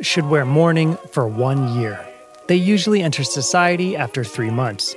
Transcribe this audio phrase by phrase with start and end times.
[0.00, 2.04] Should wear mourning for one year.
[2.48, 4.94] They usually enter society after three months.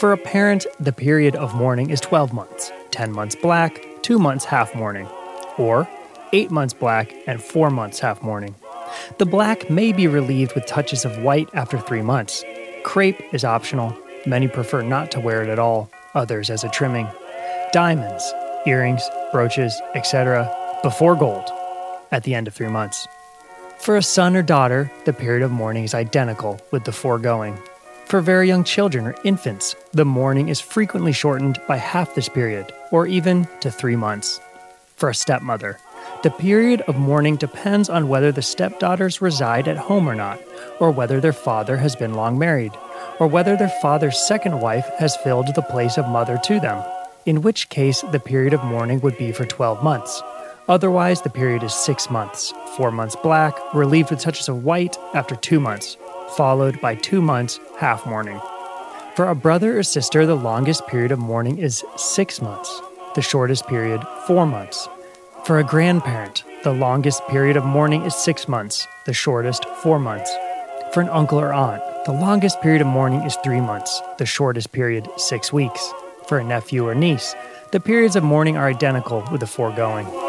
[0.00, 4.44] For a parent, the period of mourning is 12 months 10 months black, 2 months
[4.44, 5.06] half mourning,
[5.58, 5.88] or
[6.32, 8.54] 8 months black and 4 months half mourning.
[9.18, 12.44] The black may be relieved with touches of white after 3 months.
[12.84, 13.96] Crepe is optional.
[14.26, 17.08] Many prefer not to wear it at all, others as a trimming.
[17.72, 18.24] Diamonds,
[18.66, 20.50] earrings, brooches, etc.,
[20.82, 21.50] before gold
[22.10, 23.06] at the end of 3 months.
[23.78, 27.56] For a son or daughter, the period of mourning is identical with the foregoing.
[28.06, 32.72] For very young children or infants, the mourning is frequently shortened by half this period,
[32.90, 34.40] or even to three months.
[34.96, 35.78] For a stepmother,
[36.22, 40.40] the period of mourning depends on whether the stepdaughters reside at home or not,
[40.80, 42.72] or whether their father has been long married,
[43.20, 46.82] or whether their father's second wife has filled the place of mother to them,
[47.24, 50.22] in which case the period of mourning would be for 12 months.
[50.68, 55.36] Otherwise, the period is six months, four months black, relieved with touches of white after
[55.36, 55.96] two months,
[56.36, 58.40] followed by two months half mourning.
[59.14, 62.80] For a brother or sister, the longest period of mourning is six months,
[63.14, 64.88] the shortest period, four months.
[65.44, 70.34] For a grandparent, the longest period of mourning is six months, the shortest, four months.
[70.92, 74.72] For an uncle or aunt, the longest period of mourning is three months, the shortest
[74.72, 75.92] period, six weeks.
[76.26, 77.36] For a nephew or niece,
[77.70, 80.25] the periods of mourning are identical with the foregoing.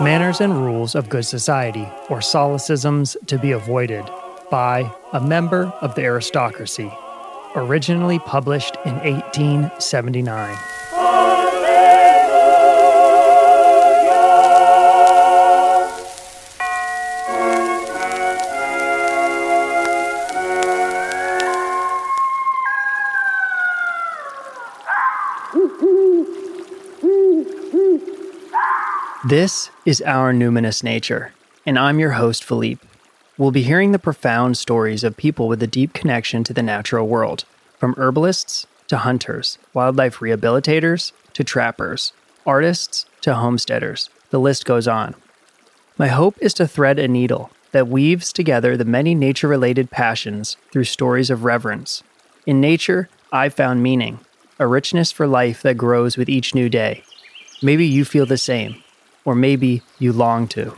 [0.00, 4.04] Manners and rules of good society, or solecisms to be avoided,
[4.50, 6.90] by a member of the aristocracy.
[7.54, 10.73] Originally published in 1879.
[29.26, 31.32] This is Our Numinous Nature,
[31.64, 32.86] and I'm your host, Philippe.
[33.38, 37.08] We'll be hearing the profound stories of people with a deep connection to the natural
[37.08, 37.46] world,
[37.78, 42.12] from herbalists to hunters, wildlife rehabilitators to trappers,
[42.44, 44.10] artists to homesteaders.
[44.28, 45.14] The list goes on.
[45.96, 50.58] My hope is to thread a needle that weaves together the many nature related passions
[50.70, 52.02] through stories of reverence.
[52.44, 54.20] In nature, I've found meaning,
[54.58, 57.04] a richness for life that grows with each new day.
[57.62, 58.83] Maybe you feel the same
[59.24, 60.74] or maybe you long to.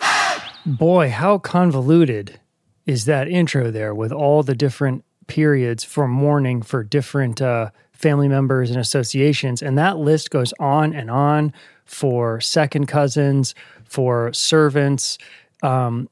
[0.66, 2.40] Boy, how convoluted
[2.86, 8.28] is that intro there with all the different periods for mourning for different uh, family
[8.28, 9.62] members and associations.
[9.62, 11.52] And that list goes on and on
[11.84, 13.54] for second cousins,
[13.84, 15.18] for servants.
[15.62, 16.08] Um,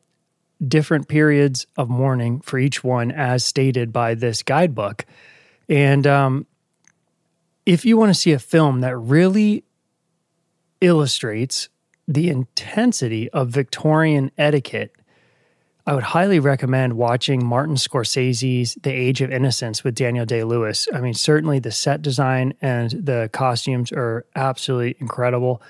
[0.67, 5.05] different periods of mourning for each one as stated by this guidebook.
[5.69, 6.47] And um,
[7.65, 9.65] if you want to see a film that really
[10.81, 11.69] illustrates
[12.09, 14.93] the intensity of Victorian etiquette,
[15.89, 20.89] I would highly recommend watching Martin Scorsese's The Age of Innocence with Daniel Day Lewis.
[20.93, 25.63] I mean, certainly the set design and the costumes are absolutely incredible,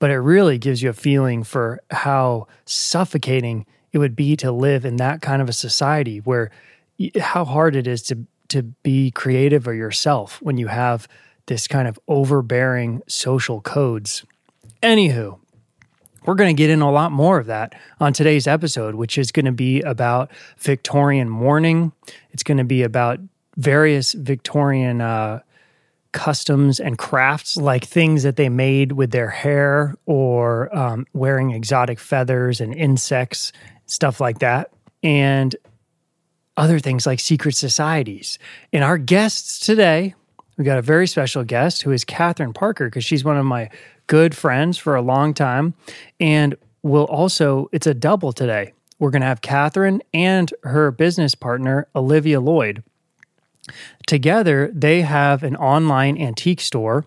[0.00, 4.84] but it really gives you a feeling for how suffocating it would be to live
[4.84, 6.50] in that kind of a society where
[7.18, 11.06] how hard it is to to be creative or yourself when you have
[11.46, 14.24] this kind of overbearing social codes.
[14.82, 15.38] Anywho,
[16.26, 19.32] we're going to get in a lot more of that on today's episode, which is
[19.32, 21.92] going to be about Victorian mourning.
[22.30, 23.20] It's going to be about
[23.56, 25.40] various Victorian uh,
[26.12, 31.98] customs and crafts, like things that they made with their hair or um, wearing exotic
[31.98, 33.52] feathers and insects
[33.90, 34.72] stuff like that,
[35.02, 35.56] and
[36.56, 38.38] other things like secret societies.
[38.72, 40.14] And our guests today,
[40.56, 43.70] we got a very special guest who is Kathryn Parker, because she's one of my
[44.06, 45.74] good friends for a long time.
[46.18, 48.74] And we'll also, it's a double today.
[48.98, 52.82] We're going to have Kathryn and her business partner, Olivia Lloyd.
[54.06, 57.06] Together, they have an online antique store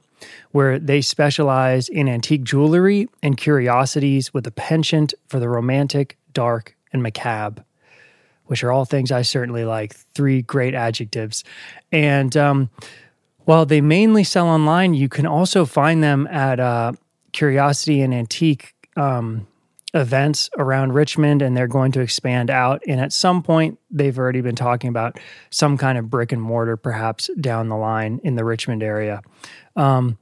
[0.52, 6.76] where they specialize in antique jewelry and curiosities with a penchant for the romantic, dark,
[6.92, 7.66] and macabre,
[8.46, 9.94] which are all things I certainly like.
[9.94, 11.44] Three great adjectives.
[11.92, 12.70] And um,
[13.46, 16.94] while they mainly sell online, you can also find them at uh,
[17.32, 19.48] Curiosity and Antique um,
[19.94, 22.82] events around Richmond, and they're going to expand out.
[22.88, 25.20] And at some point, they've already been talking about
[25.50, 29.22] some kind of brick and mortar, perhaps down the line in the Richmond area.
[29.76, 30.18] Um,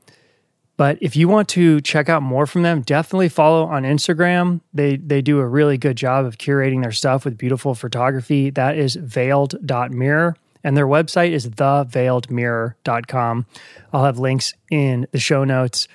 [0.81, 4.61] But if you want to check out more from them, definitely follow on Instagram.
[4.73, 8.49] They they do a really good job of curating their stuff with beautiful photography.
[8.49, 10.35] That is veiled.mirror.
[10.63, 13.45] And their website is theveiledmirror.com.
[13.93, 15.87] I'll have links in the show notes.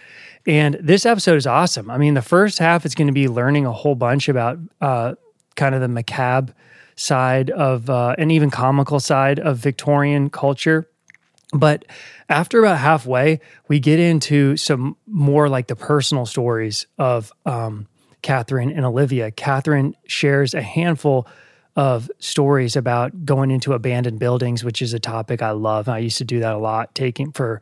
[0.46, 1.90] And this episode is awesome.
[1.90, 5.16] I mean, the first half is going to be learning a whole bunch about uh,
[5.56, 6.54] kind of the macabre
[6.94, 10.86] side of, uh, and even comical side of Victorian culture.
[11.58, 11.84] But
[12.28, 17.86] after about halfway, we get into some more like the personal stories of um,
[18.22, 19.30] Kathryn and Olivia.
[19.30, 21.26] Kathryn shares a handful
[21.76, 25.88] of stories about going into abandoned buildings, which is a topic I love.
[25.88, 27.60] I used to do that a lot, taking for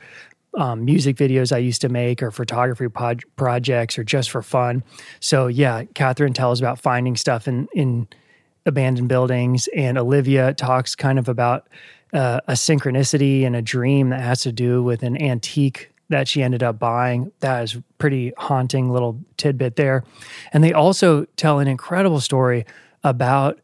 [0.57, 4.85] um, music videos I used to make or photography pod- projects or just for fun.
[5.19, 8.09] So yeah, Kathryn tells about finding stuff in in
[8.67, 11.69] abandoned buildings, and Olivia talks kind of about
[12.15, 16.43] uh, a synchronicity and a dream that has to do with an antique that she
[16.43, 17.33] ended up buying.
[17.41, 20.05] That is pretty haunting little tidbit there.
[20.53, 22.67] And they also tell an incredible story
[23.03, 23.59] about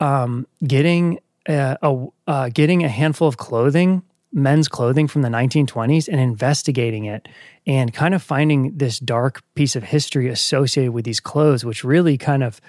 [0.00, 4.02] um, getting a, a uh, getting a handful of clothing,
[4.32, 7.28] men's clothing from the 1920s, and investigating it,
[7.66, 12.16] and kind of finding this dark piece of history associated with these clothes, which really
[12.16, 12.60] kind of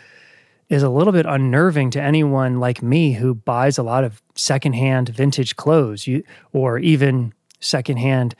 [0.71, 5.09] is a little bit unnerving to anyone like me who buys a lot of secondhand
[5.09, 6.23] vintage clothes, you,
[6.53, 8.33] or even secondhand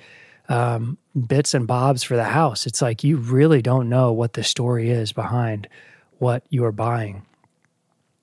[0.48, 0.98] um,
[1.28, 2.66] bits and bobs for the house.
[2.66, 5.68] It's like you really don't know what the story is behind
[6.20, 7.26] what you're buying.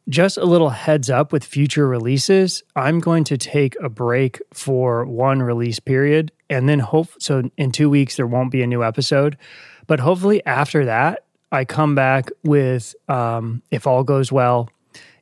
[0.08, 2.62] Just a little heads up with future releases.
[2.75, 7.72] I'm going to take a break for one release period and then hope so in
[7.72, 9.37] 2 weeks there won't be a new episode.
[9.87, 14.71] But hopefully after that, I come back with um, if all goes well,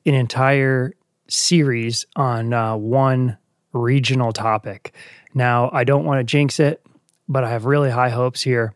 [0.05, 0.93] an entire
[1.29, 3.37] series on uh, one
[3.73, 4.95] regional topic.
[5.35, 6.85] Now, I don't want to jinx it,
[7.29, 8.75] but I have really high hopes here.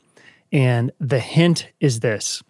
[0.53, 2.43] And the hint is this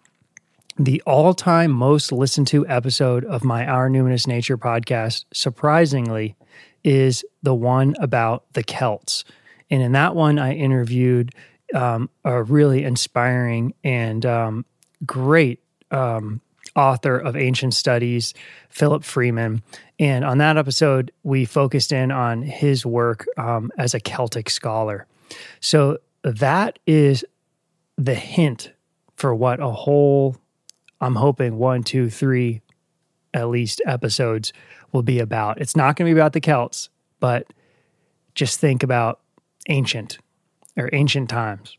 [0.77, 6.35] the all time most listened to episode of my Our Numinous Nature podcast, surprisingly,
[6.83, 9.23] is the one about the Celts.
[9.69, 11.33] And in that one, I interviewed
[11.75, 14.65] um, a really inspiring and um,
[15.05, 15.59] great
[15.91, 16.41] um,
[16.75, 18.33] author of ancient studies,
[18.69, 19.61] Philip Freeman.
[19.99, 25.05] And on that episode, we focused in on his work um, as a Celtic scholar.
[25.59, 27.25] So that is
[27.97, 28.71] the hint
[29.15, 30.35] for what a whole
[30.99, 32.61] I'm hoping one, two, three,
[33.33, 34.53] at least episodes
[34.91, 35.59] will be about.
[35.59, 36.89] It's not going to be about the Celts,
[37.19, 37.47] but
[38.35, 39.19] just think about
[39.67, 40.19] ancient
[40.77, 41.75] or ancient times.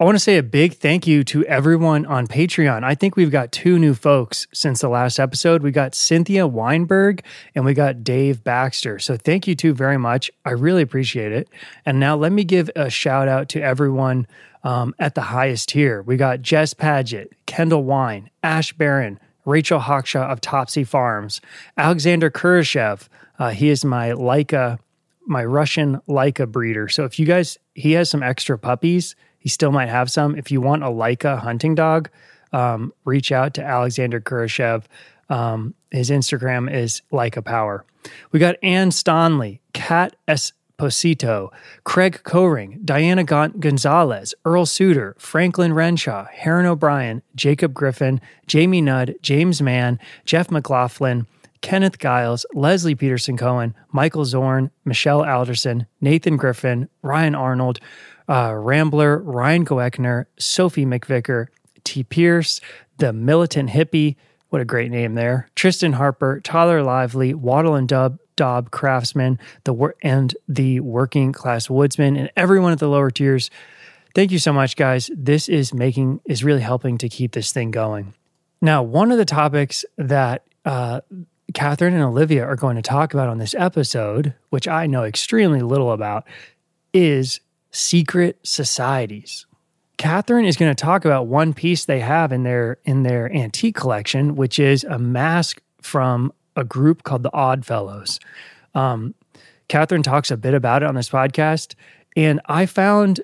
[0.00, 2.84] I want to say a big thank you to everyone on Patreon.
[2.84, 5.62] I think we've got two new folks since the last episode.
[5.62, 7.22] We got Cynthia Weinberg
[7.54, 8.98] and we got Dave Baxter.
[8.98, 10.30] So thank you two very much.
[10.42, 11.50] I really appreciate it.
[11.84, 14.26] And now let me give a shout out to everyone
[14.64, 16.00] um, at the highest tier.
[16.00, 21.42] We got Jess Paget, Kendall Wine, Ash Barron, Rachel Hawkshaw of Topsy Farms,
[21.76, 23.06] Alexander Kurashev.
[23.38, 24.78] Uh, he is my Laika,
[25.26, 26.88] my Russian Laika breeder.
[26.88, 29.14] So if you guys, he has some extra puppies.
[29.40, 30.36] He still might have some.
[30.36, 32.08] If you want a Laika hunting dog,
[32.52, 34.84] um, reach out to Alexander Kurashev.
[35.28, 37.84] Um, his Instagram is Leica Power.
[38.30, 40.52] We got Ann Stanley, Kat S.
[40.78, 41.50] Posito,
[41.84, 49.60] Craig Coring, Diana Gonzalez, Earl Suter, Franklin Renshaw, Heron O'Brien, Jacob Griffin, Jamie Nudd, James
[49.60, 51.26] Mann, Jeff McLaughlin,
[51.60, 57.78] Kenneth Giles, Leslie Peterson Cohen, Michael Zorn, Michelle Alderson, Nathan Griffin, Ryan Arnold,
[58.30, 61.48] uh, Rambler, Ryan Goeckner, Sophie McVicker,
[61.82, 62.04] T.
[62.04, 62.60] Pierce,
[62.98, 64.16] The Militant Hippie,
[64.50, 69.92] what a great name there, Tristan Harper, Tyler Lively, Waddle and Dub, Dobb craftsman, the
[70.02, 73.50] and the working class woodsman, and everyone at the lower tiers.
[74.14, 75.10] Thank you so much, guys.
[75.14, 78.14] This is making is really helping to keep this thing going.
[78.62, 81.00] Now, one of the topics that uh,
[81.52, 85.60] Kathryn and Olivia are going to talk about on this episode, which I know extremely
[85.60, 86.24] little about,
[86.92, 89.46] is secret societies.
[90.00, 93.76] Kathryn is going to talk about one piece they have in their in their antique
[93.76, 98.18] collection, which is a mask from a group called the Odd Fellows.
[98.74, 99.14] Um,
[99.68, 101.74] Kathryn talks a bit about it on this podcast,
[102.16, 103.20] and I found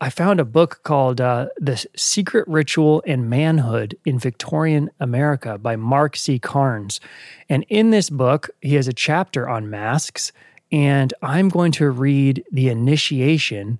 [0.00, 5.76] I found a book called uh, "The Secret Ritual and Manhood in Victorian America" by
[5.76, 6.40] Mark C.
[6.40, 7.00] Carnes,
[7.48, 10.32] and in this book he has a chapter on masks,
[10.72, 13.78] and I'm going to read the initiation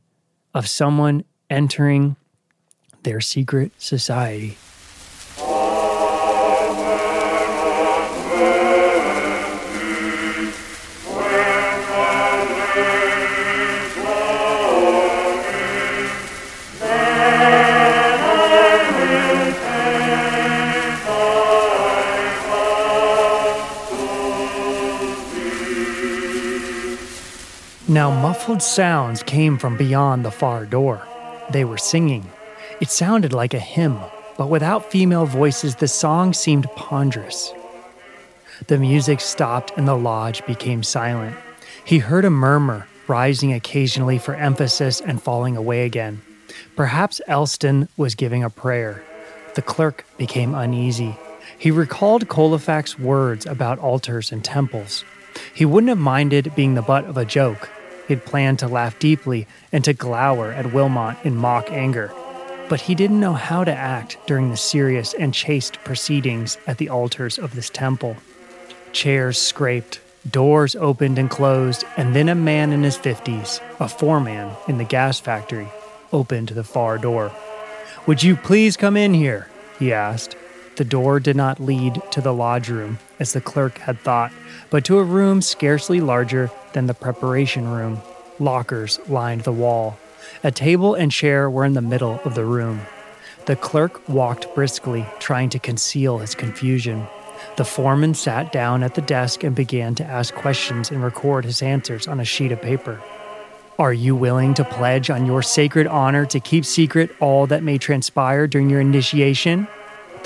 [0.57, 2.17] of someone entering
[3.03, 4.57] their secret society.
[27.89, 31.07] Now, muffled sounds came from beyond the far door.
[31.53, 32.29] They were singing.
[32.81, 34.01] It sounded like a hymn,
[34.37, 37.53] but without female voices, the song seemed ponderous.
[38.67, 41.37] The music stopped and the lodge became silent.
[41.85, 46.23] He heard a murmur, rising occasionally for emphasis and falling away again.
[46.75, 49.05] Perhaps Elston was giving a prayer.
[49.55, 51.17] The clerk became uneasy.
[51.57, 55.05] He recalled Colifac's words about altars and temples.
[55.55, 57.71] He wouldn't have minded being the butt of a joke,
[58.07, 62.13] he had planned to laugh deeply and to glower at Wilmot in mock anger.
[62.69, 66.89] But he didn't know how to act during the serious and chaste proceedings at the
[66.89, 68.17] altars of this temple.
[68.93, 74.51] Chairs scraped, doors opened and closed, and then a man in his 50s, a foreman
[74.67, 75.69] in the gas factory,
[76.13, 77.31] opened the far door.
[78.07, 79.49] Would you please come in here?
[79.79, 80.37] he asked.
[80.77, 84.31] The door did not lead to the lodge room, as the clerk had thought,
[84.69, 88.03] but to a room scarcely larger than the preparation room.
[88.39, 89.99] Lockers lined the wall.
[90.45, 92.83] A table and chair were in the middle of the room.
[93.47, 97.07] The clerk walked briskly, trying to conceal his confusion.
[97.57, 101.63] The foreman sat down at the desk and began to ask questions and record his
[101.63, 103.01] answers on a sheet of paper.
[103.79, 107.79] Are you willing to pledge on your sacred honor to keep secret all that may
[107.79, 109.69] transpire during your initiation?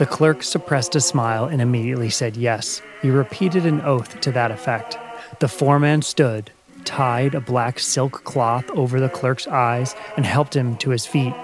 [0.01, 2.81] The clerk suppressed a smile and immediately said yes.
[3.03, 4.97] He repeated an oath to that effect.
[5.41, 6.51] The foreman stood,
[6.87, 11.35] tied a black silk cloth over the clerk's eyes, and helped him to his feet.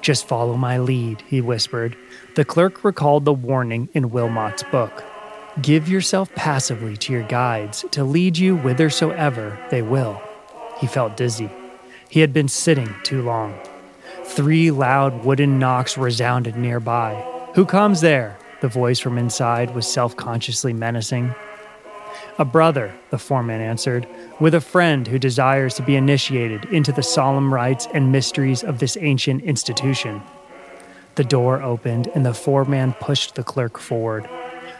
[0.00, 1.96] Just follow my lead, he whispered.
[2.34, 5.04] The clerk recalled the warning in Wilmot's book
[5.60, 10.20] Give yourself passively to your guides to lead you whithersoever they will.
[10.80, 11.50] He felt dizzy.
[12.08, 13.56] He had been sitting too long.
[14.24, 17.28] Three loud wooden knocks resounded nearby.
[17.54, 18.38] Who comes there?
[18.62, 21.34] The voice from inside was self consciously menacing.
[22.38, 24.06] A brother, the foreman answered,
[24.40, 28.78] with a friend who desires to be initiated into the solemn rites and mysteries of
[28.78, 30.22] this ancient institution.
[31.16, 34.26] The door opened and the foreman pushed the clerk forward.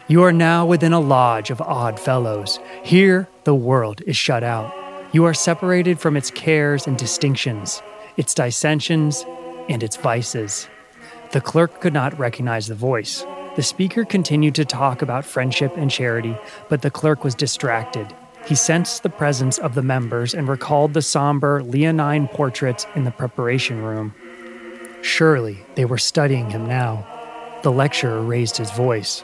[0.07, 2.59] You are now within a lodge of odd fellows.
[2.83, 4.73] Here, the world is shut out.
[5.11, 7.83] You are separated from its cares and distinctions,
[8.17, 9.23] its dissensions,
[9.69, 10.67] and its vices.
[11.33, 13.25] The clerk could not recognize the voice.
[13.55, 16.37] The speaker continued to talk about friendship and charity,
[16.69, 18.05] but the clerk was distracted.
[18.45, 23.09] He sensed the presence of the members and recalled the somber, leonine portraits in the
[23.09, 24.13] preparation room.
[25.01, 27.03] Surely they were studying him now.
[27.63, 29.23] The lecturer raised his voice.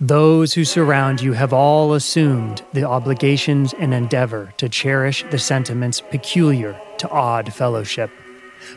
[0.00, 6.00] Those who surround you have all assumed the obligations and endeavor to cherish the sentiments
[6.00, 8.10] peculiar to odd fellowship.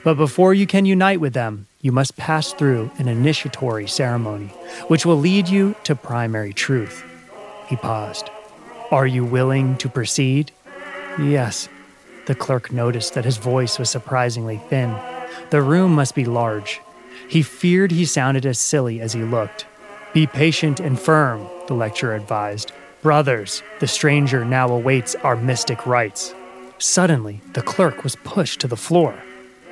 [0.04, 4.48] But before you can unite with them, you must pass through an initiatory ceremony,
[4.88, 7.04] which will lead you to primary truth.
[7.68, 8.30] He paused.
[8.92, 10.52] Are you willing to proceed?
[11.20, 11.70] Yes.
[12.26, 14.96] The clerk noticed that his voice was surprisingly thin.
[15.50, 16.82] The room must be large.
[17.28, 19.66] He feared he sounded as silly as he looked.
[20.14, 22.72] Be patient and firm, the lecturer advised.
[23.02, 26.36] Brothers, the stranger now awaits our mystic rites.
[26.78, 29.16] Suddenly, the clerk was pushed to the floor.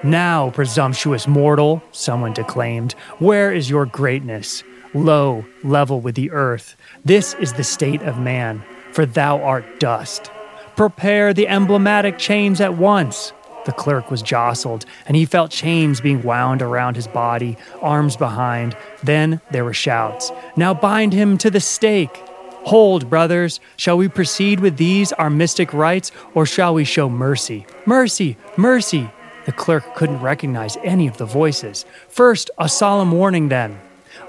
[0.03, 4.63] Now, presumptuous mortal, someone declaimed, where is your greatness?
[4.94, 6.77] Low, level with the earth.
[7.03, 8.63] This is the state of man,
[8.94, 10.32] for thou art dust.
[10.77, 13.34] Prepare the emblematic chains at once.
[13.65, 18.77] The clerk was jostled, and he felt chains being wound around his body, arms behind.
[19.03, 20.32] Then there were shouts.
[20.56, 22.15] Now bind him to the stake.
[22.63, 27.65] Hold, brothers, shall we proceed with these, our mystic rites, or shall we show mercy?
[27.86, 29.12] Mercy, mercy,
[29.50, 31.84] the clerk couldn't recognize any of the voices.
[32.08, 33.79] First, a solemn warning, then.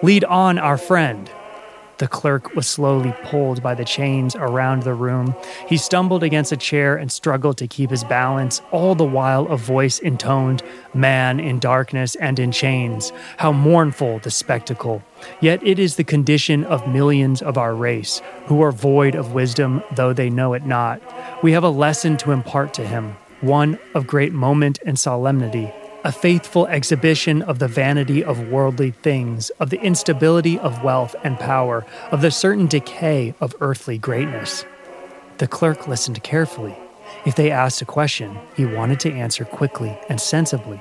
[0.02, 1.30] Lead on our friend.
[1.98, 5.34] The clerk was slowly pulled by the chains around the room.
[5.68, 9.58] He stumbled against a chair and struggled to keep his balance, all the while a
[9.58, 10.62] voice intoned,
[10.94, 13.12] Man in darkness and in chains.
[13.36, 15.02] How mournful the spectacle.
[15.42, 19.82] Yet it is the condition of millions of our race, who are void of wisdom,
[19.94, 21.02] though they know it not.
[21.42, 25.72] We have a lesson to impart to him one of great moment and solemnity,
[26.04, 31.38] a faithful exhibition of the vanity of worldly things, of the instability of wealth and
[31.38, 34.64] power, of the certain decay of earthly greatness.
[35.38, 36.76] The clerk listened carefully.
[37.24, 40.80] If they asked a question, he wanted to answer quickly and sensibly.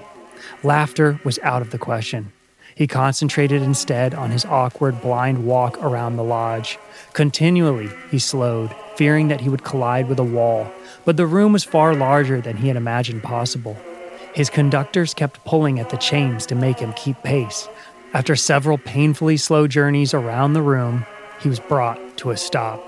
[0.63, 2.31] Laughter was out of the question.
[2.75, 6.79] He concentrated instead on his awkward, blind walk around the lodge.
[7.11, 10.69] Continually, he slowed, fearing that he would collide with a wall,
[11.05, 13.77] but the room was far larger than he had imagined possible.
[14.33, 17.69] His conductors kept pulling at the chains to make him keep pace.
[18.13, 21.05] After several painfully slow journeys around the room,
[21.39, 22.83] he was brought to a stop.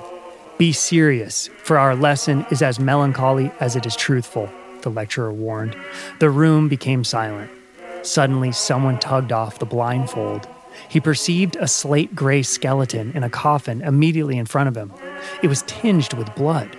[0.58, 4.50] Be serious, for our lesson is as melancholy as it is truthful,
[4.82, 5.78] the lecturer warned.
[6.20, 7.50] The room became silent.
[8.04, 10.46] Suddenly, someone tugged off the blindfold.
[10.92, 14.92] He perceived a slate gray skeleton in a coffin immediately in front of him.
[15.42, 16.78] It was tinged with blood.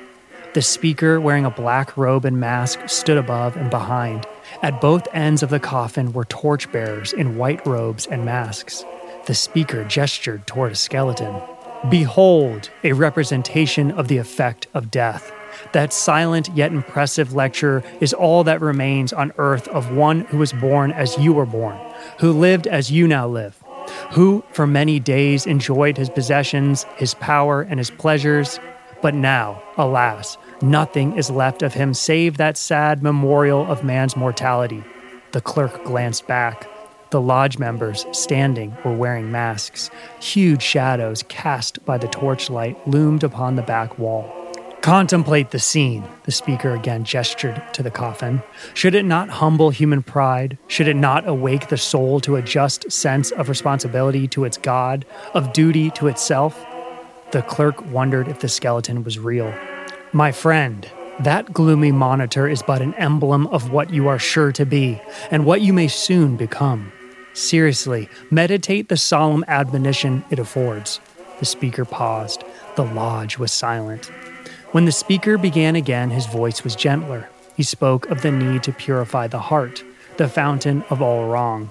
[0.52, 4.26] The speaker, wearing a black robe and mask, stood above and behind.
[4.60, 8.84] At both ends of the coffin were torchbearers in white robes and masks.
[9.24, 11.40] The speaker gestured toward a skeleton.
[11.88, 15.32] Behold, a representation of the effect of death.
[15.72, 20.52] That silent yet impressive lecture is all that remains on earth of one who was
[20.52, 21.78] born as you were born,
[22.18, 23.61] who lived as you now live,
[24.12, 28.58] who for many days enjoyed his possessions, his power, and his pleasures.
[29.00, 34.84] But now, alas, nothing is left of him save that sad memorial of man's mortality.
[35.32, 36.68] The clerk glanced back.
[37.10, 39.90] The lodge members, standing, were wearing masks.
[40.20, 44.41] Huge shadows cast by the torchlight loomed upon the back wall.
[44.82, 48.42] Contemplate the scene, the speaker again gestured to the coffin.
[48.74, 50.58] Should it not humble human pride?
[50.66, 55.06] Should it not awake the soul to a just sense of responsibility to its God,
[55.34, 56.66] of duty to itself?
[57.30, 59.54] The clerk wondered if the skeleton was real.
[60.12, 64.66] My friend, that gloomy monitor is but an emblem of what you are sure to
[64.66, 66.92] be and what you may soon become.
[67.34, 70.98] Seriously, meditate the solemn admonition it affords.
[71.38, 72.42] The speaker paused.
[72.74, 74.10] The lodge was silent.
[74.72, 77.28] When the speaker began again, his voice was gentler.
[77.54, 79.84] He spoke of the need to purify the heart,
[80.16, 81.68] the fountain of all wrong.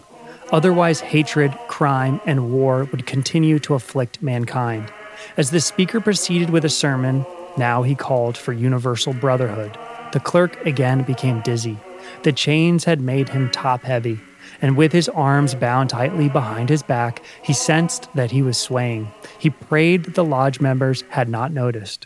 [0.52, 4.94] Otherwise, hatred, crime, and war would continue to afflict mankind.
[5.36, 7.26] As the speaker proceeded with a sermon,
[7.58, 9.76] now he called for universal brotherhood.
[10.14, 11.80] The clerk again became dizzy.
[12.22, 14.20] The chains had made him top heavy,
[14.62, 19.12] and with his arms bound tightly behind his back, he sensed that he was swaying.
[19.40, 22.06] He prayed that the lodge members had not noticed.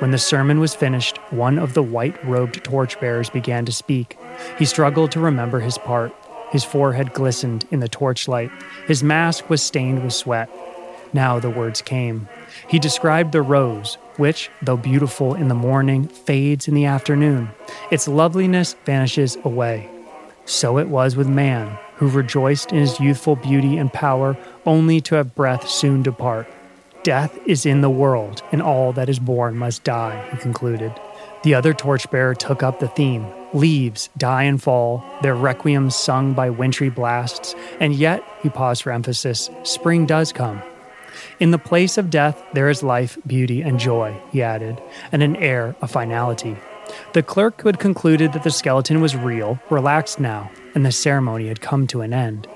[0.00, 4.18] When the sermon was finished, one of the white robed torchbearers began to speak.
[4.58, 6.12] He struggled to remember his part.
[6.50, 8.50] His forehead glistened in the torchlight.
[8.86, 10.50] His mask was stained with sweat.
[11.12, 12.28] Now the words came.
[12.68, 17.50] He described the rose, which, though beautiful in the morning, fades in the afternoon.
[17.92, 19.88] Its loveliness vanishes away.
[20.44, 25.14] So it was with man, who rejoiced in his youthful beauty and power, only to
[25.14, 26.48] have breath soon depart.
[27.04, 30.90] Death is in the world, and all that is born must die, he concluded.
[31.42, 36.48] The other torchbearer took up the theme Leaves die and fall, their requiems sung by
[36.48, 40.62] wintry blasts, and yet, he paused for emphasis, spring does come.
[41.38, 44.80] In the place of death, there is life, beauty, and joy, he added,
[45.12, 46.56] and an air of finality.
[47.12, 51.48] The clerk, who had concluded that the skeleton was real, relaxed now, and the ceremony
[51.48, 52.48] had come to an end.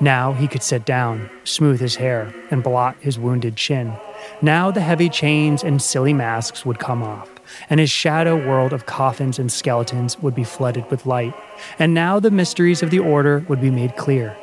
[0.00, 3.94] Now he could sit down, smooth his hair, and blot his wounded chin.
[4.42, 7.30] Now the heavy chains and silly masks would come off,
[7.70, 11.34] and his shadow world of coffins and skeletons would be flooded with light.
[11.78, 14.36] And now the mysteries of the order would be made clear.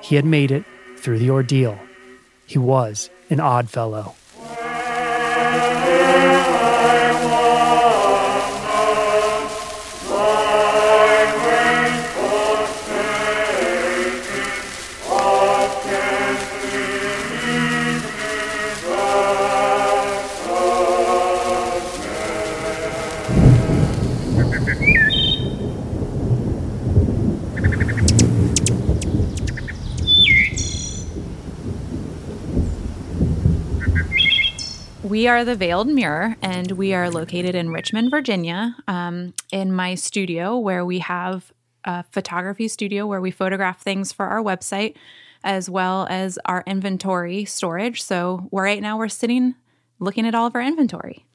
[0.00, 0.64] He had made it
[0.96, 1.78] through the ordeal.
[2.46, 4.14] He was an odd fellow.
[35.26, 39.96] We are the Veiled Mirror, and we are located in Richmond, Virginia, um, in my
[39.96, 44.94] studio where we have a photography studio where we photograph things for our website
[45.42, 48.04] as well as our inventory storage.
[48.04, 49.56] So right now we're sitting
[49.98, 51.26] looking at all of our inventory.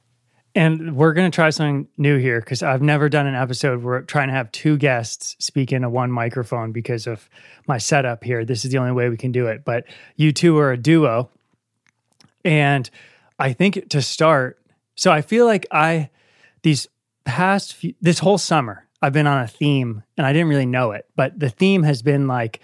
[0.55, 3.99] And we're going to try something new here because I've never done an episode where
[3.99, 7.27] we're trying to have two guests speak into one microphone because of
[7.67, 8.45] my setup here.
[8.45, 9.65] This is the only way we can do it.
[9.65, 9.83] But
[10.15, 11.29] you two are a duo.
[12.45, 12.89] And
[13.41, 14.59] I think to start,
[14.93, 16.11] so I feel like I,
[16.61, 16.87] these
[17.25, 20.91] past, few, this whole summer, I've been on a theme and I didn't really know
[20.91, 22.59] it, but the theme has been like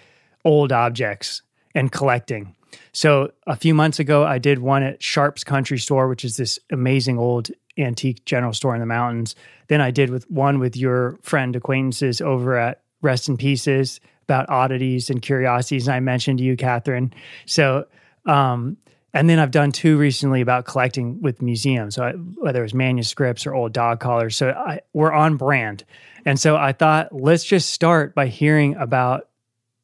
[0.45, 1.41] old objects
[1.73, 2.55] and collecting.
[2.91, 6.59] So a few months ago, I did one at Sharp's Country Store, which is this
[6.71, 9.35] amazing old antique general store in the mountains.
[9.69, 14.47] Then I did with one with your friend acquaintances over at Rest in Pieces about
[14.49, 15.87] oddities and curiosities.
[15.87, 17.13] And I mentioned to you, Kathryn.
[17.47, 17.87] So
[18.27, 18.77] um,
[19.17, 23.45] and then I've done two recently about collecting with museums, so I, whether it's manuscripts
[23.45, 24.35] or old dog collars.
[24.35, 25.83] So I, we're on brand,
[26.25, 29.27] and so I thought let's just start by hearing about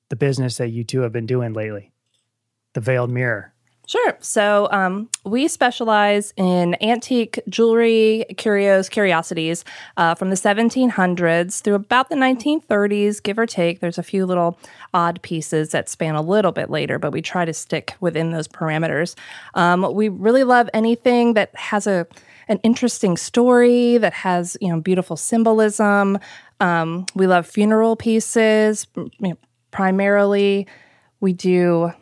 [0.09, 1.91] the business that you two have been doing lately.
[2.73, 3.52] the Veiled Mirror?
[3.85, 4.17] Sure.
[4.21, 9.65] So um, we specialize in antique jewelry, curios, curiosities
[9.97, 13.81] uh, from the 1700s through about the 1930s, give or take.
[13.81, 14.57] There's a few little
[14.93, 18.47] odd pieces that span a little bit later, but we try to stick within those
[18.47, 19.15] parameters.
[19.53, 22.07] Um, we really love anything that has a
[22.49, 26.19] an interesting story that has you know beautiful symbolism.
[26.59, 29.37] Um, we love funeral pieces, you know,
[29.71, 30.67] primarily.
[31.19, 31.93] We do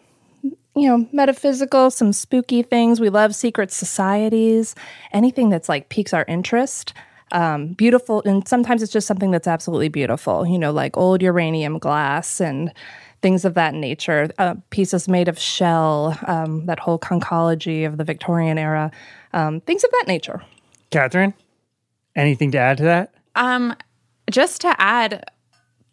[0.75, 2.99] you know, metaphysical, some spooky things.
[2.99, 4.75] We love secret societies,
[5.11, 6.93] anything that's like piques our interest.
[7.33, 11.79] Um, beautiful, and sometimes it's just something that's absolutely beautiful, you know, like old uranium
[11.79, 12.73] glass and
[13.21, 14.29] things of that nature.
[14.37, 18.91] Uh, pieces made of shell, um, that whole conchology of the Victorian era,
[19.33, 20.41] um, things of that nature.
[20.91, 21.33] Kathryn,
[22.15, 23.13] anything to add to that?
[23.35, 23.75] Um,
[24.29, 25.23] just to add,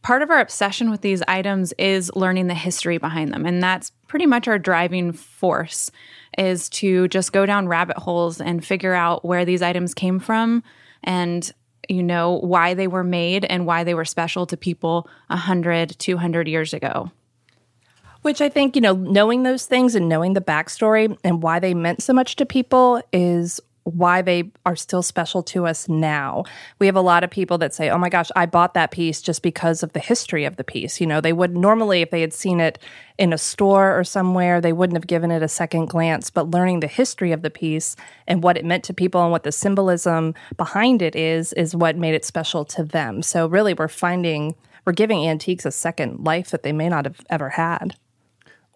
[0.03, 3.47] part of our obsession with these items is learning the history behind them.
[3.47, 5.91] And that's pretty much our driving force
[6.37, 10.63] is to just go down rabbit holes and figure out where these items came from
[11.03, 11.53] and
[11.89, 16.49] you know why they were made and why they were special to people 100 200
[16.49, 17.11] years ago.
[18.23, 21.73] Which I think, you know, knowing those things and knowing the backstory and why they
[21.73, 26.44] meant so much to people is why they are still special to us now.
[26.79, 29.20] We have a lot of people that say, "Oh my gosh, I bought that piece
[29.20, 32.20] just because of the history of the piece." You know, they would normally if they
[32.20, 32.79] had seen it
[33.18, 36.81] in a store or somewhere, they wouldn't have given it a second glance, but learning
[36.81, 37.96] the history of the piece
[38.27, 41.96] and what it meant to people and what the symbolism behind it is is what
[41.96, 43.22] made it special to them.
[43.22, 47.20] So really we're finding we're giving antiques a second life that they may not have
[47.29, 47.94] ever had.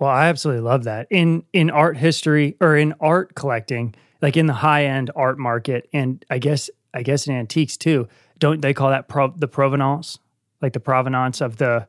[0.02, 1.06] Well, I absolutely love that.
[1.10, 5.88] In in art history or in art collecting, like in the high end art market,
[5.92, 8.08] and I guess I guess in antiques too.
[8.40, 10.18] Don't they call that pro- the provenance,
[10.60, 11.86] like the provenance of the?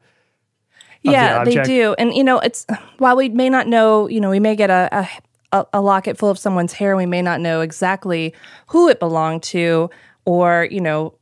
[1.01, 2.67] yeah, the they do, and you know, it's
[2.99, 5.07] while we may not know, you know, we may get a,
[5.51, 8.31] a a locket full of someone's hair, we may not know exactly
[8.67, 9.89] who it belonged to,
[10.25, 11.15] or you know,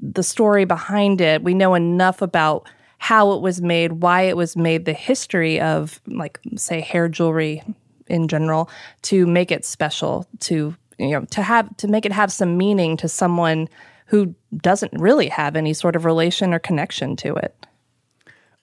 [0.00, 1.42] the story behind it.
[1.42, 2.68] We know enough about
[3.06, 7.62] how it was made, why it was made, the history of, like, say, hair jewelry
[8.08, 8.68] in general
[9.02, 12.96] to make it special to you know to have to make it have some meaning
[12.96, 13.68] to someone
[14.06, 17.54] who doesn't really have any sort of relation or connection to it.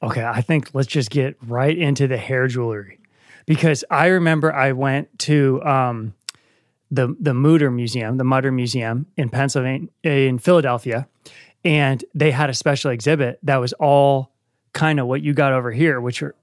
[0.01, 2.99] Okay, I think let's just get right into the hair jewelry
[3.45, 6.13] because I remember I went to um,
[6.91, 11.07] the the Mütter Museum, the Mütter Museum in Pennsylvania, in Philadelphia,
[11.63, 14.32] and they had a special exhibit that was all
[14.73, 16.35] kind of what you got over here, which are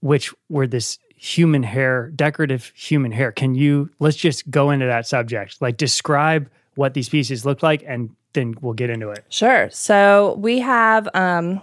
[0.00, 3.32] which were this human hair, decorative human hair.
[3.32, 7.82] Can you, let's just go into that subject, like describe what these pieces look like
[7.86, 9.24] and then we'll get into it.
[9.30, 9.70] Sure.
[9.70, 11.62] So we have um,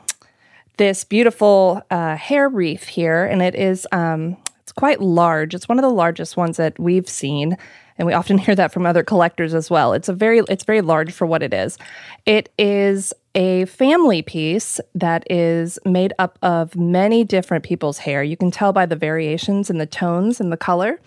[0.78, 5.54] this beautiful uh, hair wreath here, and it is um, it's quite large.
[5.54, 7.58] It's one of the largest ones that we've seen,
[7.98, 9.94] and we often hear that from other collectors as well.
[9.94, 11.78] It's a very it's very large for what it is.
[12.26, 18.24] It is a family piece that is made up of many different people's hair.
[18.24, 21.00] You can tell by the variations in the tones and the color.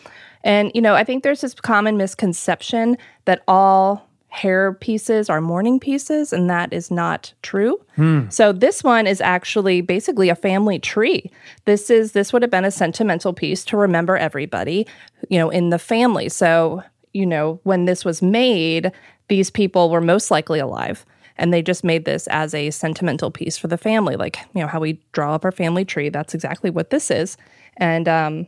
[0.42, 5.78] And, you know, I think there's this common misconception that all hair pieces are mourning
[5.78, 7.80] pieces, and that is not true.
[7.94, 8.28] Hmm.
[8.30, 11.30] So this one is actually basically a family tree.
[11.66, 14.86] This is this would have been a sentimental piece to remember everybody,
[15.28, 16.28] you know, in the family.
[16.28, 16.82] So,
[17.12, 18.90] you know, when this was made,
[19.28, 23.58] these people were most likely alive and they just made this as a sentimental piece
[23.58, 26.08] for the family like you know how we draw up our family tree.
[26.08, 27.36] That's exactly what this is.
[27.76, 28.46] And um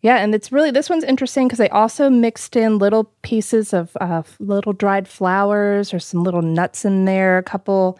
[0.00, 3.96] yeah and it's really this one's interesting because they also mixed in little pieces of
[4.00, 7.98] uh, little dried flowers or some little nuts in there a couple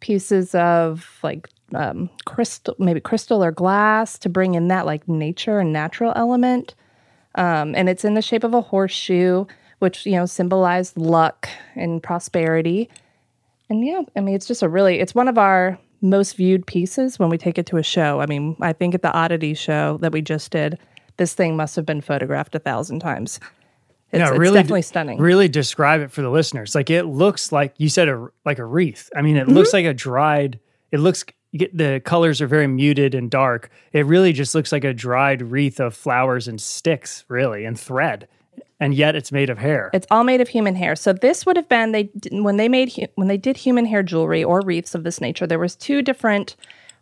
[0.00, 5.58] pieces of like um, crystal maybe crystal or glass to bring in that like nature
[5.58, 6.74] and natural element.
[7.34, 9.44] Um, and it's in the shape of a horseshoe
[9.78, 12.88] which you know symbolized luck and prosperity
[13.70, 17.18] and yeah, I mean, it's just a really, it's one of our most viewed pieces
[17.18, 18.20] when we take it to a show.
[18.20, 20.78] I mean, I think at the Oddity show that we just did,
[21.16, 23.40] this thing must have been photographed a thousand times.
[24.10, 25.18] It's, no, really, it's definitely stunning.
[25.18, 26.74] Really describe it for the listeners.
[26.74, 29.10] Like it looks like you said a like a wreath.
[29.14, 29.54] I mean, it mm-hmm.
[29.54, 30.60] looks like a dried.
[30.92, 33.70] It looks get, the colors are very muted and dark.
[33.92, 38.28] It really just looks like a dried wreath of flowers and sticks, really, and thread
[38.80, 39.90] and yet it's made of hair.
[39.92, 40.96] It's all made of human hair.
[40.96, 44.44] So this would have been they when they made when they did human hair jewelry
[44.44, 45.46] or wreaths of this nature.
[45.46, 46.56] There was two different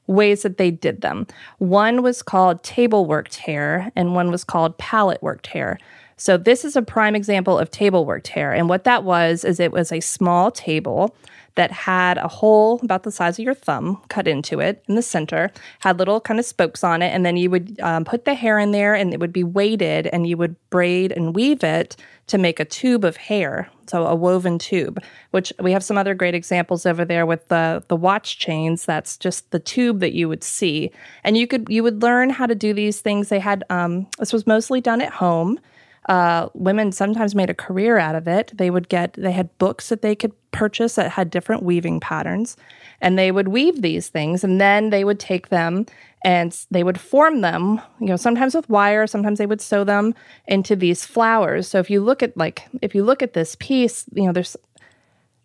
[0.06, 1.26] ways that they did them.
[1.58, 5.78] One was called table worked hair, and one was called palette worked hair.
[6.16, 9.60] So this is a prime example of table worked hair, and what that was is
[9.60, 11.14] it was a small table
[11.56, 15.02] that had a hole about the size of your thumb cut into it in the
[15.02, 18.34] center, had little kind of spokes on it, and then you would um, put the
[18.34, 21.96] hair in there and it would be weighted and you would braid and weave it
[22.28, 23.68] to make a tube of hair.
[23.88, 27.84] So a woven tube, which we have some other great examples over there with the
[27.88, 28.84] the watch chains.
[28.84, 30.90] That's just the tube that you would see,
[31.22, 33.28] and you could you would learn how to do these things.
[33.28, 35.60] They had um, this was mostly done at home.
[36.08, 38.52] Uh, women sometimes made a career out of it.
[38.54, 42.56] They would get, they had books that they could purchase that had different weaving patterns,
[43.00, 45.86] and they would weave these things, and then they would take them
[46.24, 50.12] and they would form them, you know, sometimes with wire, sometimes they would sew them
[50.48, 51.68] into these flowers.
[51.68, 54.56] So if you look at like, if you look at this piece, you know, there's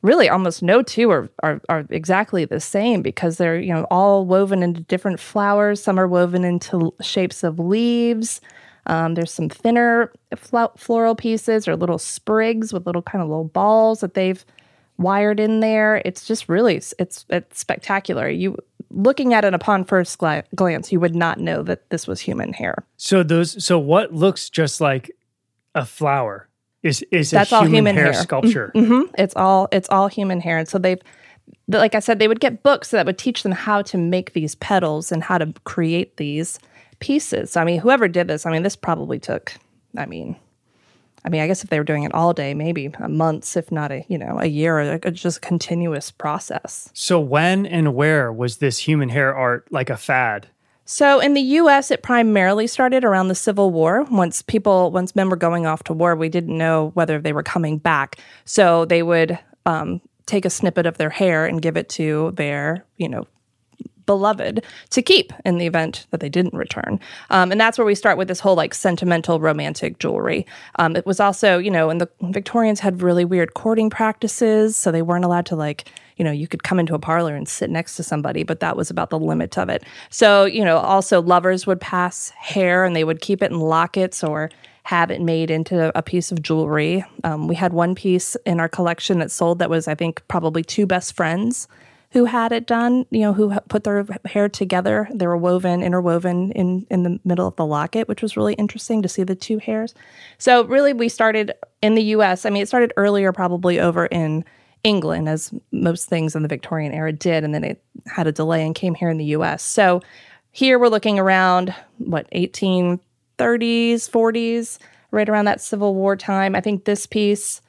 [0.02, 4.26] really almost no two are, are, are exactly the same because they're you know all
[4.26, 8.42] woven into different flowers some are woven into shapes of leaves
[8.88, 10.12] um, there's some thinner
[10.76, 14.44] floral pieces or little sprigs with little kind of little balls that they've
[15.02, 16.02] wired in there.
[16.06, 16.94] It's just really it's
[17.30, 18.30] it's spectacular.
[18.30, 18.58] You
[18.90, 22.54] looking at it upon first gla- glance, you would not know that this was human
[22.54, 22.84] hair.
[22.98, 25.12] So those so what looks just like
[25.76, 26.48] a flower
[26.84, 28.72] is is that's all human hair, hair, sculpture.
[28.76, 29.14] Mm-hmm.
[29.18, 31.02] It's all it's all human hair, and so they've
[31.68, 34.56] like I said, they would get books that would teach them how to make these
[34.56, 36.60] petals and how to create these
[37.00, 37.52] pieces.
[37.52, 39.54] So, I mean, whoever did this, I mean, this probably took,
[39.98, 40.36] I mean,
[41.24, 43.92] I mean, I guess if they were doing it all day, maybe months, if not
[43.92, 46.90] a you know a year, or a, just a continuous process.
[46.94, 50.48] So, when and where was this human hair art like a fad?
[50.86, 54.04] So, in the U.S., it primarily started around the Civil War.
[54.04, 57.44] Once people, once men were going off to war, we didn't know whether they were
[57.44, 61.90] coming back, so they would um, take a snippet of their hair and give it
[61.90, 63.28] to their you know
[64.06, 67.00] beloved to keep in the event that they didn't return.
[67.30, 70.46] Um, and that's where we start with this whole like sentimental romantic jewelry.
[70.78, 74.76] Um, it was also, you know, and the Victorians had really weird courting practices.
[74.78, 77.48] So they weren't allowed to like, you know, you could come into a parlor and
[77.48, 79.84] sit next to somebody, but that was about the limit of it.
[80.10, 84.24] So, you know, also lovers would pass hair and they would keep it in lockets
[84.24, 84.50] or
[84.84, 87.06] have it made into a piece of jewelry.
[87.24, 90.64] Um, we had one piece in our collection that sold that was, I think, probably
[90.64, 91.68] two best friends
[92.12, 95.08] who had it done, you know, who put their hair together.
[95.14, 99.02] They were woven, interwoven in, in the middle of the locket, which was really interesting
[99.02, 99.94] to see the two hairs.
[100.38, 102.46] So, really, we started in the US.
[102.46, 104.44] I mean, it started earlier, probably over in
[104.84, 108.66] England, as most things in the Victorian era did, and then it had a delay
[108.66, 109.64] and came here in the US.
[109.64, 110.02] So,
[110.52, 113.00] here we're looking around, what, 1830s,
[113.40, 114.80] 40s,
[115.12, 116.56] right around that Civil War time.
[116.56, 117.62] I think this piece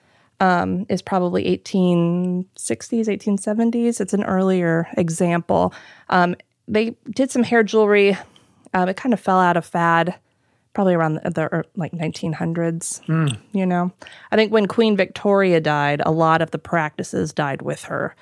[0.43, 4.01] um, is probably 1860s, 1870s.
[4.01, 5.73] It's an earlier example.
[6.09, 6.35] Um,
[6.67, 8.19] they did some hair jewelry.
[8.75, 10.17] Um, it kind of fell out of fad
[10.75, 13.05] probably around the, the like 1900s.
[13.07, 13.39] Mm.
[13.53, 13.93] You know,
[14.33, 18.17] I think when Queen Victoria died, a lot of the practices died with her,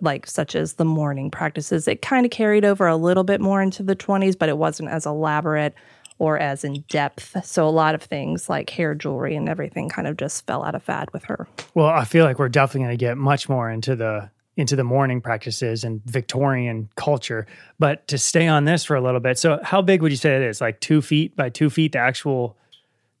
[0.00, 1.86] like such as the mourning practices.
[1.86, 4.88] It kind of carried over a little bit more into the 20s, but it wasn't
[4.88, 5.74] as elaborate
[6.18, 7.36] or as in depth.
[7.44, 10.74] So a lot of things like hair jewelry and everything kind of just fell out
[10.74, 11.46] of fad with her.
[11.74, 14.84] Well, I feel like we're definitely going to get much more into the into the
[14.84, 17.46] mourning practices and Victorian culture.
[17.78, 20.34] But to stay on this for a little bit, so how big would you say
[20.34, 20.60] it is?
[20.60, 21.92] Like two feet by two feet?
[21.92, 22.56] The actual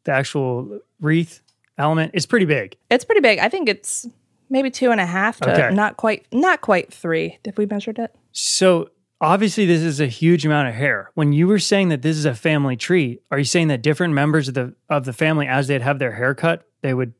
[0.04, 1.42] the actual wreath
[1.78, 2.76] element is pretty big.
[2.90, 3.38] It's pretty big.
[3.38, 4.06] I think it's
[4.48, 5.74] maybe two and a half to okay.
[5.74, 7.38] not quite not quite three.
[7.44, 8.14] If we measured it.
[8.32, 11.10] So obviously this is a huge amount of hair.
[11.14, 14.14] When you were saying that this is a family tree, are you saying that different
[14.14, 17.12] members of the of the family as they'd have their hair cut, they would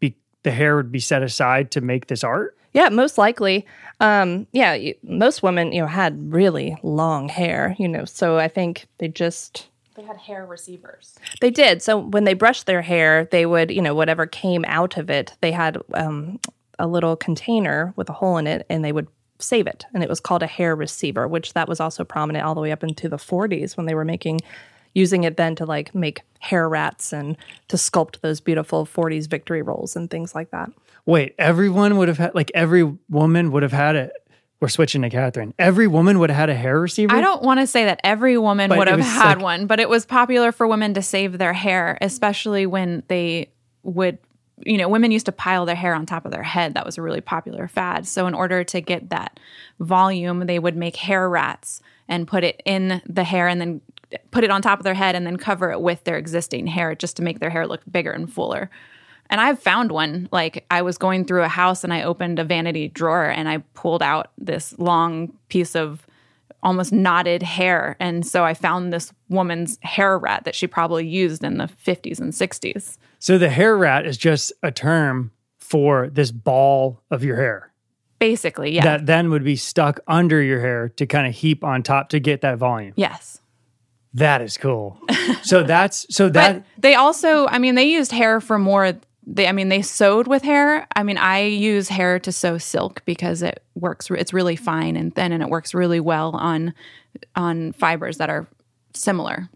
[0.00, 2.56] be the hair would be set aside to make this art?
[2.72, 3.66] Yeah, most likely.
[4.00, 8.86] Um, yeah, most women, you know, had really long hair, you know, so I think
[8.98, 11.14] they just they had hair receivers.
[11.40, 11.80] They did.
[11.80, 15.36] So when they brushed their hair, they would, you know, whatever came out of it,
[15.40, 16.40] they had um,
[16.80, 19.06] a little container with a hole in it and they would
[19.44, 19.84] save it.
[19.94, 22.72] And it was called a hair receiver, which that was also prominent all the way
[22.72, 24.40] up into the 40s when they were making
[24.94, 27.36] using it then to like make hair rats and
[27.68, 30.70] to sculpt those beautiful 40s victory rolls and things like that.
[31.06, 34.12] Wait, everyone would have had like every woman would have had it.
[34.60, 35.52] We're switching to Kathryn.
[35.58, 37.14] Every woman would have had a hair receiver.
[37.14, 39.78] I don't want to say that every woman but would have had like, one, but
[39.78, 43.50] it was popular for women to save their hair, especially when they
[43.82, 44.18] would
[44.58, 46.74] you know, women used to pile their hair on top of their head.
[46.74, 48.06] That was a really popular fad.
[48.06, 49.40] So, in order to get that
[49.80, 53.80] volume, they would make hair rats and put it in the hair and then
[54.30, 56.94] put it on top of their head and then cover it with their existing hair
[56.94, 58.70] just to make their hair look bigger and fuller.
[59.30, 60.28] And I've found one.
[60.30, 63.58] Like, I was going through a house and I opened a vanity drawer and I
[63.74, 66.06] pulled out this long piece of
[66.62, 67.96] almost knotted hair.
[68.00, 72.20] And so I found this woman's hair rat that she probably used in the 50s
[72.20, 72.96] and 60s.
[73.24, 77.72] So the hair rat is just a term for this ball of your hair.
[78.18, 78.84] Basically, yeah.
[78.84, 82.20] that then would be stuck under your hair to kind of heap on top to
[82.20, 82.92] get that volume.
[82.96, 83.40] yes.
[84.12, 85.00] That is cool.
[85.42, 88.92] So that's so that But they also, I mean, they used hair for more.
[89.26, 90.86] They, I mean, they sewed with hair.
[90.94, 94.10] I mean, I use hair to sew silk because it works.
[94.10, 96.74] It's really fine and thin, and it works really well on
[97.36, 98.46] on fibers that are
[98.92, 99.48] similar.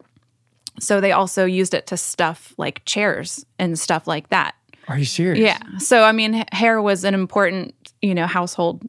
[0.80, 4.54] So they also used it to stuff like chairs and stuff like that.
[4.88, 5.44] are you serious?
[5.44, 5.58] Yeah.
[5.78, 8.88] So I mean, hair was an important, you know, household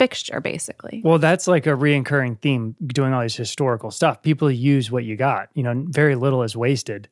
[0.00, 1.02] fixture, basically.
[1.04, 4.22] Well, that's like a reoccurring theme doing all these historical stuff.
[4.22, 5.50] People use what you got.
[5.52, 7.06] You know, very little is wasted.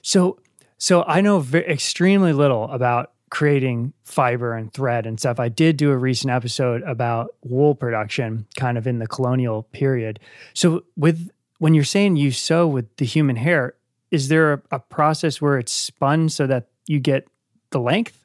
[0.00, 0.38] So,
[0.78, 5.40] so I know ve- extremely little about creating fiber and thread and stuff.
[5.40, 10.20] I did do a recent episode about wool production, kind of in the colonial period.
[10.52, 11.30] So, with
[11.64, 13.72] when you're saying you sew with the human hair,
[14.10, 17.26] is there a, a process where it's spun so that you get
[17.70, 18.22] the length?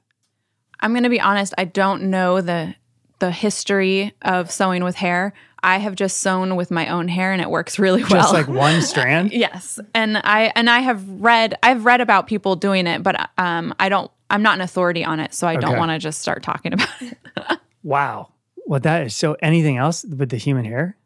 [0.82, 1.54] I'm going to be honest.
[1.58, 2.76] I don't know the
[3.20, 5.32] the history of sewing with hair.
[5.64, 8.24] I have just sewn with my own hair, and it works really well.
[8.24, 9.32] Just like one strand?
[9.32, 13.74] yes, and I and I have read I've read about people doing it, but um,
[13.80, 14.12] I don't.
[14.30, 17.02] I'm not an authority on it, so I don't want to just start talking about
[17.02, 17.18] it.
[17.84, 18.34] Wow.
[18.66, 19.38] Well, that is so.
[19.42, 20.98] Anything else with the human hair?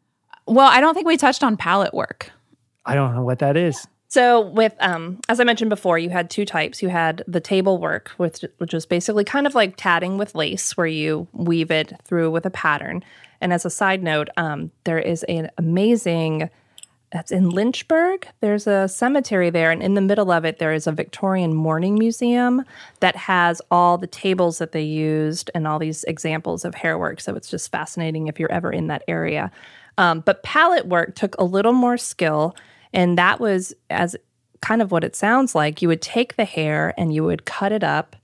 [0.46, 2.30] Well, I don't think we touched on palette work.
[2.84, 3.86] I don't know what that is.
[4.08, 6.82] So with um as I mentioned before, you had two types.
[6.82, 10.76] You had the table work, which which was basically kind of like tatting with lace,
[10.76, 13.02] where you weave it through with a pattern.
[13.40, 16.48] And as a side note, um, there is an amazing
[17.10, 18.26] that's in Lynchburg.
[18.40, 21.94] There's a cemetery there, and in the middle of it, there is a Victorian mourning
[21.94, 22.64] museum
[23.00, 27.20] that has all the tables that they used and all these examples of hair work.
[27.20, 29.52] So it's just fascinating if you're ever in that area.
[29.98, 32.56] Um, but palette work took a little more skill,
[32.92, 34.16] and that was as
[34.60, 35.82] kind of what it sounds like.
[35.82, 38.16] You would take the hair and you would cut it up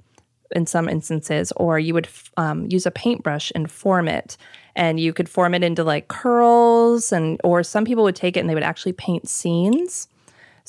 [0.53, 4.37] in some instances, or you would um, use a paintbrush and form it.
[4.75, 8.41] And you could form it into like curls, and or some people would take it
[8.41, 10.09] and they would actually paint scenes.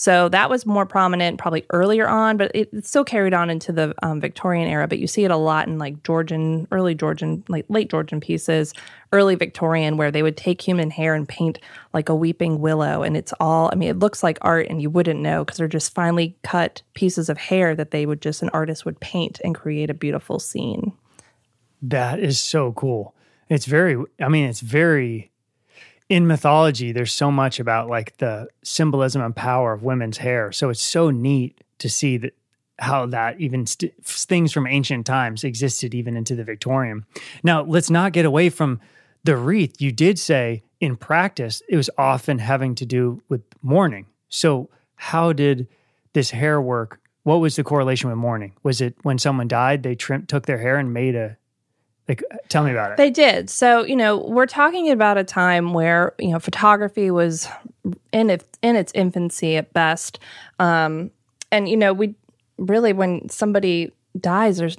[0.01, 3.71] So that was more prominent probably earlier on, but it, it still carried on into
[3.71, 4.87] the um, Victorian era.
[4.87, 8.73] But you see it a lot in like Georgian, early Georgian, like late Georgian pieces,
[9.13, 11.59] early Victorian, where they would take human hair and paint
[11.93, 13.03] like a weeping willow.
[13.03, 15.67] And it's all, I mean, it looks like art and you wouldn't know because they're
[15.67, 19.53] just finely cut pieces of hair that they would just, an artist would paint and
[19.53, 20.93] create a beautiful scene.
[21.79, 23.13] That is so cool.
[23.49, 25.30] It's very, I mean, it's very,
[26.11, 30.51] in mythology, there's so much about like the symbolism and power of women's hair.
[30.51, 32.33] So it's so neat to see that
[32.79, 37.05] how that even st- things from ancient times existed even into the Victorian.
[37.43, 38.81] Now, let's not get away from
[39.23, 39.81] the wreath.
[39.81, 44.07] You did say in practice, it was often having to do with mourning.
[44.27, 45.69] So, how did
[46.11, 46.99] this hair work?
[47.23, 48.51] What was the correlation with mourning?
[48.63, 51.37] Was it when someone died, they trim- took their hair and made a
[52.49, 52.97] Tell me about it.
[52.97, 53.49] They did.
[53.49, 57.47] So, you know, we're talking about a time where, you know, photography was
[58.11, 60.19] in its in its infancy at best.
[60.59, 61.11] Um,
[61.51, 62.15] and you know, we
[62.57, 64.77] really when somebody dies, there's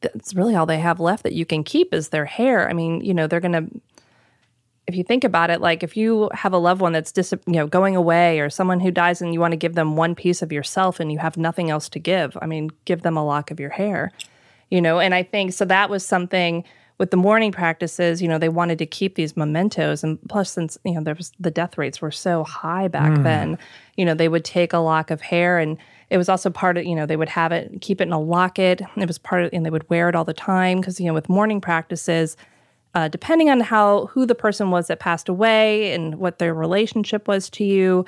[0.00, 2.68] that's really all they have left that you can keep is their hair.
[2.68, 3.80] I mean, you know, they're going to
[4.86, 7.54] if you think about it, like if you have a loved one that's dis- you
[7.54, 10.42] know going away, or someone who dies, and you want to give them one piece
[10.42, 13.50] of yourself, and you have nothing else to give, I mean, give them a lock
[13.50, 14.12] of your hair,
[14.70, 14.98] you know.
[14.98, 16.64] And I think so that was something
[16.98, 18.22] with the mourning practices.
[18.22, 21.32] You know, they wanted to keep these mementos, and plus, since you know there was
[21.40, 23.58] the death rates were so high back then,
[23.96, 25.78] you know, they would take a lock of hair and.
[26.10, 28.20] It was also part of, you know, they would have it, keep it in a
[28.20, 28.82] locket.
[28.94, 31.14] It was part of, and they would wear it all the time because, you know,
[31.14, 32.36] with mourning practices,
[32.94, 37.26] uh, depending on how who the person was that passed away and what their relationship
[37.26, 38.04] was to you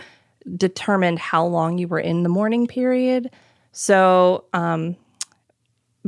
[0.57, 3.31] determined how long you were in the mourning period
[3.73, 4.97] so um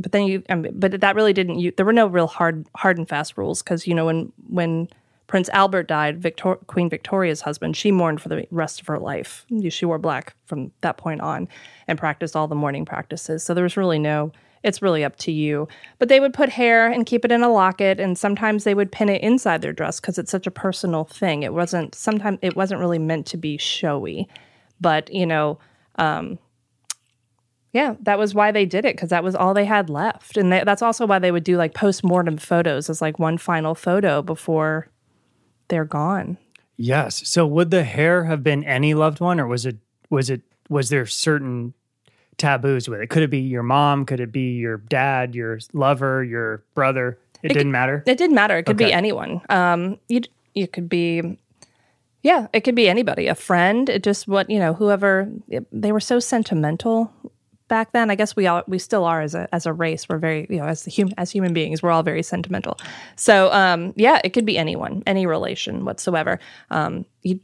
[0.01, 2.97] but then you um, but that really didn't you there were no real hard hard
[2.97, 4.87] and fast rules because you know when when
[5.27, 9.45] prince albert died Victor, queen victoria's husband she mourned for the rest of her life
[9.69, 11.47] she wore black from that point on
[11.87, 14.31] and practiced all the mourning practices so there was really no
[14.63, 15.67] it's really up to you.
[15.99, 18.91] But they would put hair and keep it in a locket, and sometimes they would
[18.91, 21.43] pin it inside their dress because it's such a personal thing.
[21.43, 24.27] It wasn't sometimes it wasn't really meant to be showy,
[24.81, 25.59] but you know,
[25.95, 26.39] um,
[27.71, 30.51] yeah, that was why they did it because that was all they had left, and
[30.51, 33.75] they, that's also why they would do like post mortem photos as like one final
[33.75, 34.87] photo before
[35.67, 36.37] they're gone.
[36.77, 37.27] Yes.
[37.27, 39.77] So would the hair have been any loved one, or was it
[40.09, 41.73] was it was there certain
[42.37, 43.09] taboos with it?
[43.09, 44.05] Could it be your mom?
[44.05, 47.19] Could it be your dad, your lover, your brother?
[47.43, 48.03] It, didn't matter.
[48.05, 48.57] It didn't matter.
[48.57, 49.41] It could be anyone.
[49.49, 50.21] Um, you
[50.53, 51.37] you could be,
[52.23, 53.27] yeah, it could be anybody.
[53.27, 53.87] A friend.
[53.89, 54.73] It just what you know.
[54.73, 57.13] Whoever it- they were so sentimental
[57.69, 58.11] back then.
[58.11, 60.09] I guess we all we still are as a as a race.
[60.09, 62.77] We're very you know as the human as human beings, we're all very sentimental.
[63.15, 66.39] So um, yeah, it could be anyone, any relation whatsoever.
[66.69, 67.39] Um, you,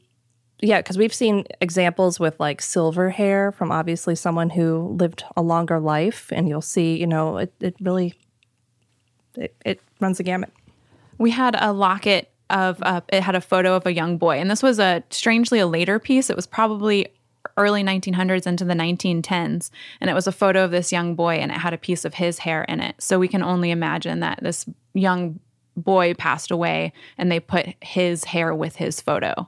[0.59, 5.41] yeah, because we've seen examples with like silver hair from obviously someone who lived a
[5.41, 8.13] longer life, and you'll see you know it it really
[9.35, 10.51] it, it runs the gamut.
[11.17, 14.49] We had a locket of uh, it had a photo of a young boy, and
[14.49, 16.29] this was a strangely a later piece.
[16.29, 17.07] It was probably
[17.57, 19.69] early 1900s into the 1910s,
[20.01, 22.15] and it was a photo of this young boy, and it had a piece of
[22.15, 22.95] his hair in it.
[22.99, 25.39] So we can only imagine that this young
[25.77, 29.47] boy passed away, and they put his hair with his photo.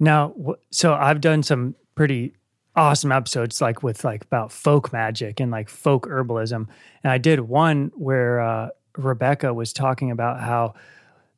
[0.00, 0.34] Now,
[0.70, 2.34] so I've done some pretty
[2.76, 6.68] awesome episodes like with like about folk magic and like folk herbalism.
[7.02, 10.74] And I did one where uh, Rebecca was talking about how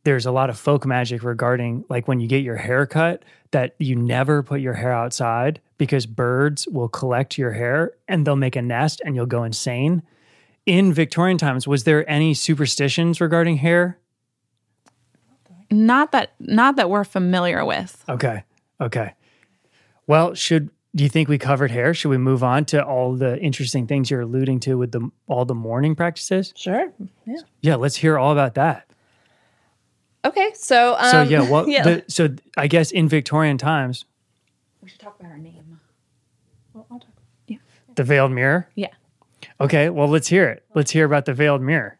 [0.04, 3.74] there's a lot of folk magic regarding like when you get your hair cut that
[3.78, 8.56] you never put your hair outside because birds will collect your hair and they'll make
[8.56, 10.02] a nest and you'll go insane.
[10.66, 13.98] In Victorian times, was there any superstitions regarding hair?
[15.70, 18.04] Not that not that we're familiar with.
[18.08, 18.44] Okay.
[18.80, 19.14] Okay.
[20.06, 21.94] Well, should do you think we covered hair?
[21.94, 25.44] Should we move on to all the interesting things you're alluding to with the all
[25.44, 26.52] the mourning practices?
[26.56, 26.92] Sure.
[27.26, 27.36] Yeah.
[27.60, 28.89] Yeah, let's hear all about that.
[30.24, 30.50] Okay.
[30.54, 31.82] So um, So yeah, well, yeah.
[31.82, 34.04] The, so I guess in Victorian times,
[34.82, 35.80] We should talk about our name.
[36.74, 37.08] Well, I'll talk.
[37.46, 37.58] Yeah,
[37.94, 38.68] the veiled mirror.
[38.74, 38.88] Yeah.
[39.60, 40.64] Okay, well, let's hear it.
[40.74, 41.98] Let's hear about the veiled mirror.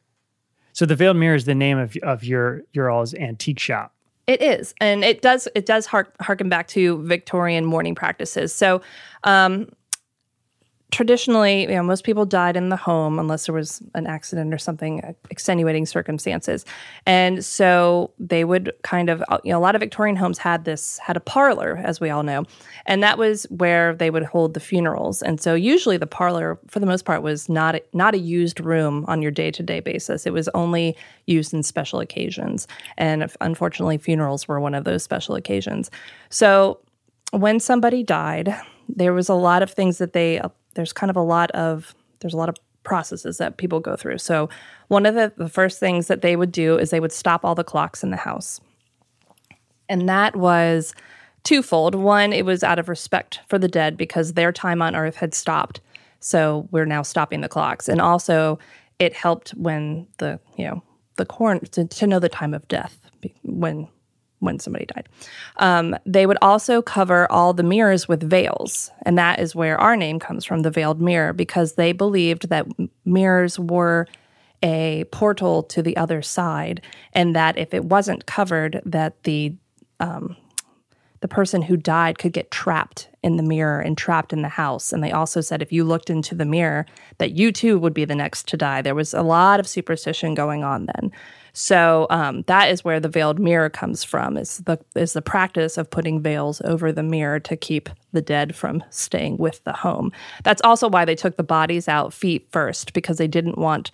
[0.72, 3.94] So the veiled mirror is the name of of your your all's antique shop.
[4.26, 8.52] It is, and it does it does hark, harken back to Victorian mourning practices.
[8.54, 8.80] So,
[9.24, 9.68] um,
[10.91, 14.59] traditionally, you know, most people died in the home unless there was an accident or
[14.59, 16.64] something uh, extenuating circumstances,
[17.07, 20.64] and so they would kind of uh, you know a lot of Victorian homes had
[20.64, 22.45] this had a parlor, as we all know,
[22.86, 25.22] and that was where they would hold the funerals.
[25.22, 28.61] And so usually the parlor, for the most part, was not a, not a used
[28.61, 30.26] room on your day to day basis.
[30.26, 32.66] It was only used in special occasions,
[32.99, 35.91] and unfortunately, funerals were one of those special occasions.
[36.30, 36.80] So
[37.32, 38.55] when somebody died,
[38.88, 40.41] there was a lot of things that they,
[40.74, 44.18] there's kind of a lot of, there's a lot of processes that people go through.
[44.18, 44.48] So
[44.88, 47.54] one of the, the first things that they would do is they would stop all
[47.54, 48.60] the clocks in the house.
[49.88, 50.94] And that was
[51.42, 51.94] twofold.
[51.94, 55.34] One, it was out of respect for the dead because their time on earth had
[55.34, 55.80] stopped.
[56.20, 57.88] So we're now stopping the clocks.
[57.88, 58.58] And also,
[58.98, 60.82] it helped when the, you know,
[61.16, 62.98] the corn to, to know the time of death
[63.42, 63.88] when
[64.41, 65.09] when somebody died.
[65.57, 69.97] Um, they would also cover all the mirrors with veils, and that is where our
[69.97, 72.66] name comes from, the veiled mirror, because they believed that
[73.05, 74.07] mirrors were
[74.62, 76.82] a portal to the other side,
[77.14, 79.55] and that if it wasn't covered, that the
[81.20, 84.93] the person who died could get trapped in the mirror and trapped in the house.
[84.93, 86.86] And they also said if you looked into the mirror,
[87.18, 88.82] that you too would be the next to die.
[88.82, 91.12] There was a lot of superstition going on then.
[91.53, 94.36] So um, that is where the veiled mirror comes from.
[94.36, 98.55] Is the is the practice of putting veils over the mirror to keep the dead
[98.57, 100.12] from staying with the home.
[100.44, 103.90] That's also why they took the bodies out feet first because they didn't want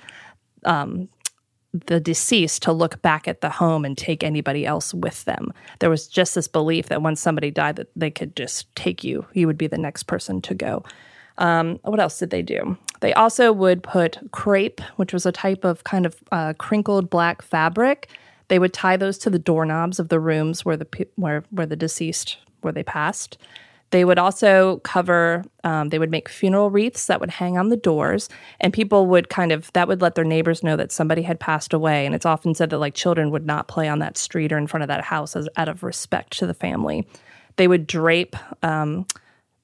[1.86, 5.52] the deceased to look back at the home and take anybody else with them.
[5.80, 9.26] There was just this belief that when somebody died, that they could just take you.
[9.34, 10.84] You would be the next person to go.
[11.39, 12.76] Um, what else did they do?
[13.01, 17.43] They also would put crepe, which was a type of kind of uh, crinkled black
[17.43, 18.09] fabric.
[18.49, 21.76] They would tie those to the doorknobs of the rooms where the where where the
[21.76, 23.39] deceased where they passed.
[23.91, 27.76] They would also cover, um, they would make funeral wreaths that would hang on the
[27.76, 28.28] doors,
[28.61, 31.72] and people would kind of, that would let their neighbors know that somebody had passed
[31.72, 32.05] away.
[32.05, 34.66] And it's often said that like children would not play on that street or in
[34.66, 37.07] front of that house as out of respect to the family.
[37.57, 38.34] They would drape
[38.64, 39.07] um,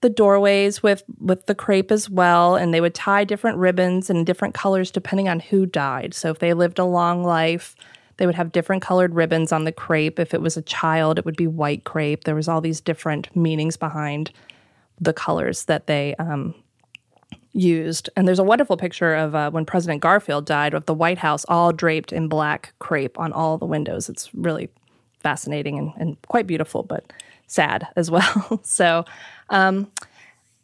[0.03, 4.25] the doorways with with the crepe as well, and they would tie different ribbons in
[4.25, 6.13] different colors depending on who died.
[6.13, 7.75] So if they lived a long life,
[8.19, 10.19] they would have different colored ribbons on the crepe.
[10.19, 12.25] If it was a child, it would be white crepe.
[12.25, 14.31] There was all these different meanings behind
[15.01, 16.55] the colors that they um,
[17.53, 18.11] used.
[18.17, 21.45] And there's a wonderful picture of uh, when President Garfield died of the White House
[21.49, 24.09] all draped in black crepe on all the windows.
[24.09, 24.69] It's really
[25.21, 27.13] fascinating and, and quite beautiful, but
[27.47, 28.61] sad as well.
[28.63, 29.05] so,
[29.53, 29.93] um,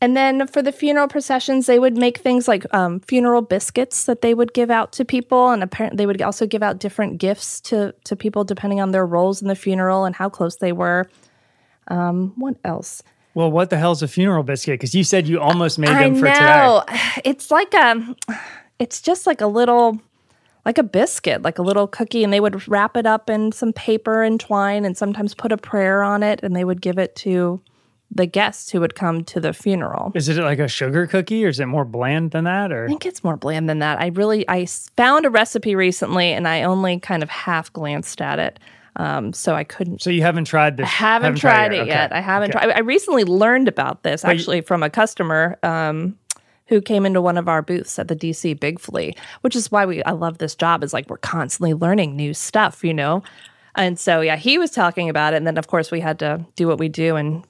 [0.01, 4.23] and then for the funeral processions, they would make things like um, funeral biscuits that
[4.23, 7.61] they would give out to people, and apparently they would also give out different gifts
[7.63, 11.09] to to people depending on their roles in the funeral and how close they were.
[11.89, 13.03] Um, what else?
[13.35, 14.75] Well, what the hell's a funeral biscuit?
[14.75, 16.41] Because you said you almost made I them for today.
[16.41, 16.85] know
[17.25, 18.17] it's like a,
[18.79, 20.01] it's just like a little,
[20.65, 23.73] like a biscuit, like a little cookie, and they would wrap it up in some
[23.73, 27.17] paper and twine, and sometimes put a prayer on it, and they would give it
[27.17, 27.61] to
[28.11, 30.13] the guests who would come to the funeral.
[30.15, 32.73] Is it like a sugar cookie or is it more bland than that?
[32.73, 34.01] Or I think it's more bland than that.
[34.01, 34.65] I really I
[34.97, 38.59] found a recipe recently and I only kind of half glanced at it.
[38.97, 40.85] Um, so I couldn't so you haven't tried this?
[40.87, 42.13] I haven't, tried, it yet.
[42.13, 42.67] I haven't Okay.
[42.67, 42.77] tried.
[42.77, 46.19] I recently learned about this you- actually from a customer um,
[46.67, 49.87] who came into one of our booths at the DC Big Flea, which is why
[49.87, 50.83] we I love this job.
[50.83, 53.23] Is like we're constantly learning new stuff, you know.
[53.77, 56.45] And so yeah, he was talking about it, and then of course we had to
[56.57, 57.45] do what we do and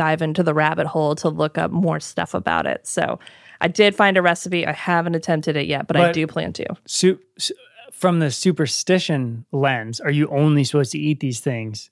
[0.00, 2.86] dive into the rabbit hole to look up more stuff about it.
[2.86, 3.18] So
[3.60, 4.66] I did find a recipe.
[4.66, 6.64] I haven't attempted it yet, but, I do plan to.
[6.86, 7.52] Su- su-
[7.92, 11.90] from the superstition lens, are you only supposed to eat these things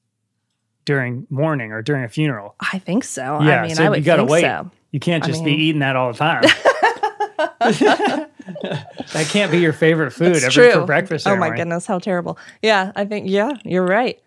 [0.86, 2.54] during mourning or during a funeral?
[2.72, 3.42] I think so.
[3.42, 4.40] Yeah, I mean, so I would you gotta wait.
[4.40, 4.70] so.
[4.90, 6.44] You can't I just mean- be eating that all the time.
[7.58, 10.72] that can't be your favorite food every true.
[10.72, 11.26] for breakfast.
[11.26, 12.38] Oh my goodness, how terrible.
[12.62, 14.18] Yeah, I think yeah, you're right.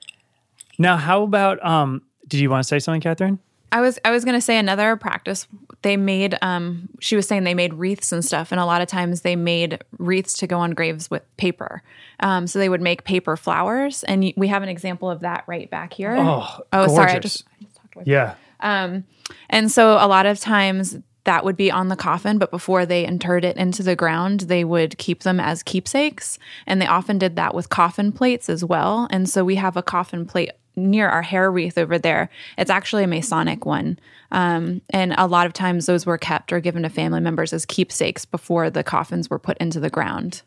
[0.77, 2.03] Now, how about um?
[2.27, 3.39] Did you want to say something, Kathryn?
[3.72, 5.47] I was I was gonna say another practice.
[5.82, 8.88] They made um she was saying they made wreaths and stuff, and a lot of
[8.88, 11.82] times they made wreaths to go on graves with paper.
[12.19, 15.69] Um, so they would make paper flowers, and we have an example of that right
[15.69, 16.15] back here.
[16.17, 17.34] Oh, sorry, I gorgeous.
[17.34, 18.03] just I just talked away.
[18.07, 18.36] Yeah.
[18.59, 19.05] Um,
[19.49, 23.05] and so a lot of times that would be on the coffin, but before they
[23.05, 26.39] interred it into the ground, they would keep them as keepsakes.
[26.65, 29.07] And they often did that with coffin plates as well.
[29.11, 32.30] And so we have a coffin plate near our hair wreath over there.
[32.57, 33.99] It's actually a Masonic one.
[34.32, 37.65] Um, and a lot of times those were kept or given to family members as
[37.65, 40.41] keepsakes before the coffins were put into the ground.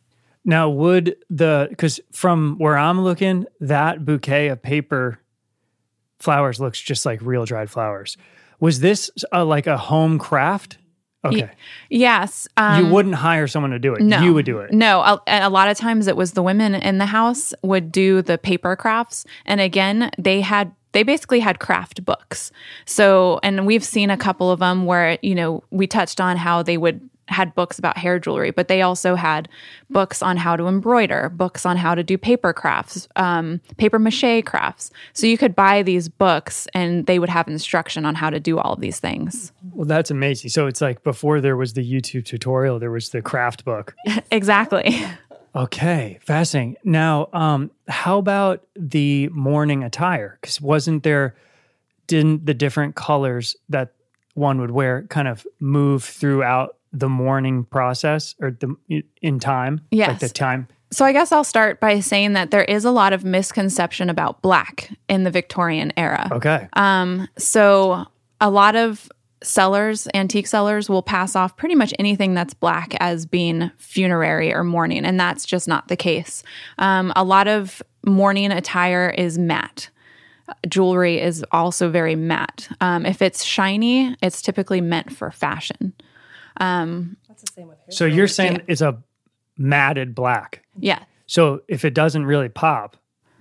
[0.44, 5.18] Now, would the because from where I'm looking, that bouquet of paper
[6.18, 8.16] flowers looks just like real dried flowers.
[8.60, 10.78] Was this uh, like a home craft?
[11.24, 11.50] Okay,
[11.90, 12.46] Yes.
[12.56, 14.00] Um, you wouldn't hire someone to do it.
[14.02, 14.72] No, You would do it.
[14.72, 18.22] No, a, a lot of times it was the women in the house would do
[18.22, 22.52] the paper crafts, and again, they had they basically had craft books.
[22.86, 26.62] So, and we've seen a couple of them where you know we touched on how
[26.62, 29.48] they would had books about hair jewelry, but they also had
[29.90, 34.44] books on how to embroider, books on how to do paper crafts, um, paper mache
[34.44, 34.90] crafts.
[35.12, 38.58] So you could buy these books, and they would have instruction on how to do
[38.58, 39.52] all of these things.
[39.72, 40.50] Well, that's amazing.
[40.50, 43.94] So it's like before there was the YouTube tutorial, there was the craft book.
[44.30, 45.04] exactly.
[45.56, 46.76] Okay, fascinating.
[46.82, 50.38] Now, um, how about the mourning attire?
[50.40, 51.36] Because wasn't there,
[52.08, 53.92] didn't the different colors that
[54.34, 58.74] one would wear kind of move throughout the mourning process or the
[59.20, 59.74] in time?
[59.76, 60.20] like Yes.
[60.20, 60.68] the time.
[60.90, 64.40] So I guess I'll start by saying that there is a lot of misconception about
[64.42, 66.28] black in the Victorian era.
[66.30, 68.06] Okay, Um, so
[68.40, 69.10] a lot of
[69.42, 74.62] sellers, antique sellers, will pass off pretty much anything that's black as being funerary or
[74.62, 76.42] mourning, and that's just not the case.
[76.78, 79.90] Um, a lot of mourning attire is matte.
[80.68, 82.68] Jewelry is also very matte.
[82.80, 85.92] Um, if it's shiny, it's typically meant for fashion.
[86.58, 87.86] That's the same with hair.
[87.90, 88.96] so you're saying it's a
[89.56, 90.62] matted black.
[90.78, 92.96] Yeah, So if it doesn't really pop,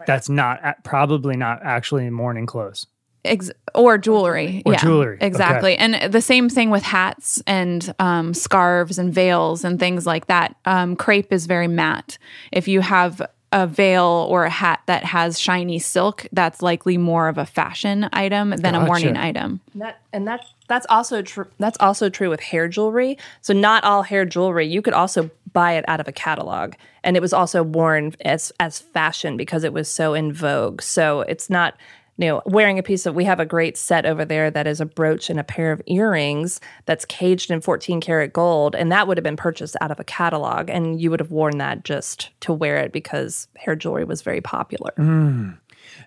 [0.05, 2.85] that's not probably not actually mourning clothes.
[3.25, 4.61] Ex- or jewelry.
[4.65, 5.25] Or yeah, jewelry, okay.
[5.25, 5.77] Exactly.
[5.77, 10.57] And the same thing with hats and um, scarves and veils and things like that.
[10.65, 12.17] Um, crepe is very matte.
[12.51, 13.21] If you have
[13.53, 18.09] a veil or a hat that has shiny silk, that's likely more of a fashion
[18.11, 18.85] item than a Gotcha.
[18.85, 19.61] mourning item.
[19.73, 21.45] And that and that that's also true.
[21.59, 23.17] That's also true with hair jewelry.
[23.41, 24.65] So not all hair jewelry.
[24.65, 26.73] You could also buy it out of a catalog,
[27.03, 30.81] and it was also worn as as fashion because it was so in vogue.
[30.81, 31.75] So it's not.
[32.17, 34.79] You know, wearing a piece of, we have a great set over there that is
[34.79, 38.75] a brooch and a pair of earrings that's caged in 14 karat gold.
[38.75, 40.69] And that would have been purchased out of a catalog.
[40.69, 44.41] And you would have worn that just to wear it because hair jewelry was very
[44.41, 44.93] popular.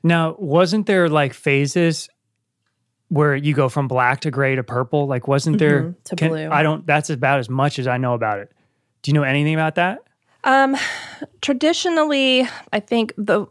[0.05, 2.09] Now, wasn't there like phases
[3.09, 5.07] where you go from black to gray to purple?
[5.07, 6.51] Like, wasn't there Mm-hmm, to blue.
[6.51, 6.87] I don't.
[6.87, 8.53] That's about as much as I know about it.
[9.03, 10.05] Do you know anything about that?
[10.45, 10.77] Um,
[11.41, 13.47] traditionally, I think the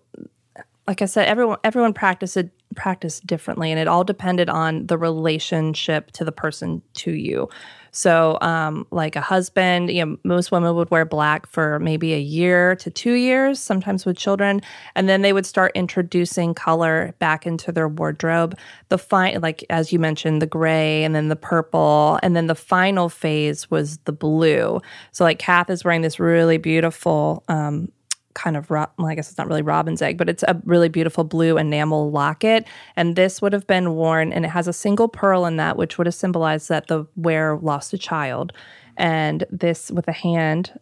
[0.88, 2.38] like I said, everyone everyone practiced
[2.76, 7.50] practiced differently, and it all depended on the relationship to the person to you.
[7.92, 12.20] So, um, like a husband, you know, most women would wear black for maybe a
[12.20, 14.62] year to two years, sometimes with children,
[14.96, 18.58] and then they would start introducing color back into their wardrobe.
[18.90, 22.56] The fine, like as you mentioned, the gray, and then the purple, and then the
[22.56, 24.82] final phase was the blue.
[25.14, 27.90] So, like Kath is wearing this really beautiful um,
[28.36, 31.24] kind of well, I guess it's not really robin's egg, but it's a really beautiful
[31.24, 32.68] blue enamel locket.
[32.96, 35.98] And this would have been worn, and it has a single pearl in that, which
[35.98, 38.54] would have symbolized that the wearer lost a child.
[38.98, 40.80] And this with a hand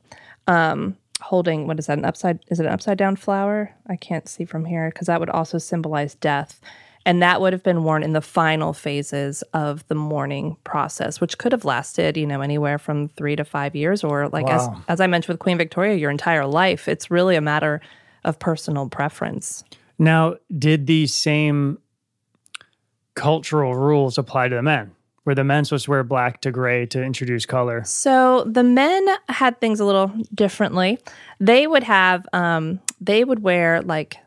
[0.47, 1.97] um, holding what is that?
[1.97, 2.39] An upside?
[2.49, 3.73] Is it an upside down flower?
[3.87, 6.59] I can't see from here because that would also symbolize death.
[7.05, 11.37] And that would have been worn in the final phases of the mourning process, which
[11.37, 15.01] could have lasted, you know, anywhere from three to five years, or like as as
[15.01, 16.87] I mentioned with Queen Victoria, your entire life.
[16.87, 17.81] It's really a matter
[18.23, 19.65] of personal preference.
[19.99, 21.77] Now, did these same
[23.15, 24.91] cultural rules apply to the men?
[25.25, 27.83] Were the men supposed to wear black to gray to introduce color?
[27.85, 30.99] So the men had things a little differently.
[31.39, 34.17] They would have, um, they would wear like,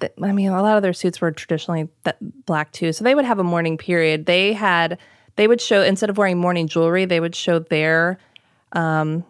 [0.00, 2.92] the, I mean, a lot of their suits were traditionally th- black too.
[2.92, 4.26] So they would have a mourning period.
[4.26, 4.98] They had,
[5.36, 8.18] they would show instead of wearing mourning jewelry, they would show their
[8.72, 9.24] um,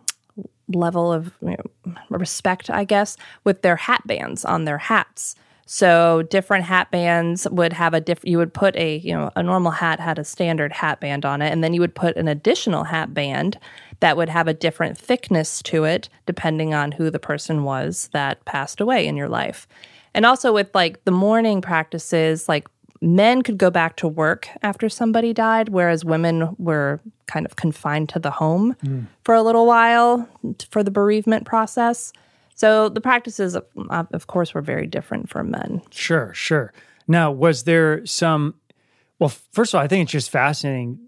[0.68, 5.34] level of you know, respect, I guess, with their hat bands on their hats.
[5.66, 8.26] So different hat bands would have a different.
[8.26, 11.42] You would put a you know a normal hat had a standard hat band on
[11.42, 13.56] it, and then you would put an additional hat band
[14.00, 18.44] that would have a different thickness to it depending on who the person was that
[18.44, 19.68] passed away in your life.
[20.14, 22.68] And also with like the mourning practices, like
[23.00, 28.08] men could go back to work after somebody died, whereas women were kind of confined
[28.10, 29.06] to the home mm.
[29.24, 30.28] for a little while
[30.70, 32.12] for the bereavement process.
[32.54, 35.80] So the practices, of, of course, were very different for men.
[35.90, 36.74] Sure, sure.
[37.08, 38.54] Now, was there some?
[39.18, 40.98] Well, first of all, I think it's just fascinating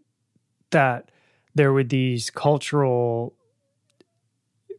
[0.71, 1.11] that
[1.55, 3.35] there were these cultural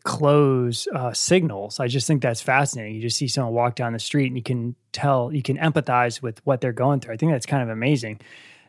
[0.04, 1.80] clothes uh, signals.
[1.80, 2.96] I just think that's fascinating.
[2.96, 6.22] You just see someone walk down the street and you can tell, you can empathize
[6.22, 7.14] with what they're going through.
[7.14, 8.20] I think that's kind of amazing.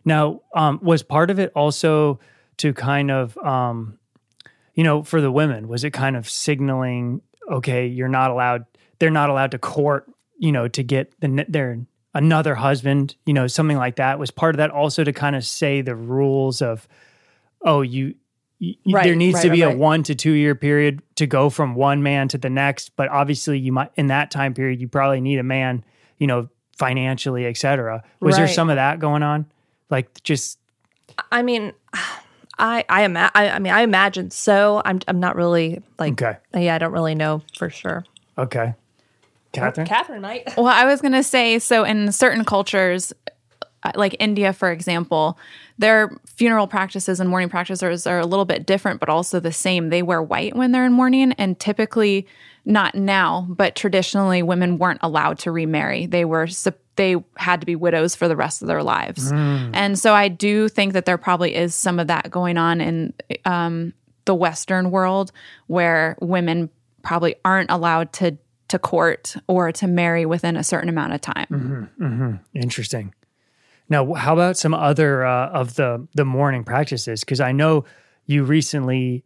[0.04, 2.20] Now, um, was part of it also
[2.58, 3.98] to kind of, um,
[4.74, 7.20] you know, for the women, was it kind of signaling,
[7.50, 8.66] okay, you're not allowed,
[8.98, 10.08] they're not allowed to court,
[10.38, 14.18] you know, to get the, their another husband, you know, something like that?
[14.18, 16.86] Was part of that also to kind of say the rules of,
[17.62, 18.14] oh, you,
[18.66, 19.78] y- y- there needs right, to be right, a right.
[19.78, 22.96] one to two year period to go from one man to the next.
[22.96, 25.84] But obviously, you might in that time period, you probably need a man,
[26.18, 26.48] you know,
[26.78, 28.02] financially, et cetera.
[28.20, 29.46] Was there some of that going on?
[29.90, 30.58] Like just
[31.30, 31.72] I mean,
[32.58, 34.82] I I, ima- I I mean I imagine so.
[34.84, 36.38] I'm I'm not really like Okay.
[36.54, 38.04] yeah I don't really know for sure.
[38.38, 38.74] okay,
[39.52, 39.86] Kathryn.
[39.86, 40.56] Kathryn might.
[40.56, 43.12] Well, I was going to say so in certain cultures,
[43.84, 45.38] Uh, like India, for example,
[45.78, 49.90] their funeral practices and mourning practices are a little bit different, but also the same.
[49.90, 52.26] They wear white when they're in mourning, and typically,
[52.64, 56.06] not now, but traditionally, women weren't allowed to remarry.
[56.06, 56.48] They were
[56.96, 59.70] they had to be widows for the rest of their lives, mm.
[59.74, 63.12] and so I do think that there probably is some of that going on in
[63.44, 63.92] um,
[64.24, 65.32] the Western world
[65.66, 66.70] where women
[67.02, 71.46] probably aren't allowed to to court or to marry within a certain amount of time.
[71.50, 72.34] Mm-hmm, mm-hmm.
[72.54, 73.12] Interesting.
[73.88, 77.20] Now, how about some other uh, of the the mourning practices?
[77.20, 77.84] Because I know
[78.26, 79.24] you recently.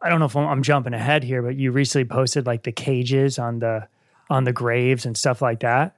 [0.00, 2.70] I don't know if I'm, I'm jumping ahead here, but you recently posted like the
[2.72, 3.88] cages on the
[4.30, 5.96] on the graves and stuff like that.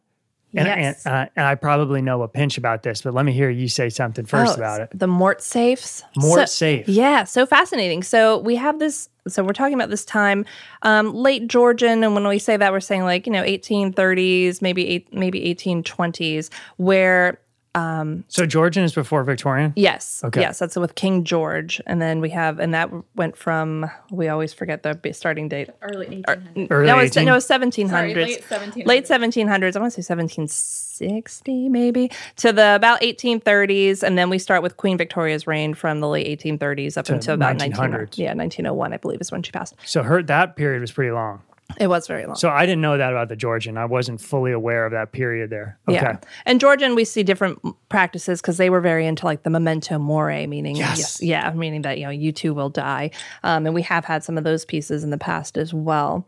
[0.54, 1.06] And, Yes.
[1.06, 3.68] and, uh, and I probably know a pinch about this, but let me hear you
[3.68, 4.88] say something first Oh, about it.
[4.92, 6.02] The Mort safes.
[6.16, 6.88] Mort So- safe.
[6.88, 8.02] Yeah, so fascinating.
[8.02, 9.08] So we have this.
[9.28, 10.44] So we're talking about this time,
[10.82, 14.88] um, late Georgian, and when we say that, we're saying like you know 1830s, maybe
[14.88, 17.38] eight, maybe 1820s, where
[17.74, 19.72] So Georgian is before Victorian.
[19.76, 20.40] yes, Okay.
[20.40, 24.52] yes, that's with King George, and then we have, and that went from we always
[24.52, 25.70] forget the starting date.
[25.82, 26.66] Early 1800s.
[26.70, 27.90] Early no, it's 18 no, it's 1700s.
[27.90, 28.86] Sorry, late 1700s.
[28.86, 29.76] Late 1700s.
[29.76, 34.76] I want to say 1760 maybe to the about 1830s, and then we start with
[34.76, 38.18] Queen Victoria's reign from the late 1830s up until about 1900.
[38.18, 39.74] Yeah, 1901, I believe, is when she passed.
[39.84, 41.42] So her that period was pretty long.
[41.78, 42.36] It was very long.
[42.36, 43.76] So I didn't know that about the Georgian.
[43.78, 45.78] I wasn't fully aware of that period there.
[45.88, 45.96] Okay.
[46.00, 46.18] Yeah.
[46.46, 47.58] And Georgian, we see different
[47.88, 51.22] practices because they were very into like the memento mori, meaning, Yes.
[51.22, 53.10] yeah, meaning that, you know, you too will die.
[53.42, 56.26] Um, and we have had some of those pieces in the past as well.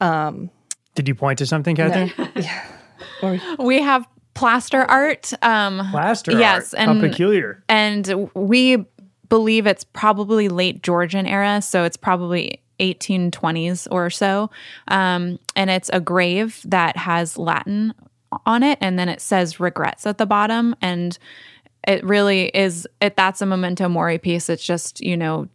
[0.00, 0.50] Um,
[0.94, 2.10] Did you point to something, Kathryn?
[3.22, 3.38] Yeah.
[3.58, 5.32] We have plaster art.
[5.42, 6.84] Um, Plaster Yes, art.
[6.86, 7.62] How and- peculiar.
[7.68, 8.84] and we
[9.28, 14.50] believe it's probably late Georgian era, so it's probably 1820s or so.
[14.88, 17.94] Um, and it's a grave that has Latin
[18.46, 20.74] on it, and then it says regrets at the bottom.
[20.80, 21.18] And
[21.86, 24.48] it really is it that's a memento mori piece.
[24.48, 25.48] It's just, you know,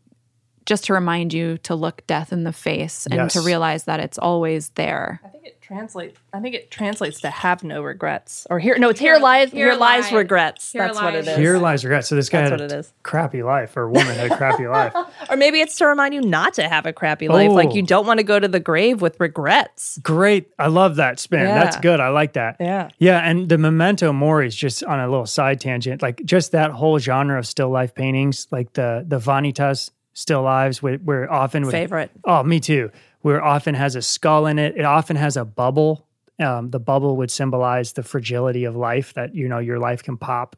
[0.65, 4.17] just to remind you to look death in the face and to realize that it's
[4.17, 5.21] always there.
[5.23, 6.20] I think it translates.
[6.34, 8.78] I think it translates to have no regrets, or here.
[8.78, 9.51] No, it's here, lies.
[9.51, 10.72] Here, here lies lies- regrets.
[10.72, 11.26] here That's what it is.
[11.28, 11.41] lies- is.
[11.41, 12.05] Here lies regret.
[12.05, 12.93] So this guy That's had what a it is.
[13.03, 14.93] crappy life, or woman had a crappy life.
[15.30, 17.49] Or maybe it's to remind you not to have a crappy life.
[17.51, 17.74] Like Oh.
[17.74, 19.97] you don't want to go to the grave with regrets.
[20.03, 20.51] Great.
[20.59, 21.45] I love that spin.
[21.45, 21.99] That's good.
[21.99, 22.57] I like that.
[22.59, 22.89] Yeah.
[22.99, 23.20] Yeah.
[23.28, 26.01] And the memento mori is just on a little side tangent.
[26.03, 30.82] Like just that whole genre of still life paintings, like the the vanitas still lives,
[30.84, 32.11] where, where often would, Favorite.
[32.24, 32.91] Oh, me too.
[33.26, 34.78] Where often has a skull in it.
[34.78, 36.05] It often has a bubble
[36.39, 40.17] Um, the bubble would symbolize the fragility of life that you know your life can
[40.17, 40.55] pop,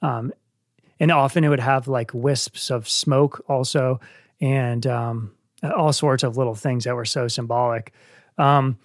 [0.00, 0.32] um,
[0.98, 4.00] and often it would have like wisps of smoke also,
[4.40, 7.92] and um, all sorts of little things that were so symbolic.
[8.38, 8.78] Um,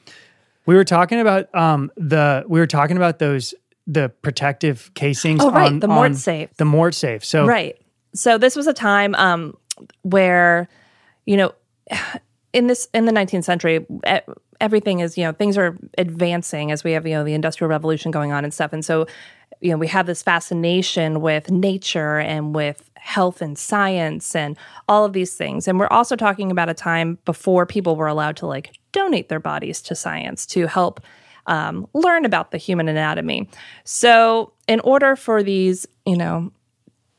[0.65, 3.55] we were talking about um, the we were talking about those
[3.87, 5.41] the protective casings.
[5.41, 6.49] Oh, right, on, the Mort safe.
[6.57, 7.23] The Mort safe.
[7.23, 7.77] So Right.
[8.13, 9.57] So this was a time um,
[10.03, 10.67] where,
[11.25, 11.53] you know,
[12.53, 13.85] in this in the 19th century,
[14.61, 18.11] everything is you know things are advancing as we have you know the industrial revolution
[18.11, 19.05] going on and stuff, and so
[19.59, 24.55] you know we have this fascination with nature and with health and science and
[24.87, 28.37] all of these things, and we're also talking about a time before people were allowed
[28.37, 31.01] to like donate their bodies to science to help
[31.47, 33.49] um, learn about the human anatomy.
[33.83, 36.51] So in order for these you know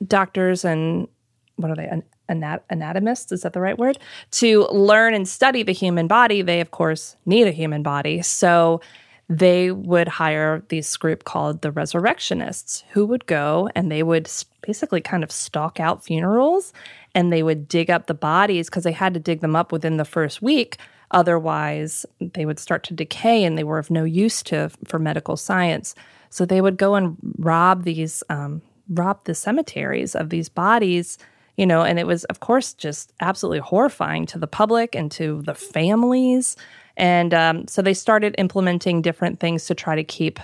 [0.06, 1.08] doctors and
[1.56, 3.98] what are they an, anat- anatomists is that the right word?
[4.32, 8.22] To learn and study the human body they of course need a human body.
[8.22, 8.80] So
[9.28, 15.00] they would hire this group called the resurrectionists who would go and they would basically
[15.00, 16.72] kind of stalk out funerals
[17.14, 19.96] and they would dig up the bodies because they had to dig them up within
[19.96, 20.76] the first week.
[21.10, 25.36] Otherwise they would start to decay and they were of no use to for medical
[25.36, 25.94] science.
[26.28, 28.60] So they would go and rob these um,
[28.90, 31.16] rob the cemeteries of these bodies
[31.56, 35.42] you know and it was of course just absolutely horrifying to the public and to
[35.42, 36.56] the families.
[36.96, 40.38] And um, so they started implementing different things to try to keep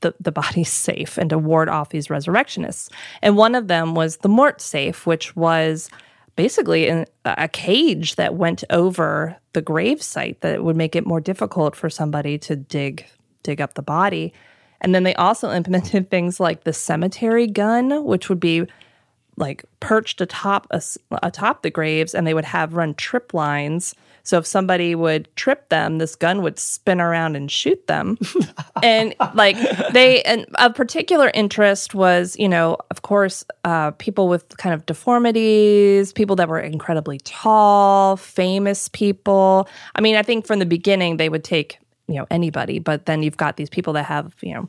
[0.00, 2.88] the, the bodies safe and to ward off these resurrectionists.
[3.22, 5.90] And one of them was the mort safe which was
[6.36, 11.20] basically in a cage that went over the grave site that would make it more
[11.20, 13.06] difficult for somebody to dig
[13.42, 14.32] dig up the body.
[14.80, 18.66] And then they also implemented things like the cemetery gun which would be
[19.40, 20.66] like perched atop
[21.22, 23.94] atop the graves and they would have run trip lines.
[24.22, 28.18] So if somebody would trip them this gun would spin around and shoot them.
[28.82, 29.56] And like
[29.92, 34.86] they and a particular interest was you know of course uh, people with kind of
[34.86, 39.68] deformities people that were incredibly tall famous people.
[39.94, 41.78] I mean i think from the beginning they would take
[42.08, 44.68] you know anybody but then you've got these people that have you know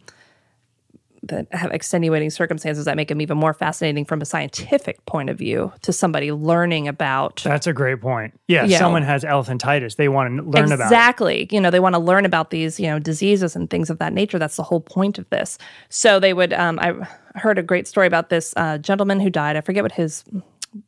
[1.23, 5.37] that have extenuating circumstances that make them even more fascinating from a scientific point of
[5.37, 8.33] view to somebody learning about that's a great point.
[8.47, 9.97] Yeah, someone has elephantitis.
[9.97, 11.47] They want to learn about exactly.
[11.51, 14.13] You know they want to learn about these you know diseases and things of that
[14.13, 14.39] nature.
[14.39, 15.57] That's the whole point of this.
[15.89, 16.93] So they would um, i
[17.35, 19.55] heard a great story about this uh, gentleman who died.
[19.55, 20.23] I forget what his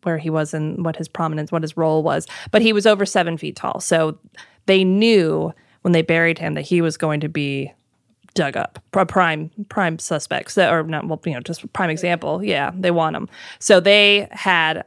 [0.03, 3.05] where he was and what his prominence what his role was but he was over
[3.05, 3.79] seven feet tall.
[3.79, 4.17] So
[4.65, 7.73] they knew when they buried him that he was going to be
[8.33, 8.79] dug up.
[8.93, 12.43] A prime prime suspects that or not well you know just prime example.
[12.43, 13.29] Yeah they want them
[13.59, 14.83] so they had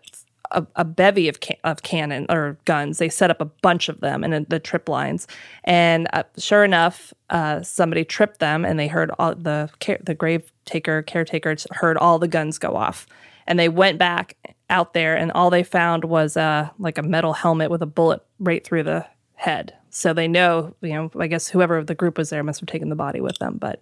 [0.53, 2.99] a, a bevy of of cannon or guns.
[2.99, 5.27] They set up a bunch of them in the- the trip lines.
[5.65, 10.15] And uh, sure enough uh, somebody tripped them and they heard all the care, the
[10.15, 13.07] grave taker caretaker heard all the guns go off.
[13.49, 14.37] And they went back
[14.71, 18.21] out there and all they found was uh, like a metal helmet with a bullet
[18.39, 22.19] right through the head so they know you know i guess whoever of the group
[22.19, 23.81] was there must have taken the body with them but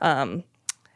[0.00, 0.44] um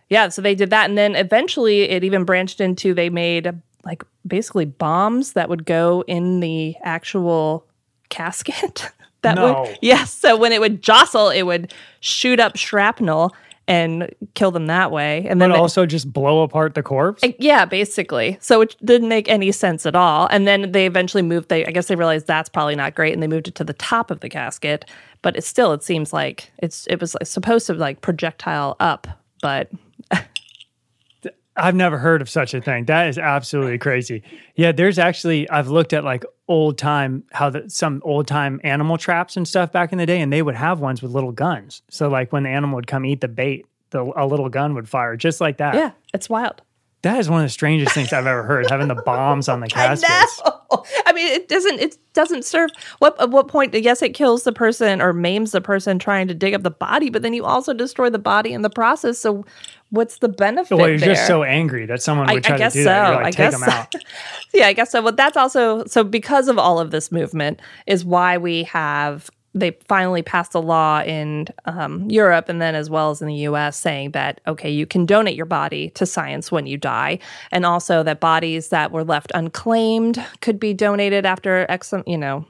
[0.09, 3.51] yeah so they did that and then eventually it even branched into they made
[3.85, 7.67] like basically bombs that would go in the actual
[8.09, 8.89] casket
[9.23, 9.63] that No.
[9.65, 13.35] would yes so when it would jostle it would shoot up shrapnel
[13.69, 17.23] and kill them that way and then But they- also just blow apart the corpse.
[17.39, 18.37] yeah, basically.
[18.41, 20.27] So it didn't make any sense at all.
[20.31, 21.49] And then they eventually moved.
[21.49, 23.73] They, I guess, they realized that's probably not great, and they moved it to the
[23.75, 24.85] top of the casket.
[25.23, 29.07] But it still, it seems like it's it was like supposed to like projectile up,
[29.41, 29.71] but
[31.55, 32.87] I've never heard of such a thing.
[32.87, 34.23] That is absolutely crazy.
[34.57, 38.99] Yeah, there's actually I've looked at like old time how the, some old time animal
[38.99, 41.81] traps and stuff back in the day, and they would have ones with little guns.
[41.89, 44.89] So like when the animal would come eat the bait, the, a little gun would
[44.89, 45.75] fire just like that.
[45.75, 46.61] yeah, it's wild.
[47.03, 48.71] That is one of the strangest things I've ever heard.
[48.71, 50.41] Having the bombs on the caskets.
[50.45, 50.85] I know.
[51.07, 51.81] I mean, it doesn't.
[51.81, 52.71] It doesn't serve.
[52.99, 53.75] What at what point?
[53.75, 57.11] Yes, it kills the person or maims the person trying to dig up the body,
[57.11, 59.19] but then you also destroy the body in the process.
[59.19, 59.45] So,
[59.93, 60.75] what's the benefit?
[60.77, 61.15] Well, you're there?
[61.15, 62.89] just so angry that someone I, would try I guess to do so.
[62.89, 63.15] that.
[63.15, 63.95] Like, I take guess them out.
[64.55, 65.03] yeah, I guess so.
[65.03, 69.73] But that's also so because of all of this movement is why we have they
[69.87, 73.77] finally passed a law in um, Europe and then as well as in the U.S.
[73.77, 77.19] saying that okay, you can donate your body to science when you die,
[77.53, 82.47] and also that bodies that were left unclaimed could be donated after x you know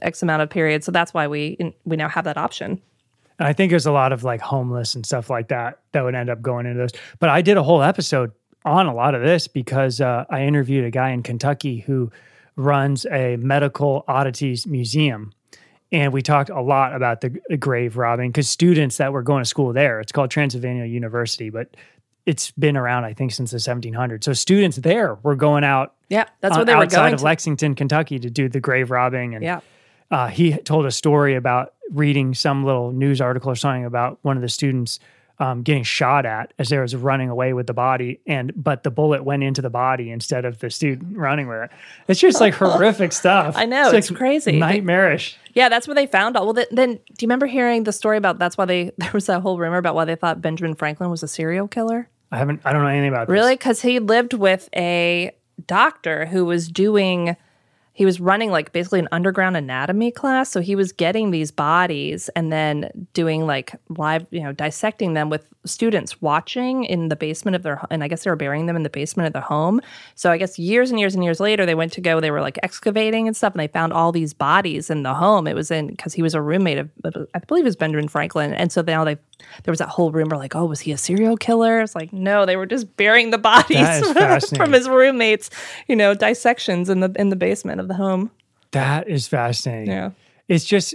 [0.00, 0.84] x amount of period.
[0.84, 2.80] So that's why we we now have that option.
[3.38, 6.14] And I think there's a lot of like homeless and stuff like that that would
[6.14, 6.92] end up going into this.
[7.18, 8.32] But I did a whole episode
[8.64, 12.10] on a lot of this because uh, I interviewed a guy in Kentucky who
[12.56, 15.32] runs a medical oddities museum.
[15.92, 19.48] and we talked a lot about the, grave robbing because students that were going to
[19.48, 21.76] school there, it's called Transylvania University, but
[22.26, 24.24] it's been around, I think, since the 1700s.
[24.24, 27.24] So students there were going out Yeah, that's where they were outside going of to.
[27.24, 29.34] Lexington, Kentucky, to do the grave robbing.
[29.34, 29.60] And Yeah.
[30.10, 34.36] Uh, he told a story about reading some little news article or something about one
[34.36, 34.98] of the students
[35.38, 38.90] um, getting shot at as they was running away with the body, and but the
[38.90, 41.70] bullet went into the body instead of the student running with it.
[42.06, 43.56] It's just like horrific stuff.
[43.56, 44.52] I know, it's crazy.
[44.58, 45.36] nightmarish.
[45.52, 46.44] Yeah, that's where they found all.
[46.44, 49.26] Well, then, then do you remember hearing the story about that's why they there was
[49.26, 52.08] that whole rumor about why they thought Benjamin Franklin was a serial killer?
[52.30, 52.60] I haven't.
[52.64, 53.54] I don't know anything about Really?
[53.54, 55.32] Because he lived with a
[55.66, 57.36] doctor who was doing,
[57.94, 60.50] he was running like basically an underground anatomy class.
[60.50, 65.30] So he was getting these bodies and then doing like live, you know, dissecting them
[65.30, 68.74] with students watching in the basement of their, and I guess they were burying them
[68.74, 69.80] in the basement of their home.
[70.16, 72.40] So I guess years and years and years later, they went to go, they were
[72.40, 75.46] like excavating and stuff, and they found all these bodies in the home.
[75.46, 76.90] It was in, because he was a roommate of,
[77.32, 78.52] I believe it was Benjamin Franklin.
[78.52, 79.16] And so now they,
[79.64, 81.80] there was that whole rumor like, oh, was he a serial killer?
[81.80, 84.10] It's like, no, they were just burying the bodies
[84.56, 85.50] from his roommates,
[85.88, 88.30] you know, dissections in the in the basement of the home.
[88.72, 89.88] That is fascinating.
[89.88, 90.10] Yeah.
[90.48, 90.94] It's just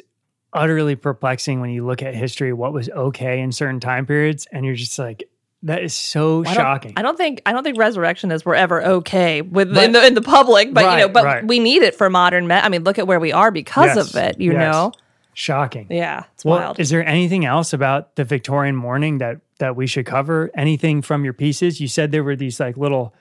[0.54, 4.66] utterly perplexing when you look at history, what was okay in certain time periods, and
[4.66, 5.24] you're just like,
[5.64, 6.94] that is so I shocking.
[6.96, 10.14] I don't think I don't think resurrectionists were ever okay with But- in the in
[10.14, 11.46] the public, but you know, but right.
[11.48, 12.48] we need it for modern.
[12.48, 14.40] Me- I mean, look at where we are because Yes, of it.
[14.40, 14.60] You yes.
[14.60, 14.92] know,
[15.40, 15.88] shocking.
[15.90, 16.80] yeah, it's Well, wild.
[16.80, 20.52] is there anything else about the Victorian mourning that that we should cover?
[20.54, 21.80] Anything from your pieces?
[21.80, 23.14] You said there were these like little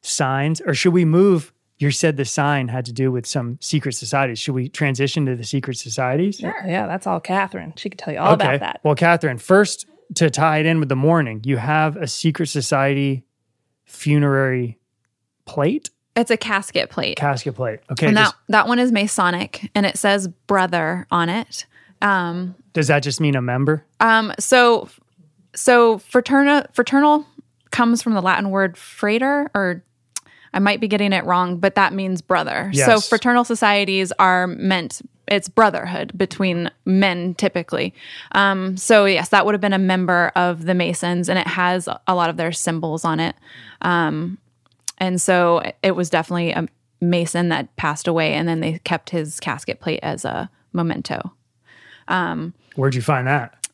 [0.00, 1.52] signs, or should we move?
[1.78, 4.38] You said the sign had to do with some secret societies.
[4.38, 6.40] Should we transition to the secret societies?
[6.40, 6.86] yeah, yeah.
[6.86, 7.76] that's all Kathryn.
[7.76, 8.80] She could tell you all about that.
[8.84, 13.24] Well, Kathryn, first to tie it in with the mourning, you have a secret society
[13.84, 14.78] funerary
[15.44, 17.16] plate, It's a casket plate.
[17.16, 17.80] casket plate.
[17.90, 21.66] Okay, and that, just- that one is Masonic and it says brother on it.
[22.02, 23.84] Um, does that just mean a member?
[24.00, 24.88] um, so
[25.54, 27.24] so fraternal fraternal
[27.70, 29.82] comes from the Latin word frater or
[30.52, 32.70] I might be getting it wrong, but that means brother.
[32.74, 37.92] So fraternal societies are meant it's brotherhood between men typically.
[38.32, 41.88] Um, so yes, that would have been a member of the Masons, and it has
[42.06, 43.34] a lot of their symbols on it.
[43.82, 44.38] Um,
[44.98, 46.66] and so it was definitely a
[47.00, 51.32] Mason that passed away, and then they kept his casket plate as a memento.
[52.76, 53.68] Where'd you find that?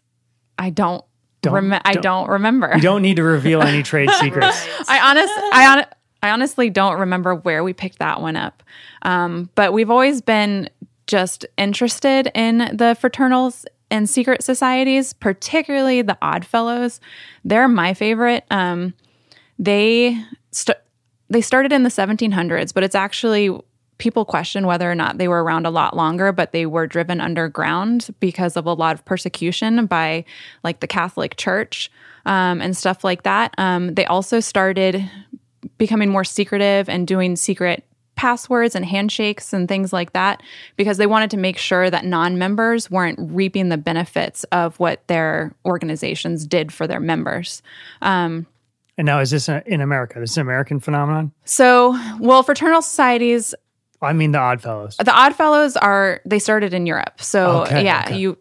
[0.59, 1.05] I don't.
[1.43, 2.73] Don't- rem- I don't- don't remember.
[2.75, 4.66] You don't need to reveal any trade secrets.
[4.89, 5.87] I honest, I hon-
[6.23, 8.62] I honestly don't remember where we picked that one up.
[9.03, 10.68] Um, but we've always been
[11.07, 17.01] just interested in the fraternals and secret societies, particularly the Odd Fellows.
[17.45, 18.45] They're my favorite.
[18.51, 18.93] Um,
[19.59, 20.77] they st-
[21.31, 23.57] they started in the 1700s, but it's actually
[23.99, 27.20] people question whether or not they were around a lot longer, but they were driven
[27.20, 30.24] underground because of a lot of persecution by
[30.64, 31.91] like the Catholic Church
[32.26, 33.55] um, and stuff like that.
[33.59, 35.09] Um, they also started
[35.78, 37.85] becoming more secretive and doing secret
[38.16, 40.43] passwords and handshakes and things like that
[40.76, 45.55] because they wanted to make sure that non-members weren't reaping the benefits of what their
[45.64, 47.62] organizations did for their members.
[49.01, 50.20] And now, is this a, in America?
[50.20, 51.32] This is an American phenomenon?
[51.46, 53.55] So, well, fraternal societies
[54.03, 54.98] I mean, the Odd Fellows.
[54.98, 58.18] The Oddfellows are they started in Europe, so Okay, yeah, okay.
[58.18, 58.36] you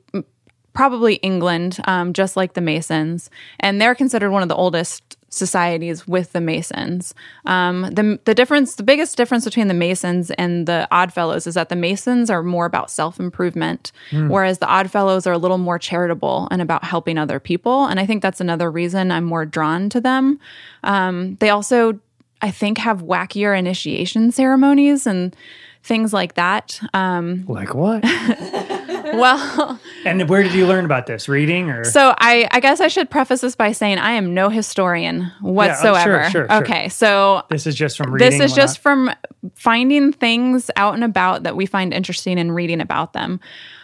[0.74, 3.30] probably England, um, just like the Masons,
[3.62, 7.14] and they're considered one of the oldest societies with the Masons.
[7.46, 11.70] Um, the the difference, the biggest difference between the Masons and the Oddfellows is that
[11.70, 16.48] the Masons are more about self improvement, whereas the Oddfellows are a little more charitable
[16.52, 17.86] and about helping other people.
[17.86, 20.40] And I think that's another reason I'm more drawn to them.
[20.84, 22.00] Um, they also
[22.42, 25.36] I think have wackier initiation ceremonies and
[25.84, 26.80] things like that.
[26.94, 28.04] Um, Like what?
[29.04, 31.30] well, and where did you learn about this?
[31.30, 31.84] Reading or?
[31.84, 36.30] so I, I guess I should preface this by saying I am no historian whatsoever.
[36.30, 36.54] sure, sure.
[36.62, 38.30] Okay, so this is just from reading.
[38.30, 39.12] this is just from
[39.56, 43.40] finding things out and about that we find interesting and reading about them.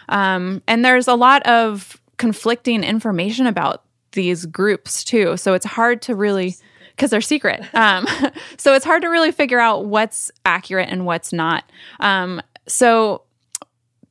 [0.08, 5.36] Um, and there's a lot of conflicting information about these groups too.
[5.36, 6.56] So it's hard to really
[6.96, 7.64] because they're secret.
[7.74, 8.06] Um,
[8.56, 11.70] so it's hard to really figure out what's accurate and what's not.
[12.00, 13.22] Um, so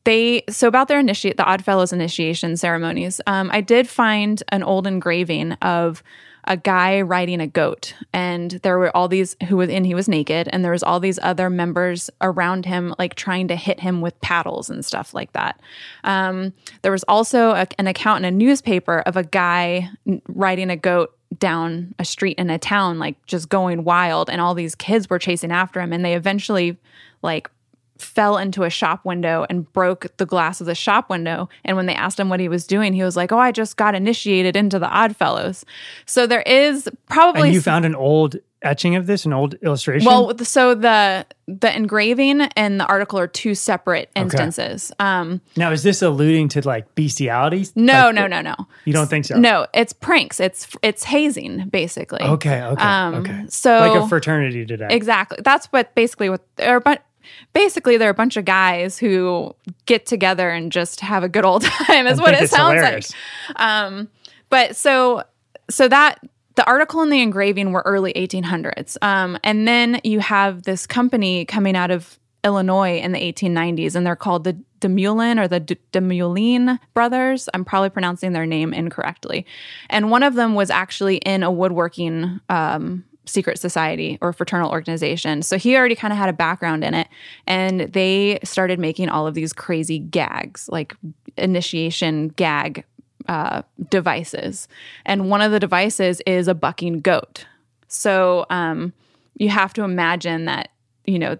[0.05, 3.19] they so about their initiate the Oddfellows initiation ceremonies.
[3.27, 6.01] Um, I did find an old engraving of
[6.47, 9.83] a guy riding a goat, and there were all these who was in.
[9.83, 13.55] He was naked, and there was all these other members around him, like trying to
[13.55, 15.59] hit him with paddles and stuff like that.
[16.03, 16.53] Um,
[16.83, 19.89] there was also a, an account in a newspaper of a guy
[20.27, 24.53] riding a goat down a street in a town, like just going wild, and all
[24.53, 26.77] these kids were chasing after him, and they eventually
[27.23, 27.49] like
[27.97, 31.47] fell into a shop window and broke the glass of the shop window.
[31.63, 33.77] And when they asked him what he was doing, he was like, "Oh, I just
[33.77, 35.63] got initiated into the Oddfellows."
[36.05, 40.05] So there is probably And you found an old etching of this, an old illustration.
[40.07, 44.91] well, so the the engraving and the article are two separate instances.
[44.99, 47.67] Um, now is this alluding to like bestiality?
[47.75, 49.37] no, Like, no, no, no, You don't think so?
[49.37, 49.67] no.
[49.73, 50.39] It's pranks.
[50.39, 52.23] It's it's hazing basically.
[52.23, 52.61] Okay.
[52.61, 52.81] Okay.
[52.83, 53.45] Um, okay.
[53.49, 54.87] so- like a fraternity today.
[54.89, 55.37] Exactly.
[55.43, 57.04] That's what basically what they're but
[57.53, 59.55] basically they're a bunch of guys who
[59.85, 63.13] get together and just have a good old time is I what it sounds hilarious.
[63.49, 63.59] like.
[63.59, 64.09] Um
[64.49, 65.23] but so
[65.69, 66.19] so that
[66.55, 68.97] the article and the engraving were early 1800s.
[69.01, 74.05] Um and then you have this company coming out of Illinois in the 1890s and
[74.05, 77.49] they're called the DeMoulin or the D- DeMoulin brothers.
[77.53, 79.47] I'm probably pronouncing their name incorrectly.
[79.89, 85.41] And one of them was actually in a woodworking um, secret society or fraternal organization.
[85.41, 87.07] So he already kind of had a background in it.
[87.47, 90.95] And they started making all of these crazy gags, like
[91.37, 92.83] initiation gag
[93.27, 94.67] uh, devices.
[95.05, 97.45] And one of the devices is a bucking goat.
[97.87, 98.93] So um,
[99.35, 100.69] you have to imagine that,
[101.05, 101.37] you know,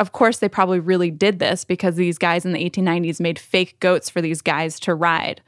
[0.00, 3.78] of, course, they probably really did this because these guys in the 1890s made fake
[3.80, 5.40] goats for these guys to ride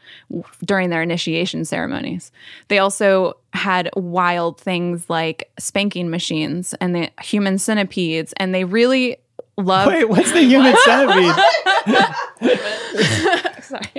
[0.64, 2.30] during their initiation ceremonies.
[2.68, 9.16] They also had wild things like spanking machines and the human centipedes, and they really
[9.57, 9.92] loved.
[9.92, 11.34] Wait, what's the human centipede?
[13.62, 13.90] Sorry.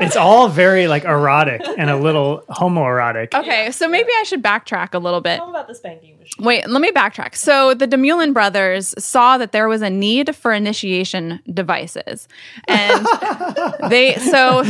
[0.00, 3.34] it's all very like erotic and a little homoerotic.
[3.34, 5.36] Okay, so maybe I should backtrack a little bit.
[5.36, 6.44] Tell about the spanking machine.
[6.44, 7.36] Wait, let me backtrack.
[7.36, 12.26] So the DeMoulin brothers saw that there was a need for initiation devices,
[12.66, 13.06] and
[13.90, 14.64] they so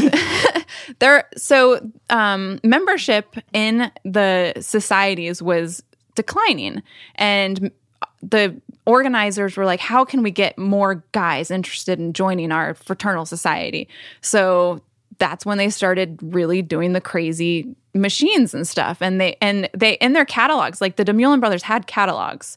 [0.98, 1.80] there so
[2.10, 5.82] um, membership in the societies was
[6.14, 6.82] declining,
[7.14, 7.70] and
[8.22, 13.24] the organizers were like, "How can we get more guys interested in joining our fraternal
[13.26, 13.88] society?"
[14.20, 14.80] So
[15.18, 19.92] that's when they started really doing the crazy machines and stuff and they and they
[19.94, 22.56] in their catalogs like the DeMoulin brothers had catalogs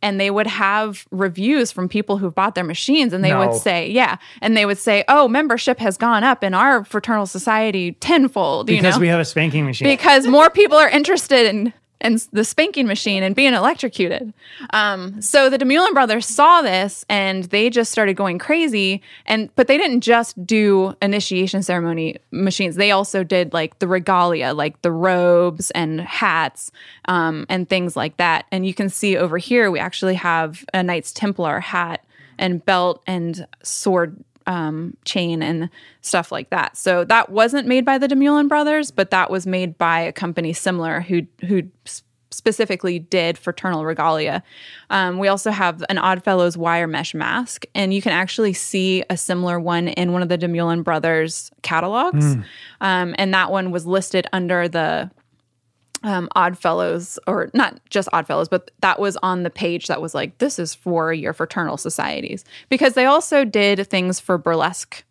[0.00, 3.40] and they would have reviews from people who bought their machines and they No.
[3.48, 7.26] would say yeah and they would say oh membership has gone up in our fraternal
[7.26, 9.88] society tenfold you Because know we have a spanking machine.
[9.88, 14.32] because more people are interested in in the spanking machine and being electrocuted.
[14.70, 19.02] Um, so the DeMoulin brothers saw this and they just started going crazy.
[19.24, 22.76] And but they didn't just do initiation ceremony machines.
[22.76, 26.70] They also did like the regalia, like the robes and hats
[27.06, 28.46] um, and things like that.
[28.52, 32.04] And you can see over here we actually have a Knights Templar hat
[32.38, 35.68] and belt and sword um, chain and
[36.00, 36.76] stuff like that.
[36.76, 40.52] So that wasn't made by the DeMoulin brothers, but that was made by a company
[40.52, 41.62] similar who who
[42.32, 44.42] specifically did fraternal regalia.
[44.90, 49.16] Um, we also have an Oddfellows wire mesh mask, and you can actually see a
[49.16, 52.36] similar one in one of the DeMoulin brothers catalogs.
[52.80, 55.10] Um, and that one was listed under the
[56.06, 60.38] um, Oddfellows, or not just Oddfellows, but that was on the page that was like,
[60.38, 62.44] this is for your fraternal societies.
[62.68, 65.04] Because they also did things for burlesque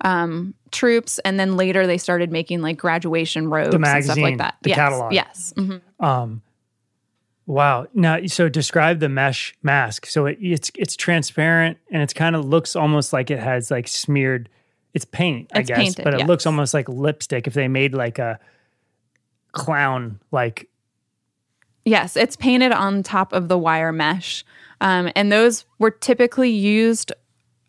[0.00, 4.56] um, troops, and then later they started making like graduation robes and stuff like that.
[4.62, 5.12] the yes, catalog.
[5.12, 5.54] Yes.
[5.56, 5.80] mhm.
[6.00, 6.42] Um,
[7.46, 7.86] wow.
[7.94, 10.06] Now, so describe the mesh mask.
[10.06, 13.86] So it, it's it's transparent and it's kind of looks almost like it has like
[13.86, 14.48] smeared.
[14.94, 16.28] It's paint, I It's guess, painted, but it yes.
[16.28, 17.46] looks almost like lipstick.
[17.46, 18.40] If they made like a
[19.52, 20.68] clown, like
[21.84, 24.44] Yes, it's painted on top of the wire mesh.
[24.80, 27.12] Um, and those were typically used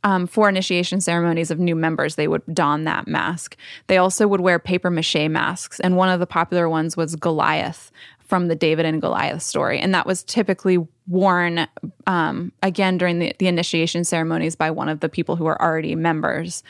[0.04, 2.16] um, for initiation ceremonies of new members.
[2.16, 3.56] They would don that mask.
[3.88, 5.80] They also would wear paper mache masks.
[5.80, 9.80] And one of the popular ones was Goliath from the David and Goliath story.
[9.80, 10.78] And that was typically
[11.08, 11.68] worn
[12.08, 15.96] um, again during the, the initiation ceremonies by one of the people who are already
[15.96, 16.64] members.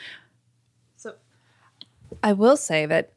[0.96, 1.14] So,
[2.22, 3.12] I will say that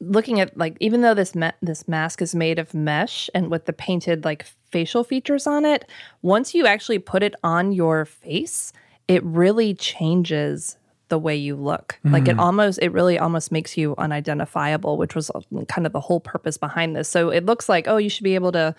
[0.00, 3.64] looking at like even though this ma- this mask is made of mesh and with
[3.64, 5.88] the painted like facial features on it,
[6.22, 8.72] once you actually put it on your face,
[9.08, 10.76] it really changes
[11.08, 11.98] the way you look.
[12.04, 16.00] Like it almost it really almost makes you unidentifiable, which was uh, kind of the
[16.00, 17.08] whole purpose behind this.
[17.08, 18.74] So it looks like oh, you should be able to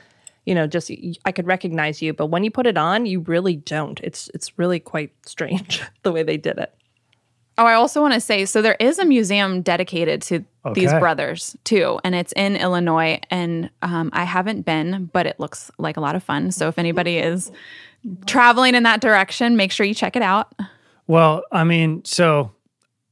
[0.45, 0.91] you know just
[1.25, 3.99] I could recognize you, but when you put it on, you really don't.
[4.03, 6.73] It's it's really quite strange the way they did it.
[7.59, 11.55] Oh, I also want to say so there is a museum dedicated to these brothers
[11.63, 13.19] too, and it's in Illinois.
[13.31, 16.51] And um, I haven't been, but it looks like a lot of fun.
[16.51, 17.51] So if anybody is
[18.25, 20.53] traveling in that direction, make sure you check it out.
[21.07, 22.51] Well, I mean, so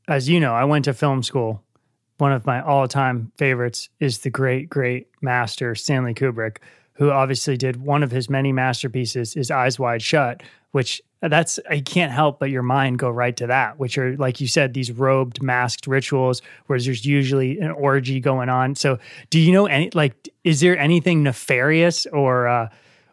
[0.07, 1.63] as you know, I went to film school.
[2.17, 6.57] One of my all time favorites is the great, great master Stanley Kubrick.
[6.95, 11.79] Who obviously did one of his many masterpieces is Eyes Wide Shut, which that's I
[11.79, 14.91] can't help but your mind go right to that, which are like you said, these
[14.91, 18.75] robed, masked rituals where there's usually an orgy going on.
[18.75, 22.69] So, do you know any like is there anything nefarious or uh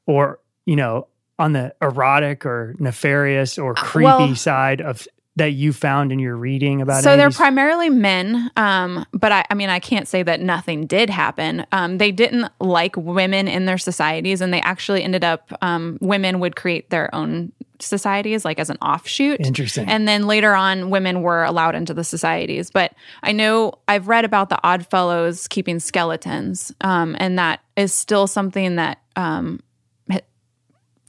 [0.06, 1.08] or you know
[1.38, 5.06] on the erotic or nefarious or creepy well- side of
[5.36, 9.44] that you found in your reading about so any they're primarily men um, but I,
[9.50, 11.66] I mean i can't say that nothing did happen.
[11.72, 16.40] Um, they didn't like women in their societies and they actually ended up um, women
[16.40, 19.40] would create their own societies like as an offshoot.
[19.40, 19.88] Interesting.
[19.88, 22.70] and then later on women were allowed into the societies.
[22.70, 27.92] But i know i've read about the odd fellows keeping skeletons um, and that is
[27.92, 29.60] still something that um,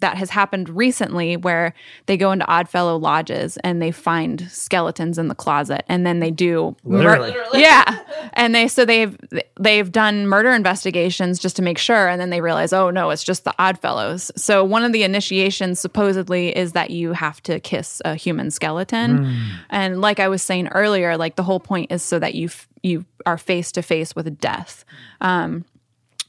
[0.03, 1.73] that has happened recently where
[2.05, 6.29] they go into Oddfellow lodges and they find skeletons in the closet and then they
[6.29, 7.61] do mur- Literally.
[7.61, 7.99] yeah.
[8.33, 9.17] And they so they've
[9.59, 13.23] they've done murder investigations just to make sure and then they realize oh no it's
[13.23, 18.01] just the Oddfellows so one of the initiations supposedly is that you have to kiss
[18.05, 19.33] a human skeleton.
[19.69, 22.67] And like I was saying earlier like the whole point is so that you f-
[22.83, 24.83] you are face to face with death.
[25.21, 25.63] Um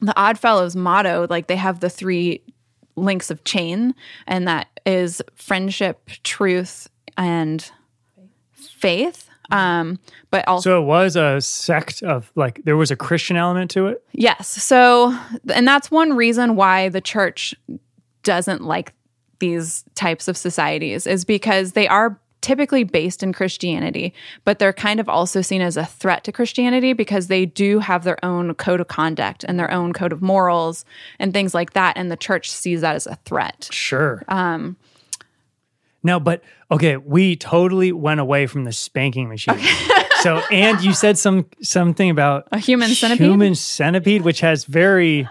[0.01, 2.43] the Oddfellows motto, like they have the three
[2.97, 3.95] links of chain,
[4.26, 7.70] and that is friendship, truth, and
[8.53, 9.28] faith.
[9.51, 9.99] Um,
[10.30, 13.88] but also, so it was a sect of like there was a Christian element to
[13.88, 14.03] it.
[14.12, 14.49] yes.
[14.49, 15.16] So,
[15.53, 17.55] and that's one reason why the church
[18.22, 18.95] doesn't like
[19.38, 24.12] these types of societies is because they are typically based in Christianity,
[24.45, 28.05] but they're kind of also seen as a threat to Christianity because they do have
[28.05, 30.84] their own code of conduct and their own code of morals
[31.18, 31.97] and things like that.
[31.97, 33.68] And the church sees that as a threat.
[33.72, 34.22] Sure.
[34.28, 34.76] Um
[36.03, 39.59] No, but okay, we totally went away from the spanking machine.
[40.20, 43.26] so and you said some something about A human centipede?
[43.26, 45.26] Human centipede, which has very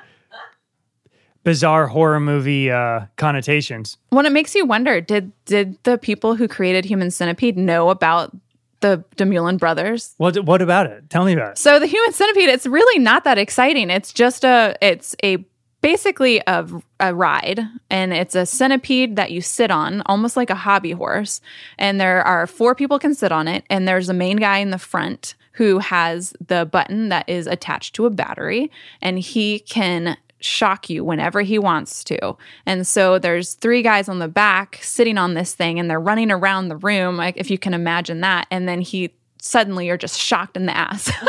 [1.44, 3.98] bizarre horror movie uh connotations.
[4.12, 8.36] Well, it makes you wonder did did the people who created Human Centipede know about
[8.80, 10.14] the DeMoulin brothers?
[10.18, 11.10] What what about it?
[11.10, 11.58] Tell me about it.
[11.58, 13.90] So the Human Centipede, it's really not that exciting.
[13.90, 15.46] It's just a it's a
[15.82, 16.66] basically a,
[17.02, 21.42] a ride and it's a centipede that you sit on almost like a hobby horse
[21.78, 24.70] and there are four people can sit on it and there's a main guy in
[24.70, 28.72] the front who has the button that is attached to a battery
[29.02, 32.36] and he can shock you whenever he wants to.
[32.66, 36.32] And so there's three guys on the back sitting on this thing and they're running
[36.32, 38.48] around the room, like if you can imagine that.
[38.52, 41.12] And then he suddenly you're just shocked in the ass.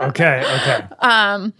[0.00, 0.84] Okay, okay.
[0.98, 1.54] Um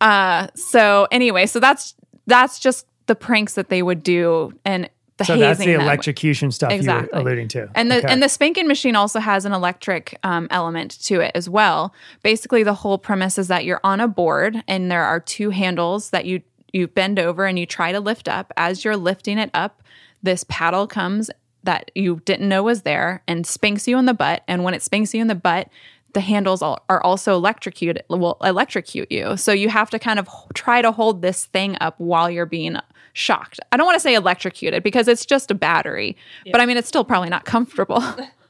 [0.00, 1.94] uh so anyway, so that's
[2.26, 5.80] that's just the pranks that they would do and the So that's the them.
[5.82, 7.08] electrocution stuff Exactly.
[7.12, 7.68] you were alluding to.
[7.74, 8.08] And the Okay.
[8.08, 11.94] and the spanking machine also has an electric um, element to it as well.
[12.22, 16.10] Basically, the whole premise is that you're on a board and there are two handles
[16.10, 16.42] that you
[16.72, 18.52] you bend over and you try to lift up.
[18.56, 19.80] As you're lifting it up,
[20.24, 21.30] this paddle comes
[21.62, 24.42] that you didn't know was there and spanks you in the butt.
[24.48, 25.68] And when it spanks you in the butt,
[26.12, 29.36] the handles are also electrocuted will electrocute you.
[29.36, 32.44] So you have to kind of h- try to hold this thing up while you're
[32.46, 32.76] being
[33.14, 33.58] shocked.
[33.72, 36.16] I don't want to say electrocuted because it's just a battery,
[36.52, 38.02] but I mean it's still probably not comfortable.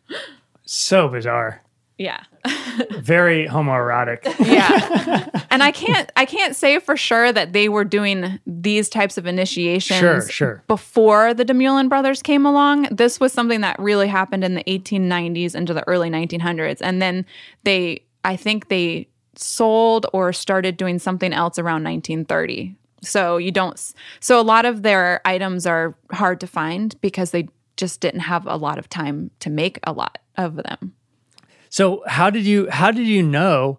[0.65, 1.63] so bizarre.
[1.99, 2.25] yeah.
[2.99, 4.25] Very homoerotic.
[4.45, 5.29] Yeah.
[5.51, 9.27] and I can't I can't say for sure that they were doing these types of
[9.27, 10.63] initiations Sure, sure.
[10.67, 12.89] before the DeMoulin brothers came along.
[12.91, 17.25] This was something that really happened in the 1890s into the early 1900s and then
[17.63, 22.77] they I think they sold or started doing something else around 1930.
[23.05, 23.79] So you don't
[24.21, 28.47] so a lot of their items are hard to find because they just didn't have
[28.47, 30.95] a lot of time to make a lot of them.
[31.69, 33.79] So how did you how did you know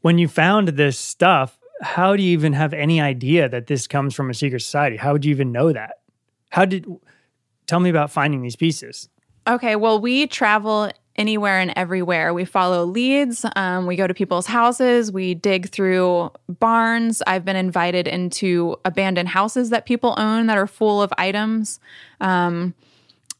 [0.00, 1.58] when you found this stuff?
[1.82, 4.96] How do you even have any idea that this comes from a secret society?
[4.96, 6.00] How would you even know that?
[6.50, 6.86] How did
[7.66, 9.08] tell me about finding these pieces?
[9.46, 12.32] Okay, well, we travel anywhere and everywhere.
[12.34, 13.44] We follow leads.
[13.56, 15.10] Um, we go to people's houses.
[15.10, 17.22] We dig through barns.
[17.26, 21.80] I've been invited into abandoned houses that people own that are full of items.
[22.20, 22.74] Um,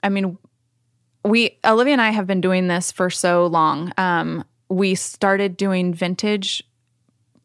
[0.03, 0.39] I mean,
[1.25, 3.93] we Olivia and I have been doing this for so long.
[3.99, 6.63] Um, we started doing vintage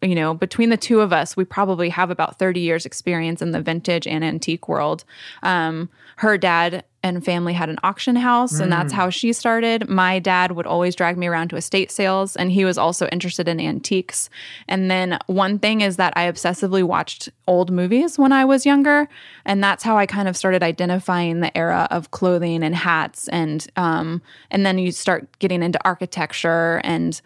[0.01, 3.51] you know, between the two of us, we probably have about 30 years experience in
[3.51, 5.03] the vintage and antique world.
[5.43, 9.89] Um, her dad and family had an auction house, and that's how she started.
[9.89, 13.47] My dad would always drag me around to estate sales, and he was also interested
[13.47, 14.29] in antiques.
[14.67, 19.09] And then one thing is that I obsessively watched old movies when I was younger,
[19.45, 23.65] and that's how I kind of started identifying the era of clothing and hats, and
[23.75, 24.21] um,
[24.51, 27.19] and then you start getting into architecture and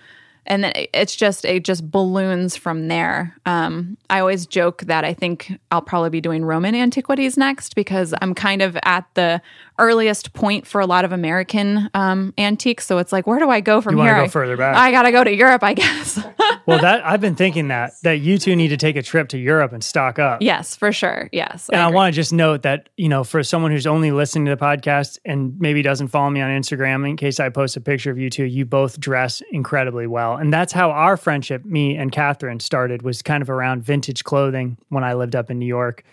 [0.45, 3.35] and then it's just it just balloons from there.
[3.45, 8.13] Um, I always joke that I think I'll probably be doing Roman antiquities next because
[8.22, 9.41] I'm kind of at the
[9.77, 12.85] earliest point for a lot of American um, antiques.
[12.85, 14.15] So it's like, where do I go from You here?
[14.15, 14.76] go I- further back.
[14.76, 16.19] I gotta go to Europe, I guess.
[16.68, 19.38] Well, that I've been thinking that that you two need to take a trip to
[19.38, 20.41] Europe and stock up.
[20.41, 21.30] yes, for sure.
[21.31, 21.95] Yes, And I, agree.
[21.95, 25.19] want to just note that, you know, for someone who's only listening to the podcast
[25.26, 28.31] and maybe doesn't follow me on Instagram, in case I post a picture of you
[28.31, 30.38] two, you both dress incredibly well.
[30.38, 34.77] And that's how our friendship, me and Kathryn, started, was kind of around vintage clothing
[34.89, 36.03] when I lived up in New York.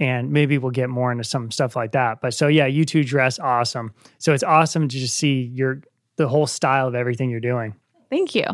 [0.00, 2.20] And maybe we'll get more into some stuff like that.
[2.20, 3.92] But so, yeah, you two dress awesome.
[4.18, 5.82] So it's awesome to just see your,
[6.16, 7.74] the whole style of everything you're doing.
[8.08, 8.44] Thank you.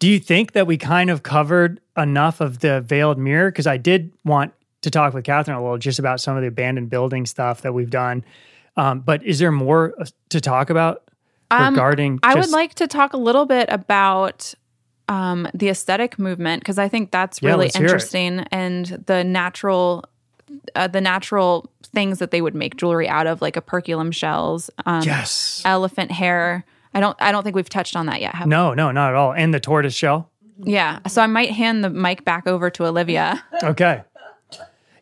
[0.00, 3.50] Do you think that we kind of covered enough of the veiled mirror?
[3.50, 4.52] Because I did want
[4.82, 7.72] to talk with Kathryn a little just about some of the abandoned building stuff that
[7.72, 8.24] we've done.
[8.76, 11.08] Um, but is there more uh, to talk about
[11.50, 12.14] regarding?
[12.14, 14.54] Um, I would like to talk a little bit about
[15.08, 17.88] um, the aesthetic movement because I think that's really let's hear it.
[17.88, 20.04] interesting and the natural.
[20.74, 25.02] Uh, the natural things that they would make jewelry out of, like operculum shells, um,
[25.02, 25.62] Yes.
[25.64, 26.64] elephant hair.
[26.94, 27.16] I don't.
[27.20, 28.34] I don't think we've touched on that yet.
[28.34, 28.50] Have we?
[28.50, 29.32] No, no, not at all.
[29.32, 30.30] And the tortoise shell.
[30.64, 30.98] Yeah.
[31.08, 33.42] So I might hand the mic back over to Olivia.
[33.62, 34.02] Okay.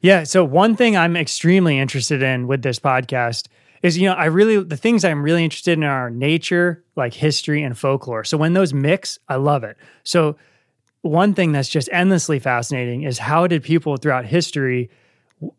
[0.00, 0.24] Yeah.
[0.24, 3.48] So one thing I'm extremely interested in with this podcast
[3.82, 7.62] is, you know, I really the things I'm really interested in are nature, like history
[7.62, 8.24] and folklore.
[8.24, 9.76] So when those mix, I love it.
[10.04, 10.36] So
[11.02, 14.88] one thing that's just endlessly fascinating is how did people throughout history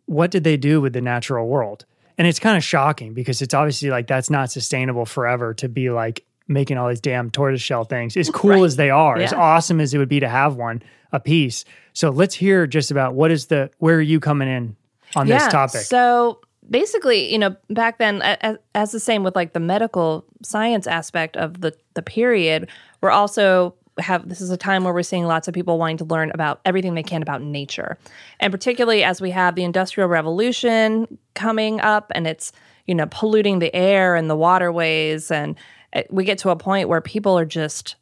[0.06, 1.86] what did they do with the natural world?
[2.18, 5.90] And it's kind of shocking because it's obviously like that's not sustainable forever to be
[5.90, 8.16] like making all these damn tortoiseshell things.
[8.18, 11.20] As cool as they are, as awesome as it would be to have one a
[11.20, 11.66] piece.
[11.94, 14.76] So let's hear just about what is the where are you coming in
[15.16, 15.82] on this topic?
[15.82, 16.40] So
[16.70, 20.88] basically, you know, back then, a- a- as the same with like the medical science
[20.88, 22.70] aspect of the the period,
[23.02, 26.06] we're also have this is a time where we're seeing lots of people wanting to
[26.06, 27.98] learn about everything they can about nature,
[28.40, 32.52] and particularly as we have the industrial revolution coming up, and it's
[32.88, 35.56] you know polluting the air and the waterways, and
[35.94, 37.96] uh, we get to a point where people are just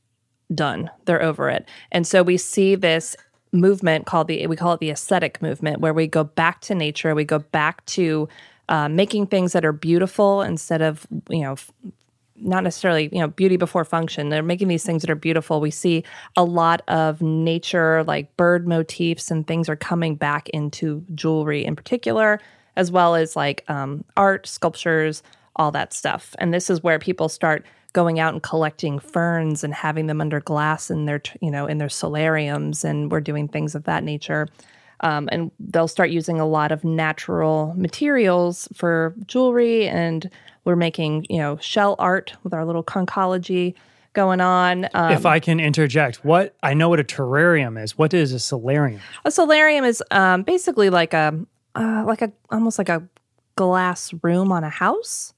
[0.53, 0.89] done.
[1.05, 1.67] They're over it.
[1.91, 3.15] And so we see this
[3.51, 7.15] movement called the we call it the aesthetic movement where we go back to nature,
[7.15, 8.27] we go back to
[8.69, 11.71] uh, making things that are beautiful instead of, you know, f-
[12.41, 14.29] not necessarily, you know, beauty before function.
[14.29, 15.61] They're making these things that are beautiful.
[15.61, 16.03] We see
[16.35, 21.75] a lot of nature like bird motifs and things are coming back into jewelry in
[21.75, 22.39] particular
[22.79, 25.21] as well as like um, art, sculptures,
[25.57, 26.33] all that stuff.
[26.39, 30.39] And this is where people start going out and collecting ferns and having them under
[30.39, 32.85] glass in their, you know, in their solariums.
[32.85, 34.47] And we're doing things of that nature.
[35.01, 39.87] Um, and they'll start using a lot of natural materials for jewelry.
[39.87, 40.29] And
[40.65, 43.73] we're making, you know, shell art with our little conchology
[44.13, 44.87] going on.
[44.93, 47.97] Um, if I can interject, what I know what a terrarium is.
[47.97, 49.01] What is a solarium?
[49.25, 51.39] a solarium is um, basically like a,
[51.75, 53.03] uh, like a, almost like a
[53.55, 55.33] glass room on a house.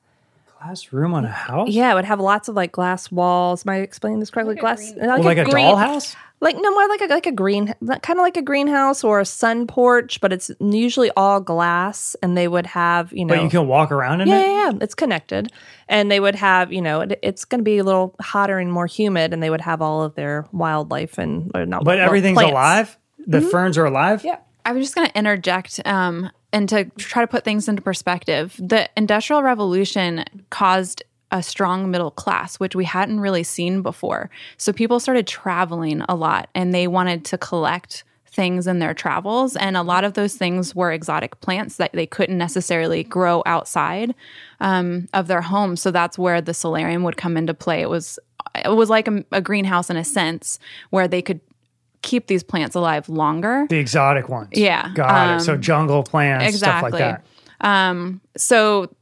[0.59, 1.69] Glass room on a house?
[1.69, 3.65] Yeah, it would have lots of like glass walls.
[3.65, 4.55] Am I explaining this correctly?
[4.55, 6.15] glass, Well, like a green- dollhouse?
[6.41, 9.25] Like no more like a like a green, kind of like a greenhouse or a
[9.25, 12.15] sun porch, but it's usually all glass.
[12.23, 14.47] And they would have you know, But you can walk around in yeah, it?
[14.47, 15.51] yeah, yeah, it's connected.
[15.87, 18.71] And they would have you know, it, it's going to be a little hotter and
[18.73, 21.83] more humid, and they would have all of their wildlife and or not.
[21.83, 22.51] But well, everything's plants.
[22.51, 22.97] alive?
[23.27, 24.23] The ferns are alive?
[24.23, 24.39] Yeah.
[24.65, 28.55] I was just going to interject um, and to try to put things into perspective.
[28.59, 34.29] The Industrial Revolution caused a strong middle class, which we hadn't really seen before.
[34.57, 39.55] So people started traveling a lot and they wanted to collect things in their travels.
[39.55, 44.15] And a lot of those things were exotic plants that they couldn't necessarily grow outside
[44.61, 45.75] um, of their home.
[45.75, 47.81] So that's where the solarium would come into play.
[47.81, 48.17] It was
[48.63, 50.59] it was like a, a greenhouse in a sense
[50.89, 51.39] where they could
[52.01, 53.67] keep these plants alive longer.
[53.69, 54.49] The exotic ones.
[54.53, 55.43] Yeah, Got it.
[55.43, 56.89] So jungle plants, exactly.
[56.89, 57.21] stuff like
[57.61, 57.67] that.
[57.67, 58.93] Um, so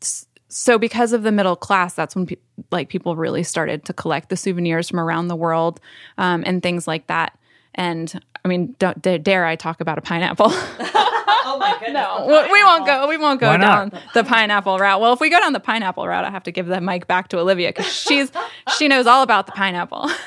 [0.49, 2.38] so because of the middle class, that's when pe-
[2.71, 5.80] like people really started to collect the souvenirs from around the world
[6.17, 7.38] um, and things like that.
[7.76, 10.51] And I mean, dare I talk about a pineapple?
[11.45, 11.93] Oh my goodness.
[11.93, 13.07] no, we- we won't go.
[13.07, 14.99] We won't go down the pineapple route.
[15.01, 17.27] Well, if we go down the pineapple route, I have to give the mic back
[17.30, 18.31] to Olivia because she's
[18.77, 20.10] she knows all about the pineapple.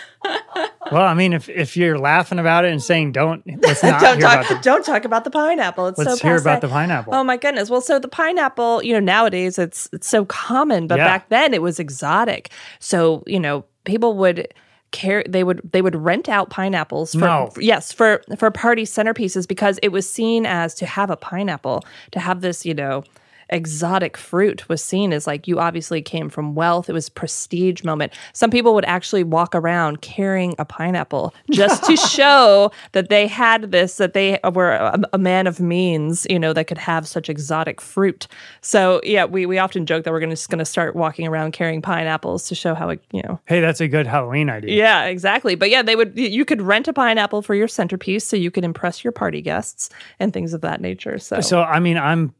[0.93, 4.19] Well, I mean, if, if you're laughing about it and saying don't, let's not don't
[4.19, 5.87] hear talk, about the don't talk about the pineapple.
[5.89, 6.61] It's Let's so hear about passe.
[6.61, 7.15] the pineapple.
[7.15, 7.70] Oh my goodness.
[7.70, 11.07] Well, so the pineapple, you know, nowadays it's it's so common, but Yeah.
[11.07, 12.51] back then it was exotic.
[12.79, 14.53] So, you know, people would
[14.93, 17.52] care they would they would rent out pineapples for No.
[17.59, 22.20] yes, for for party centerpieces because it was seen as to have a pineapple, to
[22.20, 23.02] have this, you know,
[23.51, 26.89] exotic fruit was seen as like you obviously came from wealth.
[26.89, 28.12] It was prestige moment.
[28.32, 33.70] Some people would actually walk around carrying a pineapple just to show that they had
[33.73, 37.28] this, that they were a, a man of means, you know, that could have such
[37.28, 38.27] exotic fruit.
[38.60, 41.52] So yeah, we, we often joke that we're gonna, just going to start walking around
[41.52, 44.77] carrying pineapples to show how, it, you know, Hey, that's a good Halloween idea.
[44.77, 45.55] yeah, exactly.
[45.55, 46.16] But yeah, they would.
[46.19, 49.90] You could rent a pineapple for your centerpiece, so you could impress your party guests
[50.19, 51.19] and things of that nature.
[51.19, 52.35] So, So, I mean, I'm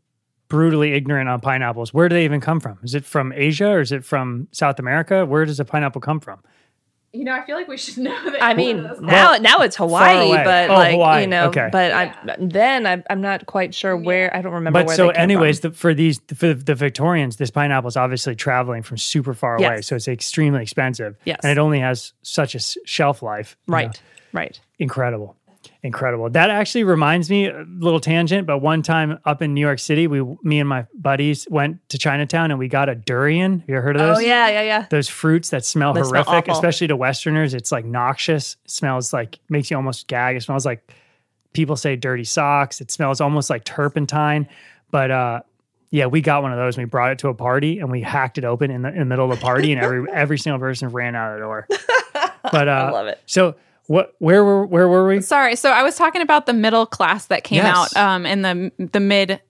[0.53, 1.95] brutally ignorant on pineapples.
[1.95, 2.79] Where do they even come from?
[2.83, 5.25] Is it from Asia or is it from South America?
[5.25, 6.41] Where does a pineapple come from?
[7.15, 8.43] You know, I feel like we should know that.
[8.43, 11.21] I mean, now now it's Hawaii, but Oh, like Hawaii.
[11.23, 11.69] you know, Okay.
[11.73, 14.35] but I then I'm, I'm not quite sure where.
[14.37, 14.81] I don't remember.
[14.81, 15.71] But where so, they came anyways, from.
[15.71, 19.77] the, for these for the Victorians, this pineapple is obviously traveling from super far away,
[19.77, 19.87] Yes.
[19.87, 21.17] so it's extremely expensive.
[21.25, 21.41] Yes.
[21.43, 23.57] and it only has such a shelf life.
[23.67, 23.77] you know.
[23.79, 24.03] right,
[24.33, 24.61] right.
[24.79, 25.37] incredible
[25.85, 29.81] incredible that actually reminds me a little tangent but one time up in new york
[29.81, 33.69] city we me and my buddies went to chinatown and we got a durian Have
[33.69, 34.87] you ever heard of those Oh yeah, yeah, yeah.
[34.91, 36.53] those fruits that smell They horrific awful.
[36.55, 40.65] especially to westerners it's like noxious it smells like makes you almost gag it smells
[40.65, 40.93] like
[41.53, 44.49] people say dirty socks it smells almost like turpentine
[44.93, 45.41] but uh
[45.95, 48.01] yeah, we got one of those and we brought it to a party and we
[48.01, 50.59] hacked it open in the, in the middle of the party and every every single
[50.59, 51.69] person ran out of the door.
[52.51, 53.21] But uh, I love it.
[53.27, 53.57] So
[53.87, 54.15] what?
[54.19, 55.21] Where were where were we?
[55.21, 55.57] Sorry.
[55.57, 57.95] So I was talking about the middle class that came Yes.
[57.97, 59.41] out um, in the the mid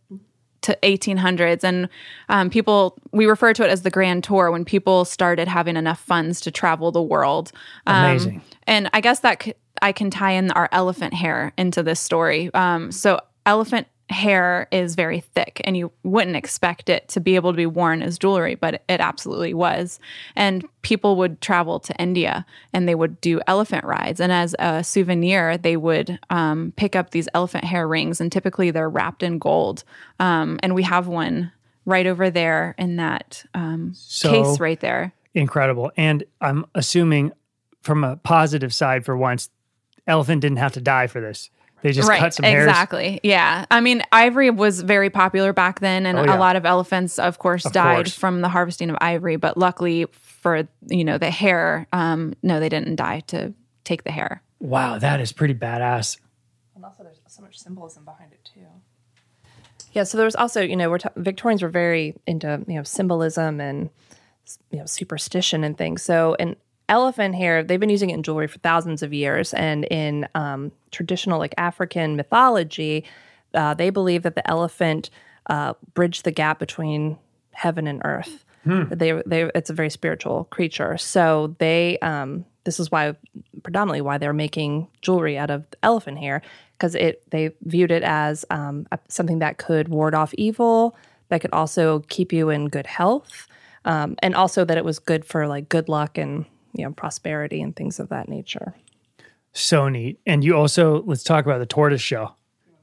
[0.63, 1.89] to 1800s, and
[2.29, 5.99] um, people we refer to it as the Grand Tour when people started having enough
[6.01, 7.51] funds to travel the world.
[7.87, 8.43] Um, Amazing.
[8.69, 12.49] And I guess that c- I can tie in our elephant hair into this story.
[12.55, 17.53] Um, so elephant hair is very thick and you wouldn't expect it to be able
[17.53, 19.99] to be worn as jewelry but it absolutely was
[20.37, 24.85] and people would travel to india and they would do elephant rides and as a
[24.85, 29.39] souvenir they would um, pick up these elephant hair rings and typically they're wrapped in
[29.39, 29.83] gold
[30.19, 31.51] um, and we have one
[31.87, 35.91] right over there in that um, So- case right there Incredible.
[35.97, 37.33] And I'm assuming
[37.81, 39.49] from a positive side for once,
[40.07, 41.51] elephant didn't have to die for this.
[41.83, 42.67] They just right cut some hairs.
[42.69, 46.37] exactly yeah i mean ivory was very popular back then and Oh, yeah.
[46.37, 48.15] a lot of elephants of course Of died course.
[48.17, 52.69] from the harvesting of ivory but luckily for you know the hair um no they
[52.69, 53.53] didn't die to
[53.85, 56.19] take the hair Wow, that is pretty badass.
[56.77, 58.61] And also, there's so much symbolism behind it too.
[59.93, 62.85] Yeah, so there was also, you know, we're ta- Victorians were very into, you know,
[62.85, 63.91] symbolism and
[64.71, 66.03] you know superstition and things.
[66.05, 66.55] So an
[66.89, 70.73] elephant hair, they've been using it in jewelry for thousands of years, and in um,
[70.91, 73.05] traditional like African mythology,
[73.55, 75.11] uh, they believe that the elephant
[75.49, 77.19] uh, bridged the gap between
[77.53, 78.45] heaven and earth.
[78.95, 80.97] They, they, it's a very spiritual creature.
[80.97, 83.17] So they, um, this is why,
[83.65, 86.43] predominantly, why they're making jewelry out of elephant hair
[86.83, 90.97] because it they viewed it as um, a- something that could ward off evil,
[91.29, 93.47] that could also keep you in good health,
[93.85, 96.45] um, and also that it was good for like good luck and
[96.75, 98.75] you know prosperity and things of that nature.
[99.53, 100.19] So neat.
[100.27, 102.37] And you also let's talk about the tortoise shell.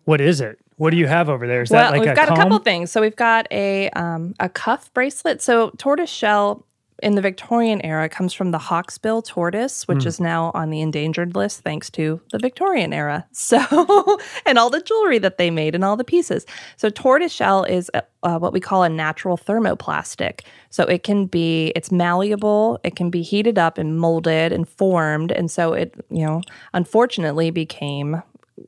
[0.06, 0.60] What is it?
[0.78, 1.62] What do you have over there?
[1.62, 2.38] Is well, that like we've a got comb?
[2.38, 2.92] a couple things.
[2.92, 5.42] So we've got a um, a cuff bracelet.
[5.42, 6.66] So tortoise shell
[7.02, 11.36] in the Victorian era comes from the hawksbill tortoise, which is now on the endangered
[11.36, 13.26] list thanks to the Victorian era.
[13.50, 16.46] So and all the jewelry that they made and all the pieces.
[16.78, 20.42] So tortoise shell is uh, uh, what we call a natural thermoplastic.
[20.70, 25.32] So it can be it's malleable, it can be heated up and molded and formed,
[25.32, 26.42] and so it you know
[26.74, 28.22] unfortunately became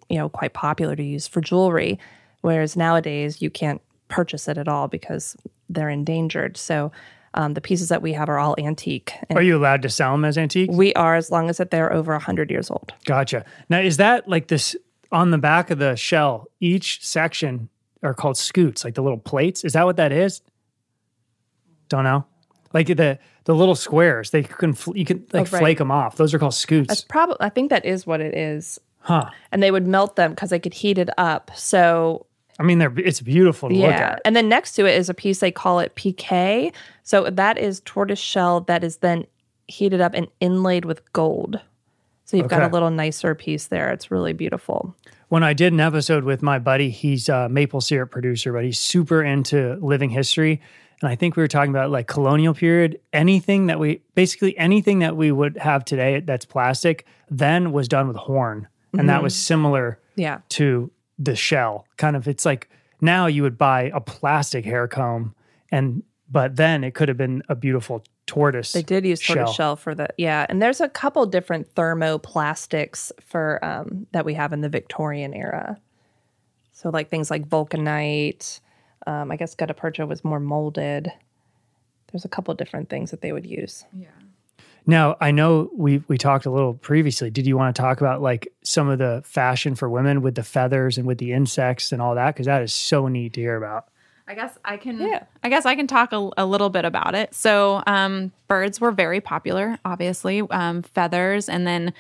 [0.09, 1.99] you know quite popular to use for jewelry
[2.41, 5.35] whereas nowadays you can't purchase it at all because
[5.69, 6.91] they're endangered so
[7.33, 10.11] um, the pieces that we have are all antique and Are you allowed to sell
[10.11, 10.69] them as antique?
[10.71, 13.45] we are as long as that they're over 100 years old Gotcha.
[13.69, 14.75] Now, is that like this
[15.11, 16.47] on the back of the shell?
[16.59, 17.69] Each section
[18.03, 19.63] are called scutes, like the little plates.
[19.63, 20.41] Is that what that is?
[21.89, 22.25] Don't know.
[22.73, 25.59] Like the the little squares, they can fl- you can like Oh, right.
[25.61, 26.15] flake them off.
[26.15, 29.29] Those are called scutes, that's probably i think that is what it is huh?
[29.51, 32.25] and they would melt them because they could heat it up so
[32.61, 34.11] I mean, they're it's beautiful to look yeah.
[34.11, 34.21] at.
[34.23, 36.71] and then next to it is a piece they call it piqué
[37.03, 39.25] so that is tortoise shell that is then
[39.67, 41.59] heated up and inlaid with gold.
[42.25, 43.91] So you've got a little nicer piece there.
[43.91, 44.95] It's really beautiful.
[45.29, 48.79] When I did an episode with my buddy, he's a maple syrup producer, but he's
[48.79, 50.61] super into living history.
[51.01, 54.99] And I think we were talking about like colonial period, anything that we basically anything
[54.99, 58.67] that we would have today that's plastic then was done with horn.
[58.93, 59.23] And that mm-hmm.
[59.23, 60.39] was similar yeah.
[60.49, 60.91] to
[61.23, 61.85] the shell.
[61.97, 62.69] Kind of it's like
[62.99, 65.35] now you would buy a plastic hair comb
[65.71, 68.71] and but then it could have been a beautiful tortoise.
[68.71, 69.53] They did use tortoise shell.
[69.53, 69.75] shell.
[69.75, 74.61] for the yeah, and there's a couple different thermoplastics for um, that we have in
[74.61, 75.77] the Victorian era.
[76.73, 78.59] So like things like vulcanite,
[79.05, 81.11] Um, I guess gutta percha was more molded.
[82.11, 83.85] There's a couple different things that they would use.
[84.87, 87.29] Now, I know we we talked a little previously.
[87.29, 90.43] Did you want to talk about like some of the fashion for women with the
[90.43, 92.33] feathers and with the insects and all that?
[92.33, 93.87] Because that is so neat to hear about.
[94.27, 94.99] I guess I can.
[94.99, 95.23] Yeah.
[95.43, 97.33] I guess I can talk a, a little bit about it.
[97.33, 101.93] So, um, birds were very popular, obviously, um, feathers, and then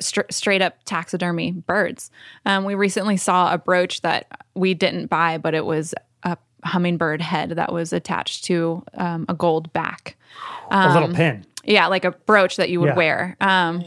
[0.00, 2.10] str- straight up taxidermy birds.
[2.46, 7.20] Um, we recently saw a brooch that we didn't buy, but it was a hummingbird
[7.20, 10.16] head that was attached to um, a gold back.
[10.70, 11.44] a little pin.
[11.64, 12.94] Yeah, like a brooch that you would Yeah.
[12.96, 13.36] wear.
[13.40, 13.84] Um,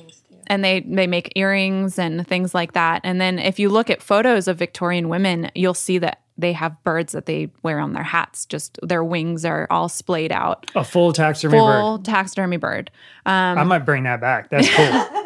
[0.48, 3.02] and they they make earrings and things like that.
[3.04, 6.82] And then if you look at photos of Victorian women, you'll see that they have
[6.84, 8.46] birds that they wear on their hats.
[8.46, 10.70] Just their wings are all splayed out.
[10.76, 12.06] A full taxidermy Full bird.
[12.06, 12.92] taxidermy bird.
[13.26, 14.50] I might bring that back.
[14.50, 14.86] That's cool.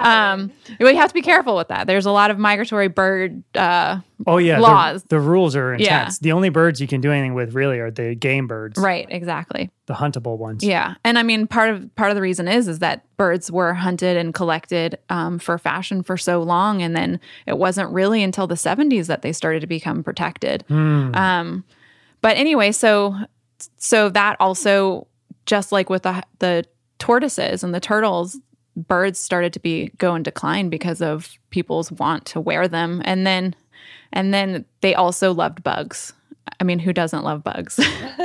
[0.00, 0.50] Um,
[0.80, 1.86] we have to be careful with that.
[1.86, 3.42] There's a lot of migratory bird.
[3.54, 5.02] Uh, Oh yeah, the- Laws.
[5.04, 5.88] The, rules are intense.
[5.88, 6.18] Yeah.
[6.20, 9.70] The only birds you can do anything with really are the game birds, right, exactly.
[9.86, 10.62] the huntable ones.
[10.62, 13.72] Yeah, and I mean part of part of the reason is is that birds were
[13.72, 18.46] hunted and collected um, for fashion for so long, and then it wasn't really until
[18.46, 20.64] the '70s that they started to become protected.
[20.70, 21.64] Um,
[22.20, 23.16] but anyway, so
[23.78, 25.06] so that also
[25.46, 26.64] just like with the the
[26.98, 28.38] tortoises and the turtles,
[28.76, 33.26] birds started to be go in decline because of people's want to wear them, and
[33.26, 33.54] then
[34.12, 36.12] and then they also loved bugs.
[36.58, 37.78] I mean, who doesn't love bugs?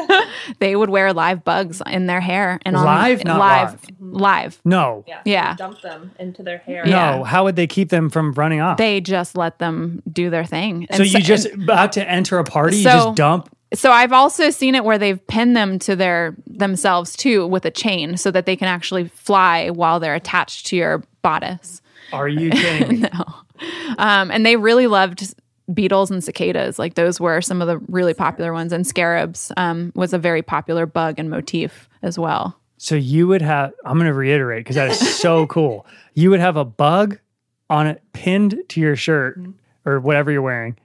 [0.59, 3.23] they would wear live bugs in their hair and on Live?
[3.23, 4.61] Not live, live.
[4.65, 5.05] No.
[5.26, 5.55] Yeah.
[5.55, 6.84] Dump them into their hair.
[6.85, 6.91] No.
[6.91, 7.23] Yeah.
[7.23, 8.77] How would they keep them from running off?
[8.77, 10.88] They just let them do their thing.
[10.91, 13.55] so And you just about to enter a party, you just dump.
[13.73, 17.71] So I've also seen it where they've pinned them to their themselves too with a
[17.71, 21.81] chain so that they can actually fly while they're attached to your bodice.
[22.13, 23.09] Are you kidding me?
[23.97, 25.33] Um, and they really loved
[25.73, 26.77] beetles and cicadas.
[26.77, 28.71] Like those were some of the really popular ones.
[28.71, 32.57] And scarabs um, was a very popular bug and motif as well.
[32.77, 33.73] So you would have.
[33.83, 35.85] I'm going to reiterate because that is so cool.
[36.13, 37.19] You would have a bug
[37.69, 39.39] on it pinned to your shirt
[39.85, 40.77] or whatever you're wearing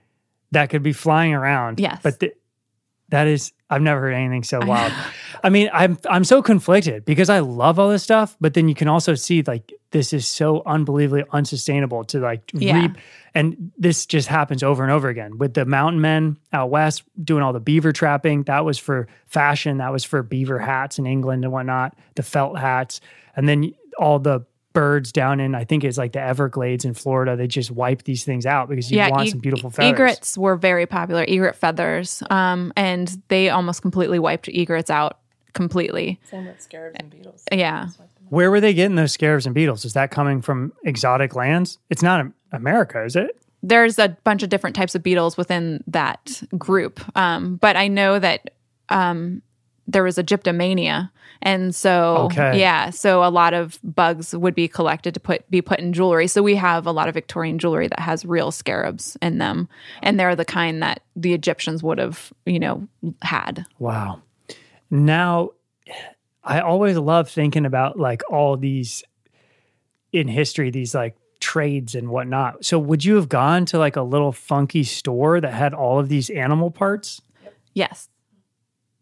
[0.51, 1.79] that could be flying around.
[1.79, 1.99] Yes.
[2.01, 2.35] but th-
[3.11, 3.53] that is.
[3.69, 4.91] I've never heard anything so wild.
[5.43, 8.75] I mean, I'm I'm so conflicted because I love all this stuff, but then you
[8.75, 12.81] can also see like this is so unbelievably unsustainable to like Yeah.
[12.81, 12.97] reap,
[13.33, 17.43] and this just happens over and over again with the mountain men out west doing
[17.43, 18.43] all the beaver trapping.
[18.43, 19.77] That was for fashion.
[19.77, 22.99] That was for beaver hats in England and whatnot, the felt hats,
[23.37, 24.41] and then all the
[24.73, 27.35] birds down in I think it's like the Everglades in Florida.
[27.35, 29.91] They just wipe these things out because you want e- some beautiful feathers.
[29.91, 31.25] egrets were very popular.
[31.27, 35.19] Egret feathers, um, and they almost completely wiped egrets out
[35.53, 36.19] completely.
[36.29, 37.43] Same with scarabs and beetles.
[37.51, 37.87] Yeah,
[38.29, 39.83] Where were they getting those scarabs and beetles?
[39.85, 41.77] Is that coming from exotic lands?
[41.89, 43.37] It's not America, is it?
[43.63, 48.17] there's a bunch of different types of beetles within that group, um, but I know
[48.17, 48.49] that
[48.89, 49.41] um,
[49.91, 51.09] there was a Egyptomania,
[51.41, 52.59] and so Okay.
[52.59, 56.27] yeah, so a lot of bugs would be collected to put be put in jewelry.
[56.27, 59.67] So we have a lot of Victorian jewelry that has real scarabs in them,
[60.01, 62.87] and they're the kind that the Egyptians would have you know
[63.21, 63.65] had.
[63.79, 64.21] Wow.
[64.89, 65.51] Now,
[66.43, 69.03] I always love thinking about like all these
[70.11, 72.65] in history, these like trades and whatnot.
[72.65, 76.09] So, would you have gone to like a little funky store that had all of
[76.09, 77.21] these animal parts?
[77.73, 78.09] Yes.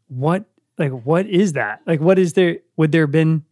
[0.07, 0.45] What,
[0.79, 1.81] like, what is that?
[1.85, 2.59] Like, what is there?
[2.77, 3.43] Would there have been?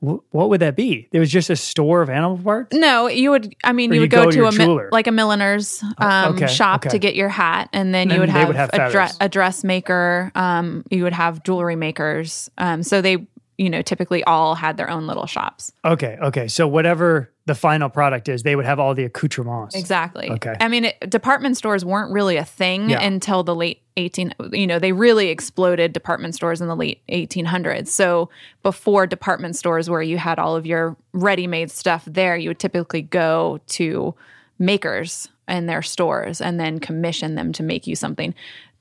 [0.00, 1.08] What would that be?
[1.10, 2.76] There was just a store of animal parts.
[2.76, 3.56] No, you would.
[3.64, 6.36] I mean, you you would go, go to to a mi- like a milliner's um,
[6.36, 6.90] okay, shop okay.
[6.90, 10.30] to get your hat, and then you would have, would have a, dre- a dressmaker.
[10.34, 12.50] Um, you would have jewelry makers.
[12.58, 13.26] Um, so they,
[13.58, 15.72] you know, typically all had their own little shops.
[15.84, 16.46] Okay, okay.
[16.48, 19.74] So whatever the final product is, they would have all the accoutrements.
[19.74, 20.30] Exactly.
[20.30, 20.54] Okay.
[20.60, 23.02] I mean, it, department stores weren't really a thing Yeah.
[23.02, 27.88] until the late 18, you know, they really exploded department stores in the late 1800s.
[27.88, 28.28] So
[28.62, 33.02] before department stores where you had all of your ready-made stuff there, you would typically
[33.02, 34.14] go to
[34.58, 38.34] makers in their stores and then commission them to make you something.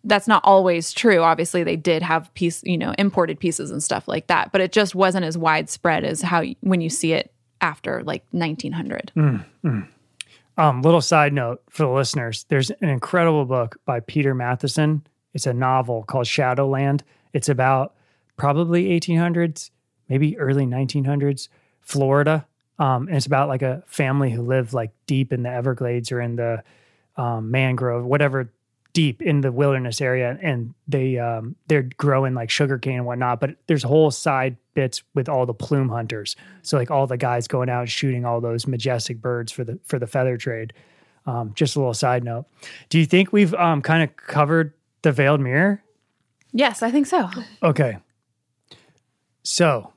[0.05, 1.21] That's not always true.
[1.21, 4.71] Obviously, they did have piece, you know, imported pieces and stuff like that, but it
[4.71, 9.11] just wasn't as widespread as how when you see it after like 1900.
[10.57, 15.01] Um, little side note for the listeners: there's an incredible book by Peter Matthiessen.
[15.33, 17.03] It's a novel called Shadowland.
[17.33, 17.93] It's about
[18.37, 19.69] probably 1800s,
[20.07, 21.49] maybe early 1900s,
[21.81, 22.45] Florida.
[22.79, 26.21] Um, and it's about like a family who lived like deep in the Everglades or
[26.21, 26.63] in the
[27.17, 28.51] um, mangrove, whatever,
[28.95, 33.41] deep in the wilderness area, and they um, they're growing like sugarcane and whatnot.
[33.41, 36.35] But there's whole side bits with all the plume hunters.
[36.63, 39.77] So like all the guys going out and shooting all those majestic birds for the
[39.83, 40.73] for the feather trade.
[41.27, 42.45] Um, just a little side note.
[42.89, 45.83] Do you think we've um, kind of covered the Veiled Mirror?
[46.53, 47.29] Yes, I think so.
[47.61, 47.97] Okay.
[49.43, 49.91] So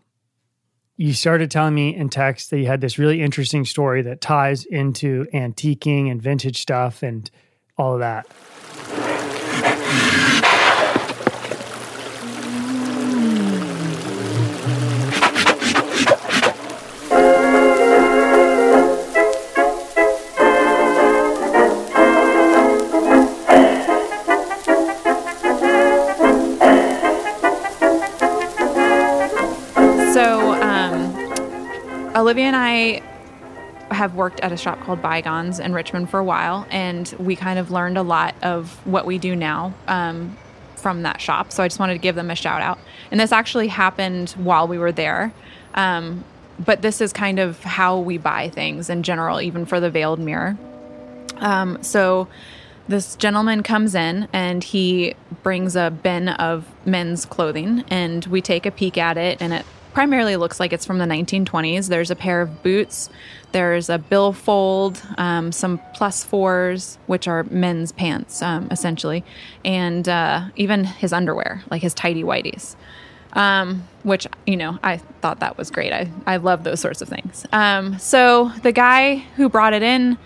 [0.96, 4.64] you started telling me in text that you had this really interesting story that ties
[4.64, 7.30] into antiquing and vintage stuff and
[7.76, 8.26] all of that.
[30.12, 33.02] So, um, Olivia and I
[33.90, 37.58] have worked at a shop called Bygones in Richmond for a while, and we kind
[37.58, 40.34] of learned a lot of what we do now um,
[40.76, 41.52] from that shop.
[41.52, 42.78] So, I just wanted to give them a shout out.
[43.10, 45.32] And this actually happened while we were there.
[45.74, 46.24] Um,
[46.58, 50.18] but this is kind of how we buy things in general, even for the veiled
[50.18, 50.56] mirror.
[51.36, 52.28] Um, so
[52.88, 58.64] this gentleman comes in and he brings a bin of men's clothing, and we take
[58.64, 59.66] a peek at it, and it
[59.98, 61.88] primarily looks like it's from the 1920s.
[61.88, 63.10] There's a pair of boots,
[63.50, 69.24] there's a billfold, um, some plus fours, which are men's pants, um, essentially,
[69.64, 72.76] and uh, even his underwear, like his tidy whities
[73.32, 75.92] um, which you know I thought that was great.
[75.92, 77.44] I I love those sorts of things.
[77.52, 80.16] Um, so the guy who brought it in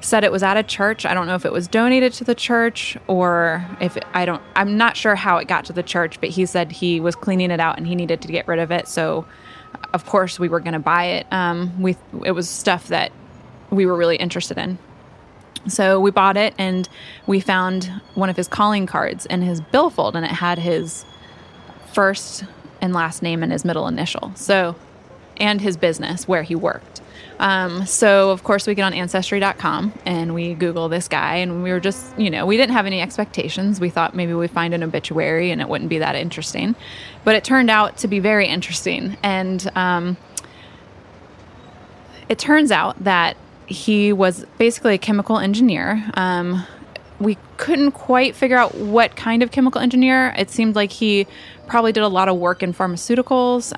[0.00, 1.06] said it was at a church.
[1.06, 4.42] I don't know if it was donated to the church or if it, I don't.
[4.54, 7.50] I'm not sure how it got to the church, but he said he was cleaning
[7.50, 8.88] it out and he needed to get rid of it.
[8.88, 9.26] So
[9.92, 11.26] of course we were going to buy it.
[11.32, 13.12] Um, we it was stuff that
[13.70, 14.78] we were really interested in.
[15.68, 16.88] So we bought it and
[17.26, 21.04] we found one of his calling cards in his billfold and it had his
[21.92, 22.44] first
[22.80, 24.32] and last name and his middle initial.
[24.36, 24.76] So,
[25.38, 27.00] and his business where he worked.
[27.38, 31.70] Um, so, of course, we get on ancestry.com and we Google this guy, and we
[31.70, 33.80] were just, you know, we didn't have any expectations.
[33.80, 36.74] We thought maybe we'd find an obituary and it wouldn't be that interesting.
[37.24, 39.16] But it turned out to be very interesting.
[39.22, 40.16] And um,
[42.28, 43.36] it turns out that
[43.66, 46.04] he was basically a chemical engineer.
[46.14, 46.66] Um,
[47.18, 50.34] we couldn't quite figure out what kind of chemical engineer.
[50.36, 51.26] It seemed like he
[51.66, 53.76] probably did a lot of work in pharmaceuticals.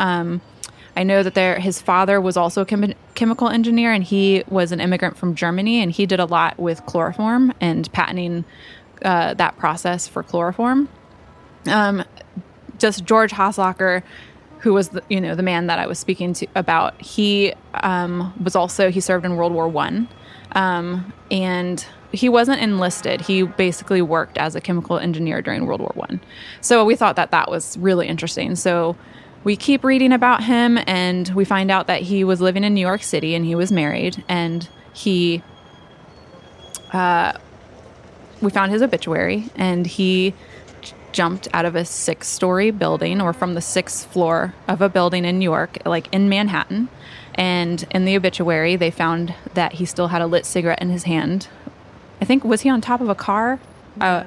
[0.98, 4.72] I know that there, his father was also a chem- chemical engineer, and he was
[4.72, 8.44] an immigrant from Germany, and he did a lot with chloroform and patenting
[9.04, 10.88] uh, that process for chloroform.
[11.66, 12.02] Um,
[12.78, 14.02] just George Haslacher,
[14.58, 18.34] who was the, you know the man that I was speaking to about, he um,
[18.42, 20.08] was also he served in World War One,
[20.52, 23.20] um, and he wasn't enlisted.
[23.20, 26.20] He basically worked as a chemical engineer during World War One.
[26.60, 28.56] So we thought that that was really interesting.
[28.56, 28.96] So
[29.44, 32.80] we keep reading about him, and we find out that he was living in New
[32.80, 35.42] York City and he was married, and he.
[36.92, 37.32] Uh,
[38.40, 40.32] we found his obituary, and he
[40.80, 45.24] j- jumped out of a six-story building, or from the sixth floor of a building
[45.24, 46.88] in New York, like in Manhattan.
[47.34, 51.04] And in the obituary, they found that he still had a lit cigarette in his
[51.04, 51.48] hand.
[52.20, 53.60] I think was he on top of a car?
[54.00, 54.24] Uh,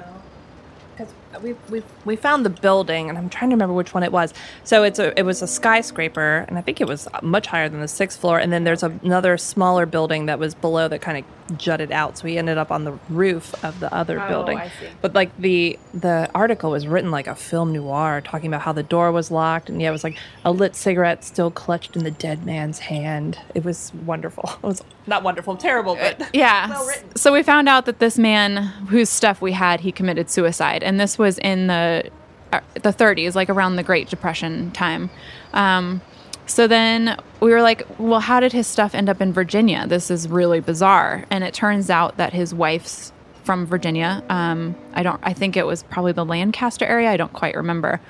[1.40, 4.34] we, we we found the building, and I'm trying to remember which one it was.
[4.64, 7.80] So it's a it was a skyscraper, and I think it was much higher than
[7.80, 8.38] the sixth floor.
[8.38, 11.24] And then there's another smaller building that was below that kind of
[11.58, 12.18] jutted out.
[12.18, 14.58] So we ended up on the roof of the other Oh, building.
[14.58, 14.88] I see.
[15.00, 18.82] But like the the article was written like a film noir, talking about how the
[18.82, 22.10] door was locked, and yeah, it was like a lit cigarette still clutched in the
[22.10, 23.38] dead man's hand.
[23.54, 24.50] It was wonderful.
[24.62, 26.68] It was not wonderful, terrible, but Yeah.
[26.70, 26.88] Well.
[27.16, 28.56] So we found out that this man
[28.88, 32.10] whose stuff we had, he committed suicide, and this was in the
[32.52, 35.08] uh, the 30s, like around the Great Depression time.
[35.54, 36.00] Um,
[36.46, 39.86] so then we were like, well, how did his stuff end up in Virginia?
[39.86, 41.24] This is really bizarre.
[41.30, 43.12] And it turns out that his wife's
[43.44, 44.22] from Virginia.
[44.28, 45.20] Um, I don't.
[45.22, 47.10] I think it was probably the Lancaster area.
[47.10, 48.00] I don't quite remember.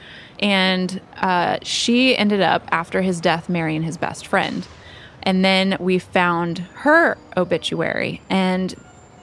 [0.41, 4.67] And uh, she ended up after his death marrying his best friend.
[5.23, 8.75] And then we found her obituary, and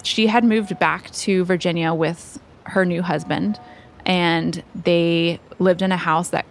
[0.02, 3.60] she had moved back to Virginia with her new husband,
[4.06, 6.46] and they lived in a house that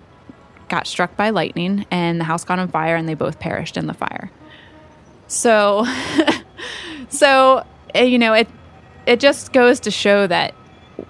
[0.69, 3.87] got struck by lightning, and the house caught on fire, and they both perished in
[3.87, 4.31] the fire.
[5.27, 5.87] So,
[7.09, 7.65] so
[7.95, 8.49] uh, you know, it
[9.07, 10.55] it just goes to show that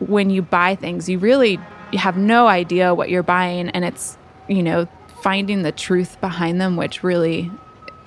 [0.00, 1.58] when you buy things, you really
[1.92, 4.16] you have no idea what you're buying, and it's
[4.48, 4.86] you know
[5.22, 7.50] finding the truth behind them, which really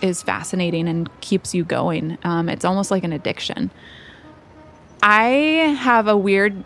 [0.01, 2.17] is fascinating and keeps you going.
[2.23, 3.71] Um, it's almost like an addiction.
[5.03, 5.27] I
[5.79, 6.63] have a weird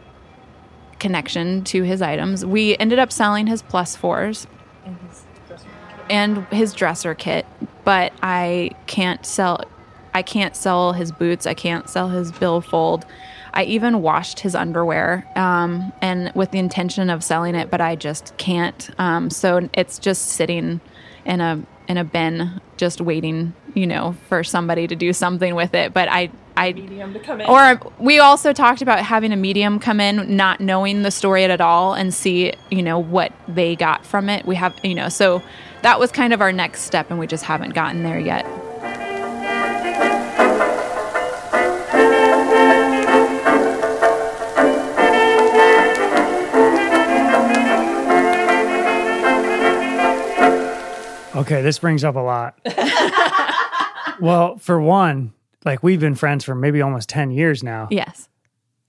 [1.00, 2.46] connection to his items.
[2.46, 4.48] We ended up selling his plus fours
[6.10, 7.46] and his dresser kit,
[7.84, 9.64] but I can't sell
[10.14, 13.06] I can't sell his boots, I can't sell his billfold.
[13.54, 17.96] I even washed his underwear um, and with the intention of selling it, but I
[17.96, 18.90] just can't.
[18.98, 20.80] Um, so it's just sitting
[21.26, 25.74] in a in a bin, just waiting, you know, for somebody to do something with
[25.74, 25.94] it.
[25.94, 27.48] But I, I Medium to come in.
[27.48, 31.62] or we also talked about having a medium come in, not knowing the story at
[31.62, 34.46] all, and see, you know, what they got from it.
[34.46, 35.42] We have, you know, so
[35.82, 38.46] that was kind of our next step, and we just haven't gotten there yet.
[51.36, 52.58] Okay, this brings up a lot.
[54.20, 55.34] well, for one,
[55.66, 57.88] like we've been friends for maybe almost 10 years now.
[57.92, 58.30] Yes.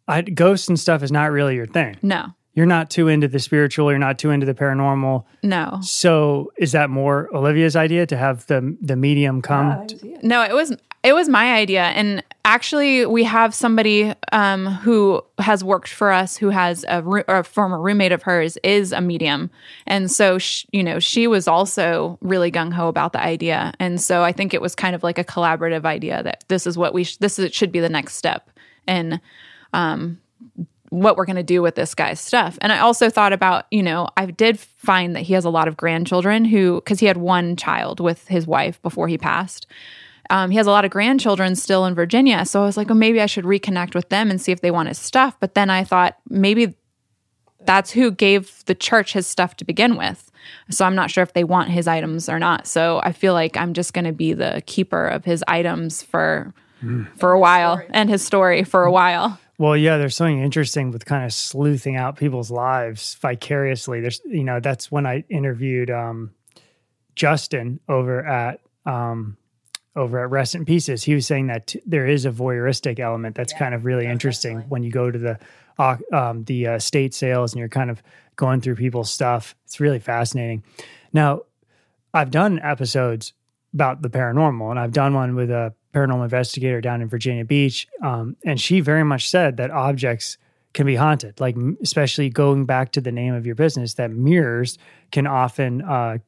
[0.07, 1.97] I, ghosts and stuff is not really your thing.
[2.03, 2.27] No.
[2.55, 5.25] You're not too into the spiritual, you're not too into the paranormal.
[5.43, 5.79] No.
[5.83, 9.87] So, is that more Olivia's idea to have the the medium come?
[10.23, 10.75] No, it was
[11.05, 16.37] it was my idea, and actually, we have somebody um, who has worked for us,
[16.37, 19.51] who has a, or a former roommate of hers is a medium,
[19.87, 20.39] and so
[20.71, 24.55] you know she was also really gung ho about the idea, and so I think
[24.55, 27.39] it was kind of like a collaborative idea that this is what we sh- this
[27.39, 28.49] is, should be the next step,
[28.87, 29.21] and
[29.73, 30.19] um,
[30.91, 32.57] what we're going to do with this guy's stuff.
[32.61, 35.67] And I also thought about, you know, I did find that he has a lot
[35.67, 39.67] of grandchildren who, because he had one child with his wife before he passed.
[40.31, 42.45] Um, he has a lot of grandchildren still in Virginia.
[42.45, 44.71] So I was like, well, maybe I should reconnect with them and see if they
[44.71, 45.37] want his stuff.
[45.41, 46.75] But then I thought maybe
[47.65, 50.31] that's who gave the church his stuff to begin with.
[50.71, 52.67] So I'm not sure if they want his items or not.
[52.67, 56.53] So I feel like I'm just going to be the keeper of his items for
[57.17, 59.41] for a while and his story for a while.
[59.59, 64.01] Well, yeah, there's something interesting with kind of sleuthing out people's lives vicariously.
[64.01, 66.33] There's, you know, that's when I interviewed um,
[67.15, 69.39] Justin over at um,
[69.97, 71.03] over at Rest in Pieces.
[71.03, 74.61] He was saying that t- there is a voyeuristic element that's kind of really interesting
[74.69, 75.39] when you go to the
[75.79, 78.03] uh, um, the uh, state sales and you're kind of
[78.37, 79.55] going through people's stuff.
[79.65, 80.63] It's really fascinating.
[81.13, 81.43] Now,
[82.15, 83.33] I've done episodes
[83.75, 87.87] about the paranormal, and I've done one with a paranormal investigator down in Virginia Beach,
[88.03, 90.39] um, and she very much said that objects
[90.73, 91.41] can be haunted.
[91.41, 94.79] Like, especially going back to the name of your business, that mirrors
[95.11, 96.19] can often uh,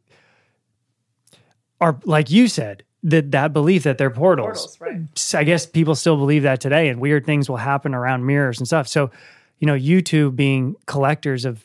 [1.81, 4.47] are like you said that that belief that they're portals.
[4.47, 5.01] Portals, right.
[5.17, 8.59] S- I guess people still believe that today, and weird things will happen around mirrors
[8.59, 8.89] and stuff.
[8.89, 9.11] So,
[9.59, 11.65] you know, you two being collectors of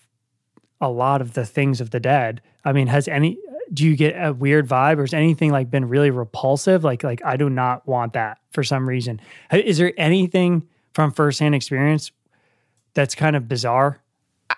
[0.80, 2.41] a lot of the things of the dead.
[2.65, 3.38] I mean, has any
[3.73, 6.84] do you get a weird vibe or has anything like been really repulsive?
[6.84, 9.19] Like like I do not want that for some reason.
[9.51, 12.11] Is there anything from firsthand experience
[12.93, 13.99] that's kind of bizarre?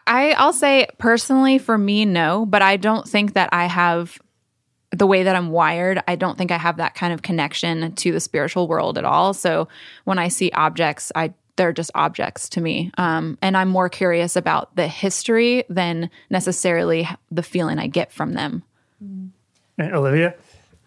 [0.08, 4.20] I, I'll say personally for me, no, but I don't think that I have
[4.98, 6.02] the way that I'm wired.
[6.08, 9.34] I don't think I have that kind of connection to the spiritual world at all.
[9.34, 9.68] So
[10.06, 12.92] when I see objects, I they're just objects to me.
[12.98, 18.34] Um, and I'm more curious about the history than necessarily the feeling I get from
[18.34, 18.64] them.
[19.80, 20.36] Uh, Olivia?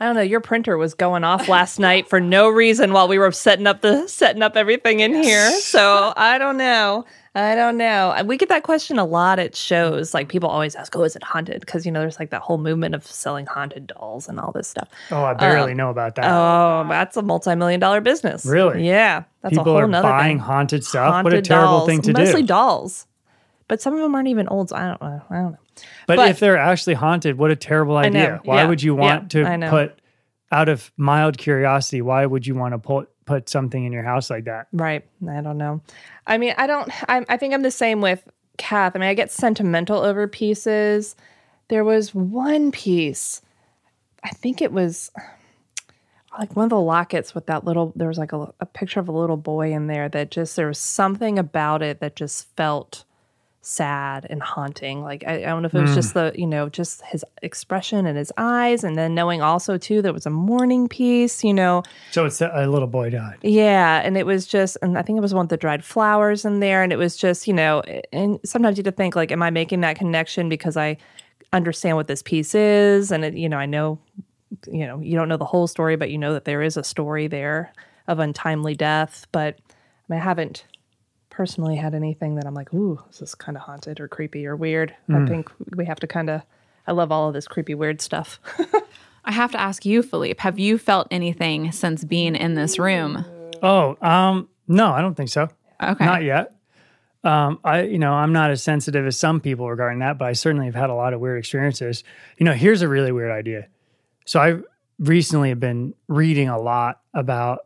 [0.01, 0.21] I don't know.
[0.21, 3.81] Your printer was going off last night for no reason while we were setting up
[3.81, 5.51] the setting up everything in here.
[5.53, 7.05] So I don't know.
[7.45, 8.15] I don't know.
[8.25, 10.15] We get that question a lot at shows.
[10.15, 12.59] Like people always ask, "Oh, is it haunted?" Because you know, there's like that whole
[12.59, 14.89] movement of selling haunted dolls and all this stuff.
[15.11, 16.25] Oh, I barely um, know about that.
[16.27, 18.45] Oh, that's a multi-million dollar business.
[18.47, 18.87] Really?
[18.87, 20.45] Yeah, that's People a whole are buying thing.
[20.45, 21.25] haunted stuff.
[21.25, 21.89] what a terrible dolls.
[21.89, 22.27] thing to Mostly do.
[22.31, 23.07] Mostly dolls,
[23.69, 24.71] but some of them aren't even old.
[24.71, 25.23] So I don't know.
[25.31, 25.59] I don't know.
[26.07, 28.41] But, But- if they're actually haunted, what a terrible idea.
[28.45, 28.69] Why Yeah.
[28.69, 29.99] would you want Yeah, to put
[30.51, 34.31] out of mild curiosity, why would you want to put put something in your house
[34.31, 34.69] like that?
[34.73, 35.05] Right.
[35.29, 35.83] I don't know.
[36.27, 38.27] I mean, I don't, I, I think I'm the same with
[38.57, 38.97] Kath.
[38.97, 41.15] I mean, I get sentimental over pieces.
[41.69, 43.43] There was one piece,
[44.25, 45.11] I think it was
[46.39, 49.09] like one of the lockets with that little, there was like a, a picture of
[49.09, 53.05] a little boy in there that just, there was something about it that just felt
[53.61, 55.03] sad and haunting.
[55.03, 56.33] Like, I, I don't know if it was just mm.
[56.33, 58.85] the, you know, just his expression and his eyes.
[58.85, 61.83] And then knowing also, too, there was a mourning piece, you know.
[62.11, 63.39] So it's that a little boy died.
[63.43, 66.45] Yeah, and it was just, and I think it was one of the dried flowers
[66.45, 67.83] in there, and it was just, you know,
[68.13, 70.97] and sometimes you have to think like, am I making that connection because I
[71.53, 73.99] understand what this piece is, and it, you know, I know,
[74.67, 76.85] you know, you don't know the whole story, but you know that there is a
[76.85, 77.73] story there
[78.07, 79.59] of untimely death, but
[80.09, 80.65] I, mean, I haven't
[81.39, 84.57] personally had anything that I'm like, ooh, this is kind of haunted or creepy or
[84.57, 84.93] weird.
[85.09, 86.43] I think we have to kind of.
[86.85, 88.41] I love all of this creepy, weird stuff.
[89.25, 93.25] I have to ask you, Philippe, have you felt anything since being in this room?
[93.63, 95.49] Oh, um, no, I don't think so.
[95.81, 96.05] Okay.
[96.05, 96.57] Not yet.
[97.23, 100.33] Um, I, you know, I'm not as sensitive as some people regarding that, but I
[100.33, 102.03] certainly have had a lot of weird experiences.
[102.39, 103.69] You know, here's a really weird idea.
[104.27, 104.59] So I
[104.99, 107.61] recently have been reading a lot about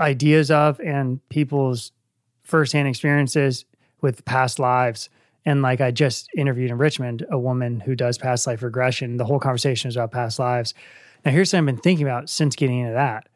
[0.00, 1.90] ideas of and people's
[2.46, 3.64] firsthand experiences
[4.00, 5.08] with past lives.
[5.44, 9.16] And like I just interviewed in Richmond a woman who does past life regression.
[9.16, 10.74] The whole conversation is about past lives.
[11.24, 13.28] Now, here's something I've been thinking about since getting into that.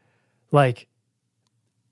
[0.52, 0.86] Like,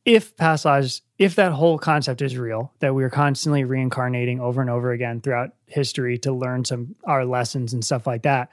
[0.05, 4.61] if past lives, if that whole concept is real, that we are constantly reincarnating over
[4.61, 8.51] and over again throughout history to learn some our lessons and stuff like that,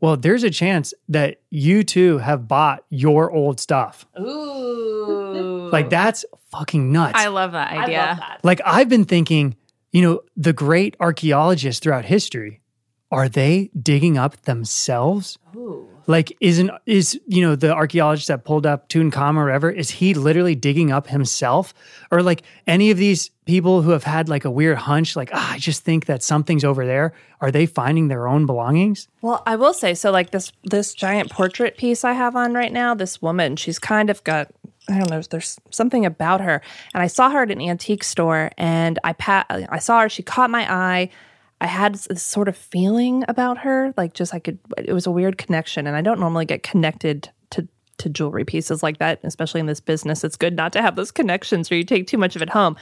[0.00, 4.06] well, there's a chance that you too have bought your old stuff.
[4.20, 5.61] Ooh.
[5.72, 7.14] Like that's fucking nuts.
[7.16, 8.00] I love that idea.
[8.00, 8.40] I love that.
[8.42, 9.56] like I've been thinking,
[9.90, 12.60] you know, the great archaeologists throughout history,
[13.10, 15.38] are they digging up themselves?
[15.56, 15.88] Ooh.
[16.06, 19.70] Like, isn't is you know the archaeologist that pulled up Tutankhamun or whatever?
[19.70, 21.72] Is he literally digging up himself,
[22.10, 25.52] or like any of these people who have had like a weird hunch, like ah,
[25.52, 27.12] I just think that something's over there?
[27.40, 29.08] Are they finding their own belongings?
[29.20, 30.10] Well, I will say so.
[30.10, 32.94] Like this, this giant portrait piece I have on right now.
[32.94, 34.48] This woman, she's kind of got.
[34.88, 35.22] I don't know.
[35.22, 36.60] There's something about her,
[36.92, 39.46] and I saw her at an antique store, and I pat.
[39.48, 40.08] I saw her.
[40.08, 41.10] She caught my eye.
[41.60, 44.58] I had this sort of feeling about her, like just I could.
[44.76, 47.68] It was a weird connection, and I don't normally get connected to
[47.98, 50.24] to jewelry pieces like that, especially in this business.
[50.24, 52.76] It's good not to have those connections, or you take too much of it home.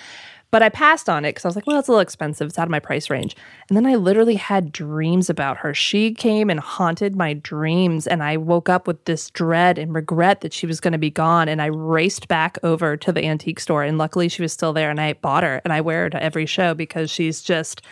[0.50, 2.48] But I passed on it because I was like, well, it's a little expensive.
[2.48, 3.36] It's out of my price range.
[3.68, 5.72] And then I literally had dreams about her.
[5.72, 8.06] She came and haunted my dreams.
[8.06, 11.10] And I woke up with this dread and regret that she was going to be
[11.10, 11.48] gone.
[11.48, 13.84] And I raced back over to the antique store.
[13.84, 14.90] And luckily, she was still there.
[14.90, 17.82] And I bought her and I wear her to every show because she's just,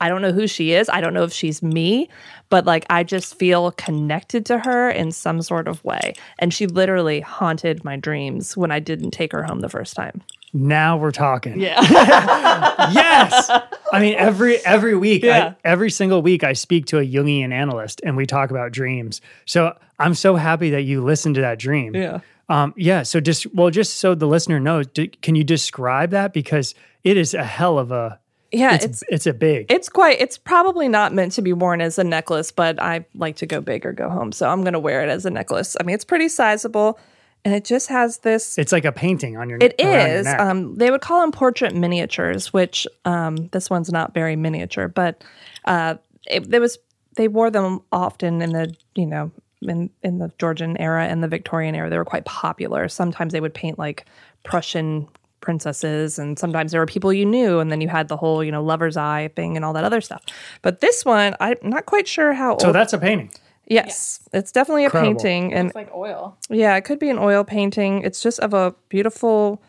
[0.00, 0.88] I don't know who she is.
[0.88, 2.08] I don't know if she's me,
[2.48, 6.14] but like I just feel connected to her in some sort of way.
[6.38, 10.22] And she literally haunted my dreams when I didn't take her home the first time.
[10.52, 11.60] Now we're talking.
[11.60, 11.80] Yeah.
[12.92, 13.50] yes.
[13.92, 15.54] I mean, every every week, Yeah.
[15.64, 19.20] I, every single week, I speak to a Jungian analyst, and we talk about dreams.
[19.44, 21.94] So I'm so happy that you listened to that dream.
[21.94, 22.20] Yeah.
[22.48, 23.02] Um, yeah.
[23.02, 26.74] So just well, just so the listener knows, do, can you describe that because
[27.04, 28.18] it is a hell of a
[28.52, 28.74] yeah.
[28.74, 29.70] it's it's it's, a big.
[29.70, 33.36] It's quite, it's probably not meant to be worn as a necklace, but I like
[33.36, 34.32] to go big or go home.
[34.32, 35.76] So I'm going to wear it as a necklace.
[35.80, 36.98] I mean, it's pretty sizable
[37.46, 38.58] and it just has this.
[38.58, 39.58] it's like a painting on your.
[39.60, 40.40] It around your.
[40.40, 45.22] Um, they would call them portrait miniatures, which um, this one's not very miniature, but
[45.64, 45.94] uh,
[46.26, 46.76] it, there was
[47.14, 49.30] they wore them often in the you know
[49.62, 51.88] in in the Georgian era and the Victorian era.
[51.88, 52.88] They were quite popular.
[52.88, 54.06] Sometimes they would paint like
[54.42, 55.06] Prussian
[55.46, 58.52] princesses, and sometimes there were people you knew, and then you had the whole you
[58.52, 60.22] know lover's eye thing and all that other stuff.
[60.60, 62.58] But this one, I'm not quite sure how.
[62.58, 62.74] so old.
[62.74, 63.30] that's a painting.
[63.66, 65.14] yes, it's definitely a Incredible.
[65.14, 66.36] painting, and like oil.
[66.50, 68.02] yeah, it could be an oil painting.
[68.02, 69.62] It's just of a beautiful,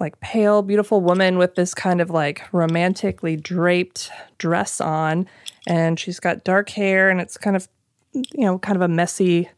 [0.00, 5.26] like pale, beautiful woman with this kind of like romantically draped dress on.
[5.66, 7.68] And she's got dark hair and it's kind of,
[8.12, 9.48] you know, kind of a messy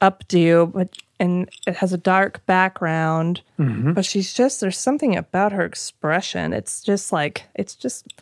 [0.00, 0.88] updo, but
[1.22, 3.42] and it has a dark background.
[3.56, 3.92] Mm-hmm.
[3.92, 6.52] But she's just there's something about her expression.
[6.52, 8.12] It's just like it's just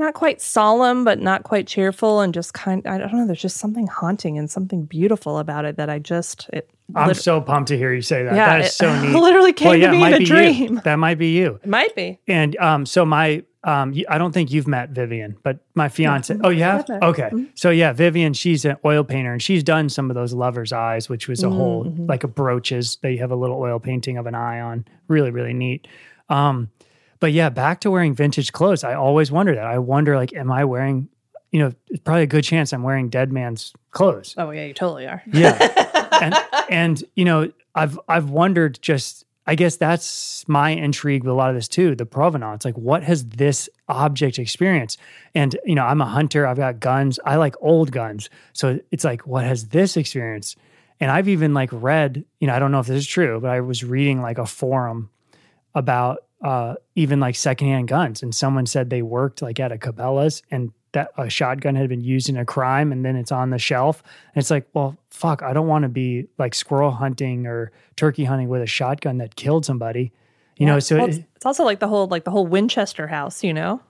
[0.00, 2.84] not quite solemn, but not quite cheerful, and just kind.
[2.86, 3.26] I don't know.
[3.26, 6.68] There's just something haunting and something beautiful about it that I just it.
[6.96, 8.34] I'm lit- so pumped to hear you say that.
[8.34, 9.14] Yeah, that is so neat.
[9.14, 10.26] literally came to me in a be you.
[10.26, 10.80] dream.
[10.84, 11.60] That might be you.
[11.62, 12.18] It might be.
[12.26, 16.34] And um, so my um, I don't think you've met Vivian, but my fiance.
[16.42, 16.80] Oh, you have?
[16.80, 17.08] I've met her.
[17.08, 17.30] Okay.
[17.54, 21.08] So yeah, Vivian, she's an oil painter, and she's done some of those lovers' eyes,
[21.08, 22.96] which was a whole like a brooches.
[23.02, 24.86] They have a little oil painting of an eye on.
[25.08, 25.86] Really, really neat.
[26.30, 26.70] Um,
[27.20, 28.82] but yeah, back to wearing vintage clothes.
[28.82, 29.66] I always wonder that.
[29.66, 31.08] I wonder, like, am I wearing?
[31.52, 34.34] You know, it's probably a good chance I'm wearing dead man's clothes.
[34.38, 35.22] Oh yeah, you totally are.
[35.32, 36.08] Yeah.
[36.20, 36.34] and
[36.70, 41.50] and you know, I've I've wondered just I guess that's my intrigue with a lot
[41.50, 42.64] of this too, the provenance.
[42.64, 45.00] Like what has this object experienced?
[45.34, 47.18] And you know, I'm a hunter, I've got guns.
[47.24, 48.30] I like old guns.
[48.52, 50.54] So it's like what has this experience?
[51.00, 53.50] And I've even like read, you know, I don't know if this is true, but
[53.50, 55.10] I was reading like a forum
[55.74, 60.42] about uh, even like secondhand guns, and someone said they worked like at a Cabela's,
[60.50, 63.58] and that a shotgun had been used in a crime, and then it's on the
[63.58, 64.02] shelf,
[64.34, 68.24] and it's like, well, fuck, I don't want to be like squirrel hunting or turkey
[68.24, 70.12] hunting with a shotgun that killed somebody,
[70.56, 70.78] you know.
[70.80, 73.80] So Well, it- it's, also like the whole like the whole Winchester house, you know,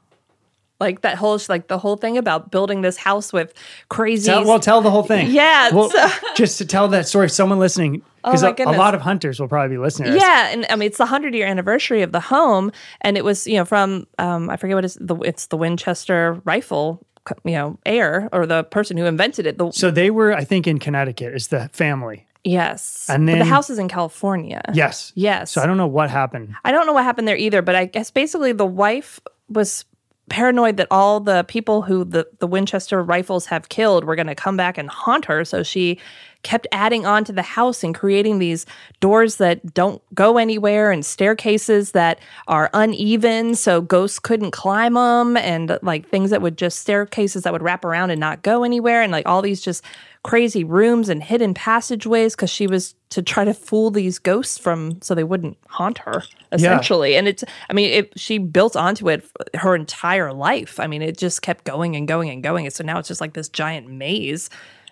[0.79, 3.55] like that whole like the whole thing about building this house with
[3.89, 4.27] crazy.
[4.31, 5.31] tell, well, tell the whole thing.
[5.31, 8.95] Yeah, Well, so- just to tell that story, someone listening, because my a, a lot
[8.95, 10.15] of hunters will probably be listening.
[10.15, 13.47] Yeah, and I mean it's the hundred year anniversary of the home, and it was
[13.47, 17.05] you know from um, I forget what is the it's the Winchester rifle,
[17.45, 19.59] you know, heir or the person who invented it.
[19.59, 21.35] The So they were, I think, in Connecticut.
[21.35, 22.27] It's the family.
[22.45, 24.63] yes, And But then- the house is in California.
[24.73, 25.13] Yes.
[25.15, 25.51] Yes.
[25.53, 26.55] So I don't know what happened.
[26.65, 29.85] I don't know what happened there either, but I guess basically the wife was
[30.31, 34.35] paranoid that all the people who the, the Winchester rifles have killed were going to
[34.35, 35.45] come back and haunt her.
[35.45, 35.99] So she
[36.43, 38.65] kept adding on to the house and creating these
[39.01, 42.19] doors that don't go anywhere and staircases that
[42.49, 47.53] are uneven so ghosts couldn't climb them and like things that would just staircases that
[47.53, 49.85] would wrap around and not go anywhere and like all these just
[50.23, 55.01] crazy rooms and hidden passageways because she was to try to fool these ghosts from
[55.01, 56.23] so they wouldn't haunt her
[56.53, 57.13] essentially.
[57.13, 57.19] Yeah.
[57.19, 60.79] and it's i mean it, she built onto it her entire life.
[60.79, 62.67] I mean it just kept going and going and going.
[62.67, 64.51] And so now it's just like this giant maze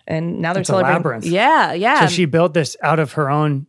[0.08, 0.96] and now they're it's celebrating.
[0.96, 1.26] labyrinth.
[1.26, 2.00] Yeah, yeah.
[2.00, 3.66] So she built this out of her own.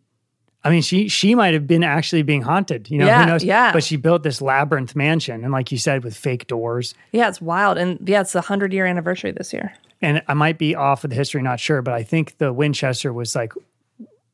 [0.63, 2.89] I mean, she she might have been actually being haunted.
[2.89, 3.43] You know, yeah, who knows?
[3.43, 3.71] Yeah.
[3.71, 6.95] But she built this labyrinth mansion, and like you said, with fake doors.
[7.11, 9.73] Yeah, it's wild, and yeah, it's the hundred year anniversary this year.
[10.01, 13.11] And I might be off of the history, not sure, but I think the Winchester
[13.11, 13.51] was like,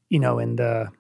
[0.10, 0.91] you know, in the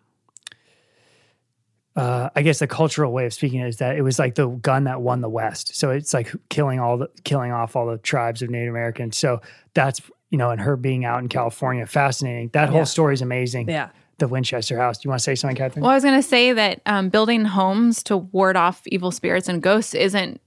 [1.95, 4.83] uh, I guess the cultural way of speaking is that it was like the gun
[4.83, 5.75] that won the West.
[5.75, 9.17] So it's like killing all the killing off all the tribes of Native Americans.
[9.17, 9.41] So
[9.75, 12.49] that's you know, and her being out in California, fascinating.
[12.53, 12.85] That whole yeah.
[12.85, 13.69] story is amazing.
[13.69, 13.89] Yeah.
[14.17, 14.97] The Winchester House.
[14.97, 15.81] Do you want to say something, Kathryn?
[15.81, 19.49] Well, I was going to say that um, building homes to ward off evil spirits
[19.49, 20.39] and ghosts isn't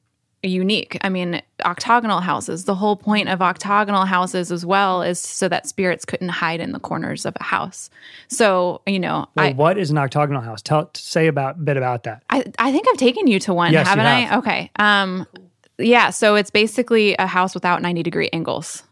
[0.42, 0.96] unique.
[1.02, 5.66] I mean, octagonal houses, the whole point of octagonal houses as well is so that
[5.66, 7.90] spirits couldn't hide in the corners of a house.
[8.28, 10.62] So, you know, well, I, what is an octagonal house?
[10.62, 12.22] Tell say about a bit about that.
[12.30, 14.32] I, I think I've taken you to one, yes, haven't have.
[14.32, 14.38] I?
[14.38, 14.70] Okay.
[14.76, 15.26] Um
[15.80, 18.82] yeah, so it's basically a house without 90 degree angles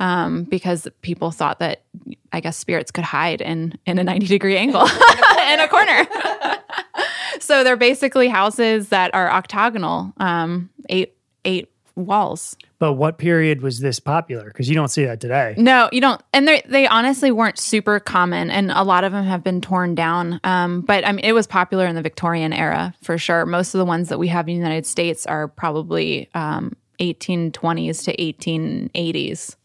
[0.00, 1.84] um, because people thought that
[2.32, 4.82] I guess spirits could hide in in a 90 degree angle
[5.52, 6.08] in a corner.
[7.40, 11.14] so they're basically houses that are octagonal, um, eight
[11.44, 12.56] eight walls.
[12.78, 14.46] But what period was this popular?
[14.46, 15.54] Because you don't see that today.
[15.58, 16.20] No, you don't.
[16.32, 19.94] And they they honestly weren't super common, and a lot of them have been torn
[19.94, 20.40] down.
[20.44, 23.46] Um, but I mean, it was popular in the Victorian era for sure.
[23.46, 28.04] Most of the ones that we have in the United States are probably um, 1820s
[28.04, 29.56] to 1880s.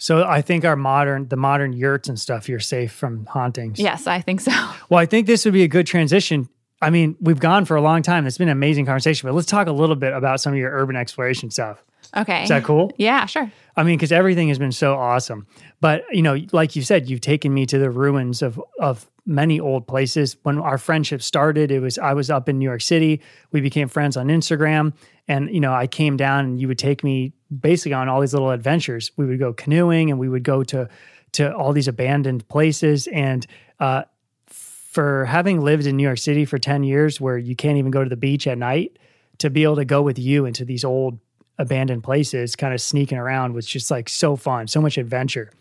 [0.00, 3.78] So I think our modern, the modern yurts and stuff, you're safe from hauntings.
[3.78, 4.50] Yes, I think so.
[4.88, 6.48] Well, I think this would be a good transition.
[6.80, 8.26] I mean, we've gone for a long time.
[8.26, 10.72] It's been an amazing conversation, but let's talk a little bit about some of your
[10.72, 11.84] urban exploration stuff.
[12.16, 12.44] Okay.
[12.44, 12.90] Is that cool?
[12.96, 13.52] Yeah, sure.
[13.76, 15.46] I mean, because everything has been so awesome.
[15.82, 19.60] But you know, like you said, you've taken me to the ruins of of many
[19.60, 20.36] old places.
[20.42, 23.20] When our friendship started, it was I was up in New York City.
[23.52, 24.94] We became friends on Instagram,
[25.28, 28.32] and you know, I came down, and you would take me basically on all these
[28.32, 29.10] little adventures.
[29.16, 30.88] We would go canoeing, and we would go to
[31.32, 33.06] to all these abandoned places.
[33.06, 33.46] And
[33.78, 34.02] uh,
[34.46, 38.02] for having lived in New York City for ten years, where you can't even go
[38.02, 38.98] to the beach at night,
[39.38, 41.18] to be able to go with you into these old
[41.58, 45.52] abandoned places, kind of sneaking around was just like so fun, so much adventure.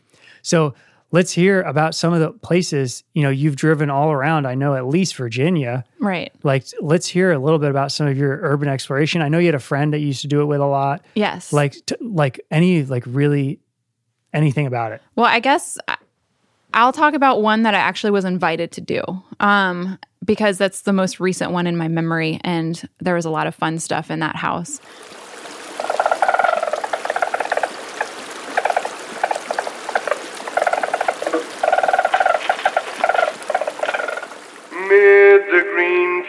[0.41, 0.73] So
[1.11, 4.75] let's hear about some of the places you know you've driven all around i know
[4.75, 5.83] at least virginia.
[5.99, 6.31] Right.
[6.43, 9.21] Like let's hear a little bit about some of your urban exploration.
[9.21, 11.03] I know you had a friend that you used to do it with a lot.
[11.13, 11.51] Yes.
[11.51, 13.59] Like t- like any like really
[14.33, 15.01] anything about it?
[15.15, 15.77] Well i guess
[16.73, 19.01] i'll talk about one that i actually was invited to do
[19.39, 23.47] um because that's the most recent one in my memory and there was a lot
[23.47, 24.79] of fun stuff in that house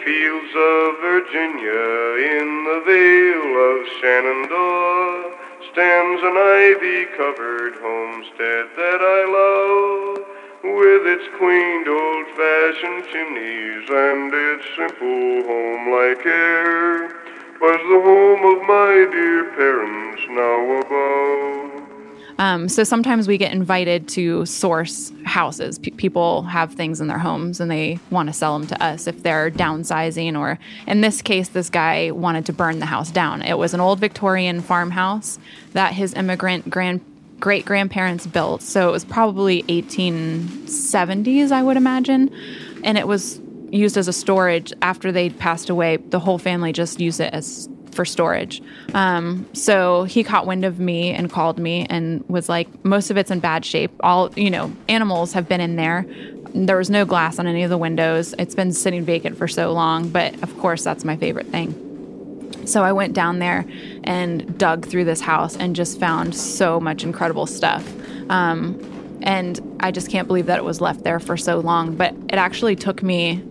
[0.03, 5.37] fields of Virginia, in the vale of Shenandoah,
[5.71, 10.25] stands an ivy covered homestead that I love,
[10.63, 17.07] with its quaint old fashioned chimneys and its simple home like air,
[17.61, 21.80] was the home of my dear parents now above.
[22.41, 25.77] Um, so sometimes we get invited to source houses.
[25.77, 29.05] P- people have things in their homes and they want to sell them to us
[29.05, 30.57] if they're downsizing, or
[30.87, 33.43] in this case, this guy wanted to burn the house down.
[33.43, 35.37] It was an old Victorian farmhouse
[35.73, 37.05] that his immigrant grand
[37.39, 38.63] great grandparents built.
[38.63, 42.33] So it was probably 1870s, I would imagine.
[42.83, 43.39] And it was
[43.71, 45.97] used as a storage after they passed away.
[45.97, 48.61] The whole family just used it as for storage.
[48.93, 53.17] Um, so he caught wind of me and called me and was like, most of
[53.17, 53.91] it's in bad shape.
[54.01, 56.05] All, you know, animals have been in there.
[56.53, 58.33] There was no glass on any of the windows.
[58.37, 61.77] It's been sitting vacant for so long, but of course, that's my favorite thing.
[62.65, 63.65] So I went down there
[64.03, 67.85] and dug through this house and just found so much incredible stuff.
[68.29, 71.95] Um, and I just can't believe that it was left there for so long.
[71.95, 73.43] But it actually took me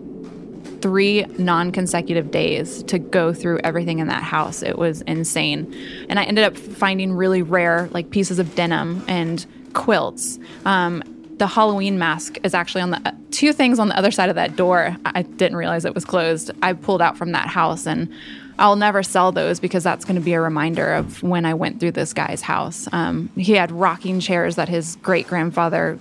[0.81, 4.63] three non consecutive days to go through everything in that house.
[4.63, 5.73] It was insane.
[6.09, 10.39] And I ended up finding really rare, like pieces of denim and quilts.
[10.65, 11.03] Um,
[11.37, 14.35] the Halloween mask is actually on the uh, two things on the other side of
[14.35, 14.95] that door.
[15.05, 16.51] I didn't realize it was closed.
[16.61, 18.13] I pulled out from that house and
[18.59, 21.79] I'll never sell those because that's going to be a reminder of when I went
[21.79, 22.87] through this guy's house.
[22.91, 25.97] Um, he had rocking chairs that his great grandfather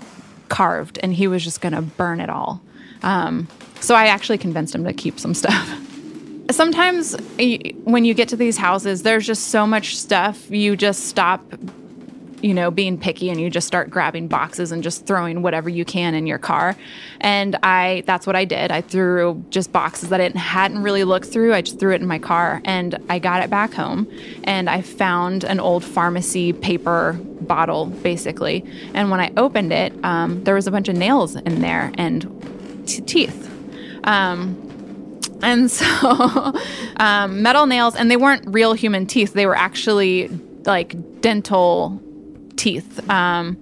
[0.51, 2.61] carved, and he was just going to burn it all.
[3.03, 3.49] Um,
[3.81, 5.69] so I actually convinced him to keep some stuff.
[6.51, 7.17] Sometimes
[7.85, 11.43] when you get to these houses, there's just so much stuff, you just stop
[12.43, 15.85] you know, being picky and you just start grabbing boxes and just throwing whatever you
[15.85, 16.77] can in your car.
[17.21, 18.71] And I that's what I did.
[18.71, 21.55] I threw just boxes that I hadn't really looked through.
[21.55, 24.11] I just threw it in my car and I got it back home
[24.45, 28.65] and I found an old pharmacy paper bottle basically.
[28.95, 32.87] And when I opened it, um, there was a bunch of nails in there and
[32.87, 33.50] t- teeth.
[34.05, 35.87] Um, and so
[36.97, 40.29] um, metal nails and they weren't real human teeth they were actually
[40.65, 42.01] like dental
[42.57, 43.09] teeth.
[43.09, 43.57] Um,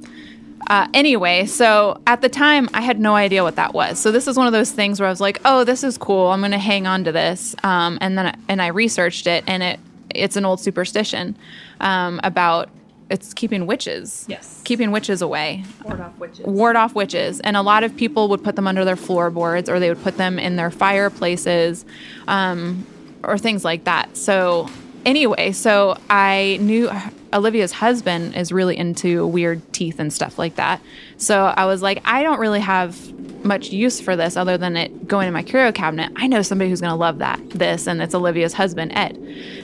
[0.68, 3.98] uh, anyway, so at the time, I had no idea what that was.
[3.98, 6.26] So this is one of those things where I was like, "Oh, this is cool.
[6.26, 9.44] I'm going to hang on to this." Um, and then I, and I researched it,
[9.46, 9.80] and it
[10.14, 11.36] it's an old superstition
[11.80, 12.68] um, about
[13.10, 14.26] it's keeping witches.
[14.28, 14.60] Yes.
[14.64, 16.46] keeping witches away Ward off witches.
[16.46, 17.40] ward off witches.
[17.40, 20.16] And a lot of people would put them under their floorboards or they would put
[20.16, 21.84] them in their fireplaces
[22.26, 22.86] um,
[23.24, 24.16] or things like that.
[24.16, 24.68] So,
[25.06, 26.90] anyway, so I knew
[27.32, 30.80] Olivia's husband is really into weird teeth and stuff like that.
[31.18, 33.14] So I was like, I don't really have
[33.44, 36.12] much use for this other than it going in my curio cabinet.
[36.16, 39.16] I know somebody who's going to love that, this, and it's Olivia's husband, Ed.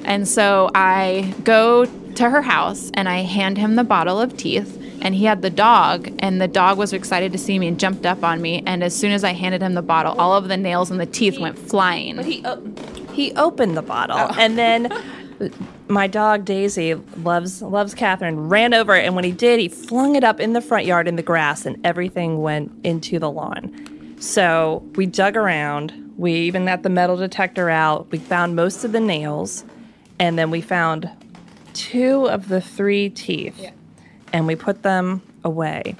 [0.04, 4.80] And so I go to her house and I hand him the bottle of teeth
[5.02, 8.06] and he had the dog and the dog was excited to see me and jumped
[8.06, 10.56] up on me and as soon as i handed him the bottle all of the
[10.56, 12.44] nails and the teeth went flying But he
[13.12, 14.34] he opened the bottle oh.
[14.38, 14.90] and then
[15.88, 20.16] my dog Daisy loves loves Kathryn ran over it and when he did he flung
[20.16, 24.16] it up in the front yard in the grass and everything went into the lawn.
[24.20, 26.14] So we dug around.
[26.16, 28.10] We even got the metal detector out.
[28.10, 29.64] We found most of the nails
[30.18, 31.10] and then we found
[31.74, 33.70] two of the three teeth
[34.32, 35.96] and we put them away.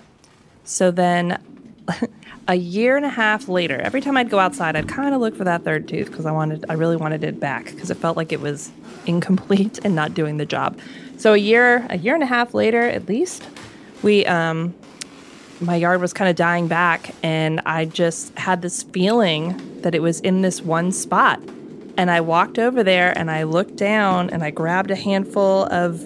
[0.65, 1.43] So then
[2.49, 5.37] a year and a half later, every time I'd go outside, I'd kind of look
[5.37, 8.17] for that third tooth because I wanted, I really wanted it back because it felt
[8.17, 8.71] like it was
[9.07, 10.79] incomplete and not doing the job.
[11.17, 13.43] So a year, a year and a half later, at least,
[14.03, 14.75] we, um,
[15.61, 20.03] my yard was kind of dying back, and I just had this feeling that it
[20.03, 21.41] was in this one spot.
[21.97, 26.01] And I walked over there and I looked down and I grabbed a handful of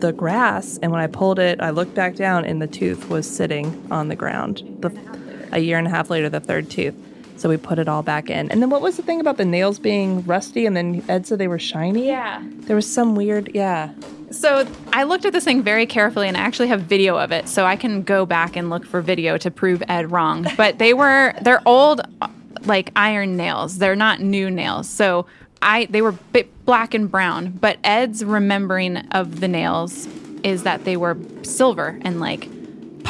[0.00, 3.28] the grass and when I pulled it, I looked back down and the tooth was
[3.28, 4.62] sitting on the ground.
[4.80, 4.96] The,
[5.52, 6.94] a year and a half later, the third tooth.
[7.40, 8.50] So we put it all back in.
[8.50, 11.38] And then what was the thing about the nails being rusty and then Ed said
[11.38, 12.06] they were shiny?
[12.06, 13.94] yeah There was some weird, yeah.
[14.30, 17.48] So I looked at this thing very carefully and I actually have video of it.
[17.48, 20.46] So I can go back and look for video to prove Ed wrong.
[20.58, 22.02] But they were they're old
[22.66, 23.78] like iron nails.
[23.78, 24.86] They're not new nails.
[24.86, 25.24] So
[25.62, 30.06] I they were bit black and brown, but Ed's remembering of the nails
[30.44, 32.48] is that they were silver and like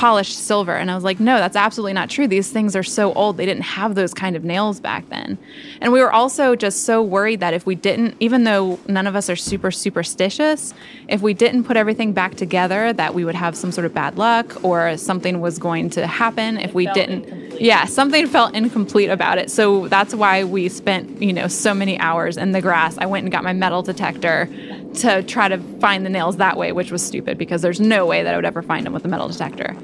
[0.01, 0.75] polished silver.
[0.75, 2.27] And I was like, no, that's absolutely not true.
[2.27, 3.37] These things are so old.
[3.37, 5.37] They didn't have those kind of nails back then.
[5.83, 9.15] And we were also just so worried that if we didn't, even though none of
[9.15, 10.73] us are super superstitious,
[11.07, 14.17] if we didn't put everything back together, that we would have some sort of bad
[14.17, 17.61] luck or something was going to happen if we didn't.
[17.61, 19.51] Yeah, something felt incomplete about it.
[19.51, 22.97] So that's why we spent, you know, so many hours in the grass.
[22.97, 24.49] I went and got my metal detector
[24.95, 28.23] to try to find the nails that way, which was stupid because there's no way
[28.23, 29.77] that I would ever find them with a metal detector.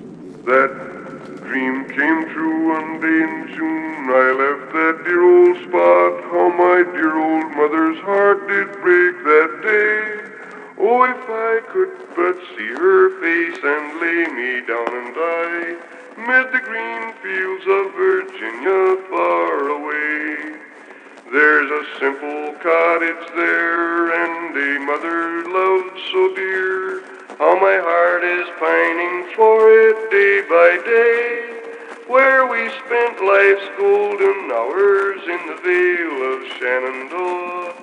[0.47, 4.07] That dream came true one day in June.
[4.07, 6.23] I left that dear old spot.
[6.31, 10.23] How my dear old mother's heart did break that day.
[10.79, 16.53] Oh, if I could but see her face and lay me down and die mid
[16.53, 20.61] the green fields of Virginia far away.
[21.33, 27.16] There's a simple cottage there and a mother loved so dear.
[27.39, 31.53] How my heart is pining for it day by day.
[32.09, 37.75] Where we spent life's golden hours in the vale of Shenandoah.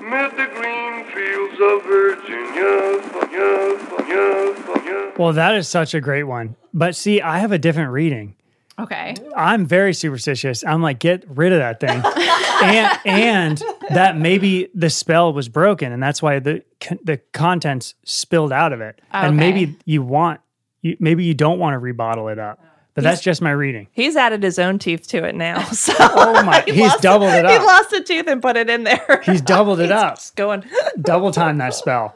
[0.00, 5.12] Mid the green fields of Virginia, Virginia, Virginia.
[5.18, 6.56] Well, that is such a great one.
[6.72, 8.34] But see, I have a different reading.
[8.82, 9.14] Okay.
[9.36, 10.64] I'm very superstitious.
[10.64, 12.02] I'm like, get rid of that thing,
[12.62, 16.62] and and that maybe the spell was broken, and that's why the
[17.04, 19.00] the contents spilled out of it.
[19.12, 20.40] And maybe you want,
[20.80, 22.60] you, maybe you don't want to rebottle it up.
[22.94, 23.88] But that's just my reading.
[23.92, 25.66] He's added his own teeth to it now.
[25.72, 27.60] So Oh my, he he's doubled it He up.
[27.60, 29.22] He lost a tooth and put it in there.
[29.24, 30.16] He's doubled it up.
[30.16, 30.62] Just going.
[31.00, 32.14] Double time that spell.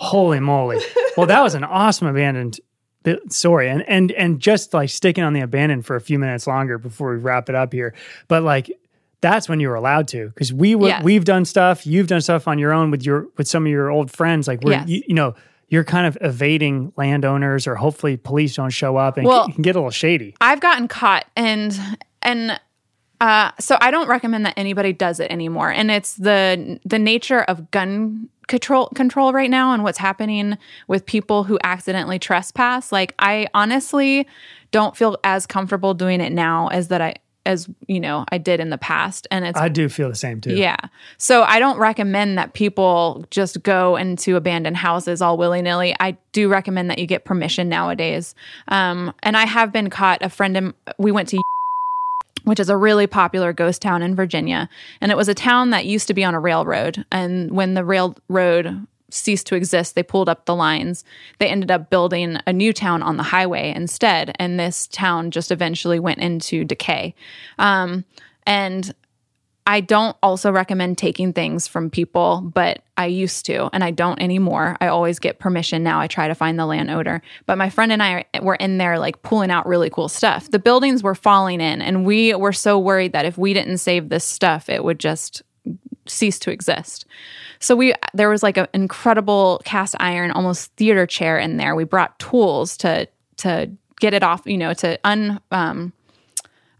[0.00, 0.80] Holy moly!
[1.16, 2.58] Well, that was an awesome abandoned
[3.28, 6.78] story, and and and just like sticking on the abandoned for a few minutes longer
[6.78, 7.94] before we wrap it up here.
[8.28, 8.70] But like
[9.20, 11.02] that's when you were allowed to because we were Yes.
[11.02, 11.86] we've done stuff.
[11.86, 14.46] You've done stuff on your own with your with some of your old friends.
[14.46, 14.88] Like we're Yes.
[14.88, 15.34] you, you know
[15.70, 19.76] you're kind of evading landowners, or hopefully police don't show up and Well- can get
[19.76, 20.34] a little shady.
[20.40, 21.78] I've gotten caught and
[22.22, 22.58] and
[23.20, 25.70] uh, so I don't recommend that anybody does it anymore.
[25.70, 31.04] And it's the the nature of gun control control right now and what's happening with
[31.04, 32.92] people who accidentally trespass.
[32.92, 34.26] Like I honestly
[34.70, 37.16] don't feel as comfortable doing it now as that I
[37.46, 39.26] as you know I did in the past.
[39.30, 40.54] And it's I do feel the same too.
[40.54, 40.76] yeah.
[41.16, 45.94] So I don't recommend that people just go into abandoned houses all willy nilly.
[45.98, 48.34] I do recommend that you get permission nowadays.
[48.68, 50.22] Um, and I have been caught.
[50.22, 51.38] A friend, and we went to,
[52.48, 54.70] which is a really popular ghost town in Virginia.
[55.02, 57.04] And it was a town that used to be on a railroad.
[57.12, 61.04] And when the railroad ceased to exist, they pulled up the lines.
[61.38, 64.34] They ended up building a new town on the highway instead.
[64.38, 67.14] And this town just eventually went into decay.
[67.58, 68.06] Um,
[68.46, 68.94] and
[69.68, 74.18] I don't also recommend taking things from people, but I used to, and I don't
[74.18, 74.78] anymore.
[74.80, 76.00] I always get permission now.
[76.00, 77.20] I try to find the landowner.
[77.44, 80.50] But my friend and I were in there, like pulling out really cool stuff.
[80.50, 84.08] The buildings were falling in, and we were so worried that if we didn't save
[84.08, 85.42] this stuff, it would just
[86.06, 87.04] cease to exist.
[87.60, 91.74] So we there was like an incredible cast iron, almost theater chair in there.
[91.74, 93.06] We brought tools to
[93.38, 93.70] to
[94.00, 95.92] get it off, you know, to un um,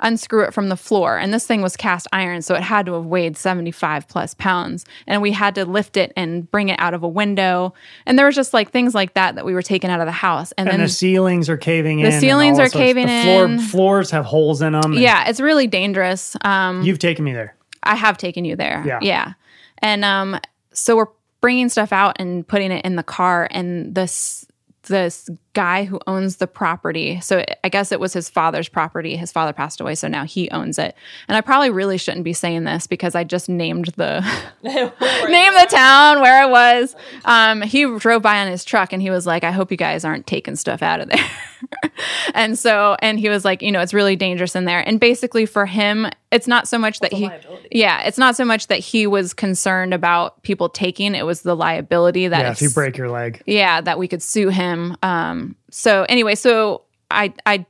[0.00, 1.18] unscrew it from the floor.
[1.18, 4.84] And this thing was cast iron, so it had to have weighed 75 plus pounds.
[5.06, 7.74] And we had to lift it and bring it out of a window.
[8.06, 10.12] And there was just like things like that that we were taking out of the
[10.12, 10.52] house.
[10.52, 12.10] And, And then the ceilings are caving in.
[12.10, 13.58] The ceilings are caving the floor, in.
[13.58, 14.94] Floors have holes in them.
[14.94, 16.36] yeah, it's really dangerous.
[16.42, 17.56] Um, You've taken me there.
[17.82, 18.82] I have taken you there.
[18.86, 18.98] Yeah.
[19.02, 19.32] Yeah.
[19.78, 20.38] And um,
[20.72, 21.06] so we're
[21.40, 24.44] bringing stuff out and putting it in the car, and this
[24.84, 25.28] this
[25.58, 27.18] guy who owns the property.
[27.20, 29.16] So I guess it was his father's property.
[29.16, 30.94] His father passed away, so now he owns it.
[31.26, 34.20] And I probably really shouldn't be saying this because I just named the
[34.62, 36.94] name the town where I was.
[37.24, 40.04] Um, he drove by on his truck and he was like, "I hope you guys
[40.04, 41.28] aren't taking stuff out of there."
[42.34, 44.86] and so, and he was like, you know, it's really dangerous in there.
[44.86, 47.28] And basically, for him, it's not so much that he,
[47.72, 51.14] yeah, it's not so much that he was concerned about people taking.
[51.16, 53.42] It was the liability that Yeah, if you break your leg.
[53.46, 54.96] yeah, that we could sue him.
[55.02, 57.66] Um, so anyway, so I I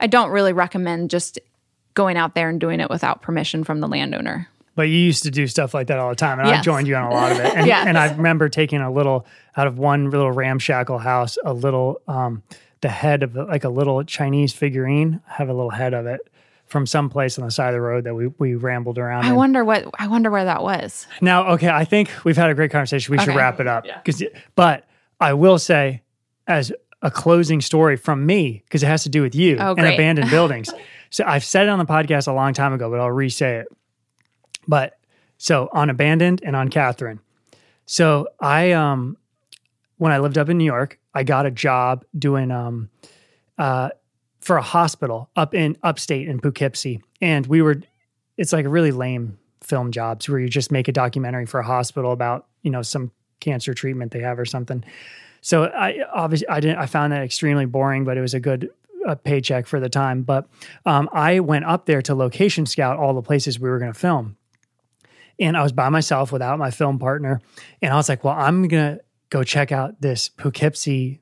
[0.00, 1.38] I don't really recommend just
[1.94, 4.48] going out there and doing it without permission from the landowner.
[4.74, 6.96] But you used to do stuff like that all the time, and I've joined you
[6.96, 7.54] on a lot of it.
[7.54, 7.86] And, Yes.
[7.86, 12.42] and I remember taking a little out of one little ramshackle house, a little um,
[12.80, 15.20] the head of like a little Chinese figurine.
[15.28, 16.20] I have a little head of it
[16.64, 19.26] from some place on the side of the road that we we rambled around.
[19.26, 19.34] I in.
[19.36, 21.06] wonder what I wonder where that was.
[21.20, 23.12] Now, okay, I think we've had a great conversation.
[23.12, 23.84] We should wrap it up.
[24.06, 24.22] 'Cause-
[24.56, 24.86] but
[25.20, 26.00] I will say,
[26.46, 26.72] as
[27.02, 30.30] a closing story from me, because it has to do with you Oh, and abandoned
[30.30, 30.70] buildings.
[31.10, 33.66] So I've said it on the podcast a long time ago, but I'll re-say it.
[34.66, 34.98] But
[35.38, 37.18] so on abandoned and on Kathryn.
[37.86, 39.16] So I um
[39.98, 42.88] when I lived up in New York, I got a job doing um
[43.58, 43.90] uh
[44.40, 47.02] for a hospital up in upstate in Poughkeepsie.
[47.20, 47.82] And we were
[48.36, 51.64] it's like a really lame film jobs where you just make a documentary for a
[51.66, 53.10] hospital about, you know, some
[53.40, 54.84] cancer treatment they have or something.
[55.42, 58.70] So I obviously I didn't I found that extremely boring, but it was a good
[59.06, 60.22] uh, paycheck for the time.
[60.22, 60.48] But
[60.86, 63.98] um, I went up there to location scout all the places we were going to
[63.98, 64.36] film,
[65.38, 67.40] and I was by myself without my film partner,
[67.82, 69.00] and I was like, well, I'm gonna
[69.30, 71.20] go check out this Poughkeepsie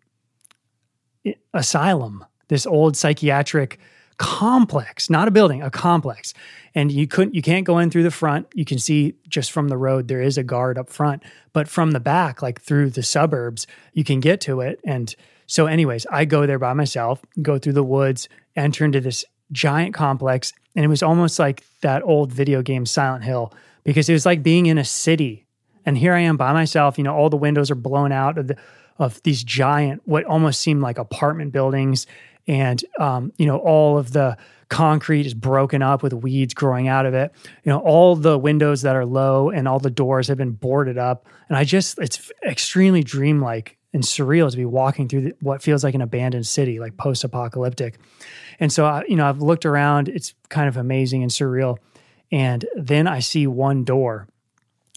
[1.55, 3.80] asylum, this old psychiatric
[4.20, 6.34] complex, not a building, a complex.
[6.74, 8.48] And you couldn't, you can't go in through the front.
[8.52, 11.22] You can see just from the road there is a guard up front,
[11.55, 14.78] but from the back, like through the suburbs, you can get to it.
[14.84, 15.14] And
[15.47, 19.94] so, anyways, I go there by myself, go through the woods, enter into this giant
[19.94, 24.26] complex, and it was almost like that old video game Silent Hill because it was
[24.26, 25.47] like being in a city.
[25.86, 26.98] And here I am by myself.
[26.98, 28.56] You know, all the windows are blown out of the,
[28.98, 32.06] of these giant, what almost seemed like apartment buildings,
[32.47, 34.37] and um, you know, all of the
[34.69, 37.33] concrete is broken up with weeds growing out of it.
[37.65, 40.97] You know, all the windows that are low and all the doors have been boarded
[40.97, 41.27] up.
[41.49, 45.83] And I just, it's extremely dreamlike and surreal to be walking through the, what feels
[45.83, 47.99] like an abandoned city, like post-apocalyptic.
[48.61, 50.09] And so, I, you know, I've looked around.
[50.09, 51.79] It's kind of amazing and surreal.
[52.31, 54.29] And then I see one door,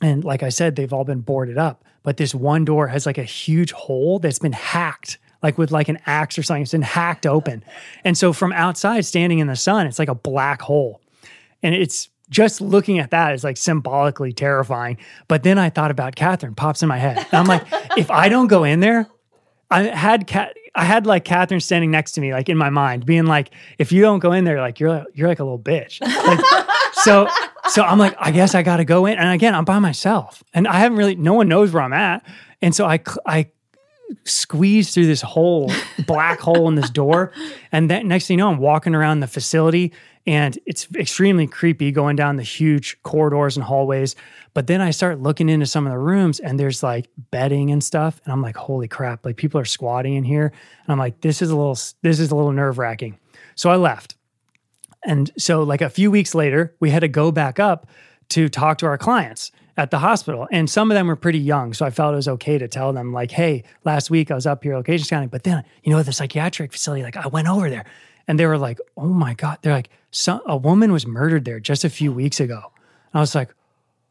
[0.03, 1.84] and like I said, they've all been boarded up.
[2.03, 5.90] But this one door has like a huge hole that's been hacked, like with like
[5.90, 6.64] an axe or something.
[6.64, 7.64] It's been hacked open.
[8.03, 11.02] And so from outside, standing in the sun, it's like a black hole.
[11.61, 14.98] And it's just looking at that is like symbolically terrifying.
[15.28, 17.18] But then I thought about Kathryn, pops in my head.
[17.18, 17.65] And I'm like,
[17.98, 19.07] if I don't go in there,
[19.70, 20.56] I had cat.
[20.76, 23.91] I had like Kathryn standing next to me, like in my mind, being like, "If
[23.91, 27.28] you don't go in there, like you're you're like a little bitch." Like, so
[27.70, 29.18] so I'm like, I guess I got to go in.
[29.18, 31.15] And again, I'm by myself, and I haven't really.
[31.15, 32.24] No one knows where I'm at,
[32.61, 33.49] and so I I
[34.23, 35.72] squeeze through this hole,
[36.06, 37.31] black hole in this door,
[37.72, 39.94] and then next thing you know, I'm walking around the facility,
[40.26, 44.15] and it's extremely creepy going down the huge corridors and hallways.
[44.53, 47.84] But then I start looking into some of the rooms and there's like bedding and
[47.84, 48.22] stuff.
[48.23, 50.53] And I'm like, holy crap, like people are squatting in here.
[50.84, 53.18] And I'm like, this is a little, this is a little nerve wracking.
[53.56, 54.15] So I left.
[55.03, 57.88] And so like a few weeks later, we had to go back up
[58.30, 60.47] to talk to our clients at the hospital.
[60.51, 61.73] And some of them were pretty young.
[61.73, 64.45] So I felt it was okay to tell them, like, hey, last week I was
[64.45, 65.29] up here, location scanning.
[65.29, 67.85] But then, you know, the psychiatric facility, like I went over there
[68.27, 69.59] and they were like, oh my God.
[69.61, 69.89] They're like,
[70.27, 72.55] a woman was murdered there just a few weeks ago.
[72.55, 73.53] And I was like,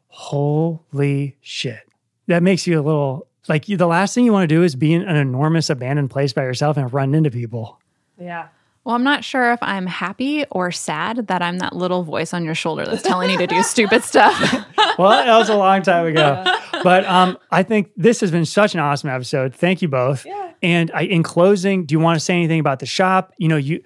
[0.09, 1.89] holy shit.
[2.26, 4.93] That makes you a little like the last thing you want to do is be
[4.93, 7.80] in an enormous abandoned place by yourself and run into people.
[8.20, 8.48] Yeah.
[8.85, 12.45] Well, I'm not sure if I'm happy or sad that I'm that little voice on
[12.45, 14.37] your shoulder that's telling you to do stupid stuff.
[14.99, 16.45] well, that was a long time ago.
[16.83, 19.55] But um, I think this has been such an awesome episode.
[19.55, 20.27] Thank you both.
[20.27, 20.53] Yeah.
[20.63, 23.33] And I, in closing, do you want to say anything about the shop?
[23.39, 23.83] You know, you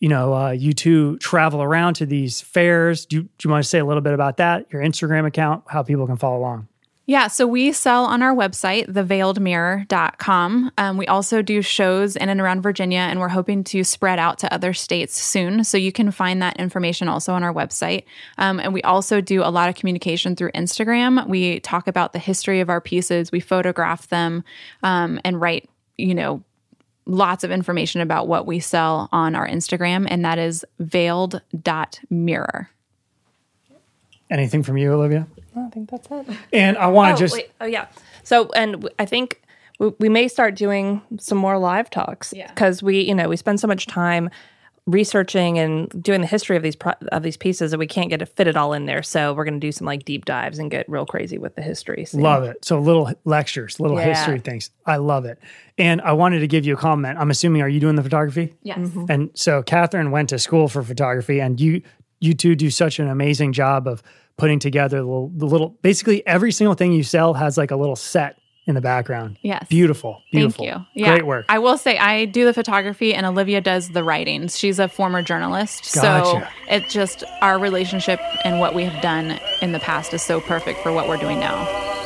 [0.00, 3.06] you know, uh, you two travel around to these fairs.
[3.06, 4.70] Do you, do you want to say a little bit about that?
[4.70, 6.68] Your Instagram account, how people can follow along?
[7.06, 10.72] Yeah, so we sell on our website, theveiledmirror.com.
[10.78, 14.38] Um, we also do shows in and around Virginia, and we're hoping to spread out
[14.38, 15.64] to other states soon.
[15.64, 18.04] So you can find that information also on our website.
[18.38, 21.28] Um, and we also do a lot of communication through Instagram.
[21.28, 24.42] We talk about the history of our pieces, we photograph them,
[24.82, 25.68] um, and write,
[25.98, 26.42] you know,
[27.04, 32.70] lots of information about what we sell on our Instagram, and that is veiled.mirror.
[34.30, 35.26] Anything from you, Olivia?
[35.56, 36.26] I think that's it.
[36.52, 37.34] And I want to oh, just.
[37.34, 37.50] Wait.
[37.60, 37.86] Oh, yeah.
[38.22, 39.40] So, and I think
[39.78, 42.48] we, we may start doing some more live talks Yeah.
[42.48, 44.30] because we, you know, we spend so much time
[44.86, 48.18] researching and doing the history of these pro- of these pieces that we can't get
[48.18, 49.02] to fit it all in there.
[49.02, 51.62] So we're going to do some like deep dives and get real crazy with the
[51.62, 52.04] history.
[52.04, 52.20] soon.
[52.20, 52.62] Love it.
[52.64, 54.14] So little lectures, little Yeah.
[54.14, 54.70] history things.
[54.84, 55.38] I love it.
[55.78, 57.18] And I wanted to give you a comment.
[57.18, 58.54] I'm assuming, are you doing the photography?
[58.62, 58.78] Yes.
[58.78, 59.06] Mm-hmm.
[59.08, 61.80] And so Kathryn went to school for photography, and you
[62.20, 64.02] you two do such an amazing job of
[64.36, 67.76] putting together the little, the little basically every single thing you sell has like a
[67.76, 69.38] little set in the background.
[69.42, 69.66] Yes.
[69.68, 70.22] Beautiful.
[70.32, 70.64] Beautiful.
[70.64, 70.86] Thank you.
[71.02, 71.10] Yeah.
[71.10, 71.44] Great work.
[71.48, 74.48] I will say I do the photography and Olivia does the writing.
[74.48, 75.84] She's a former journalist.
[75.84, 80.40] So it's just our relationship and what we have done in the past is so
[80.40, 82.03] perfect for what we're doing now.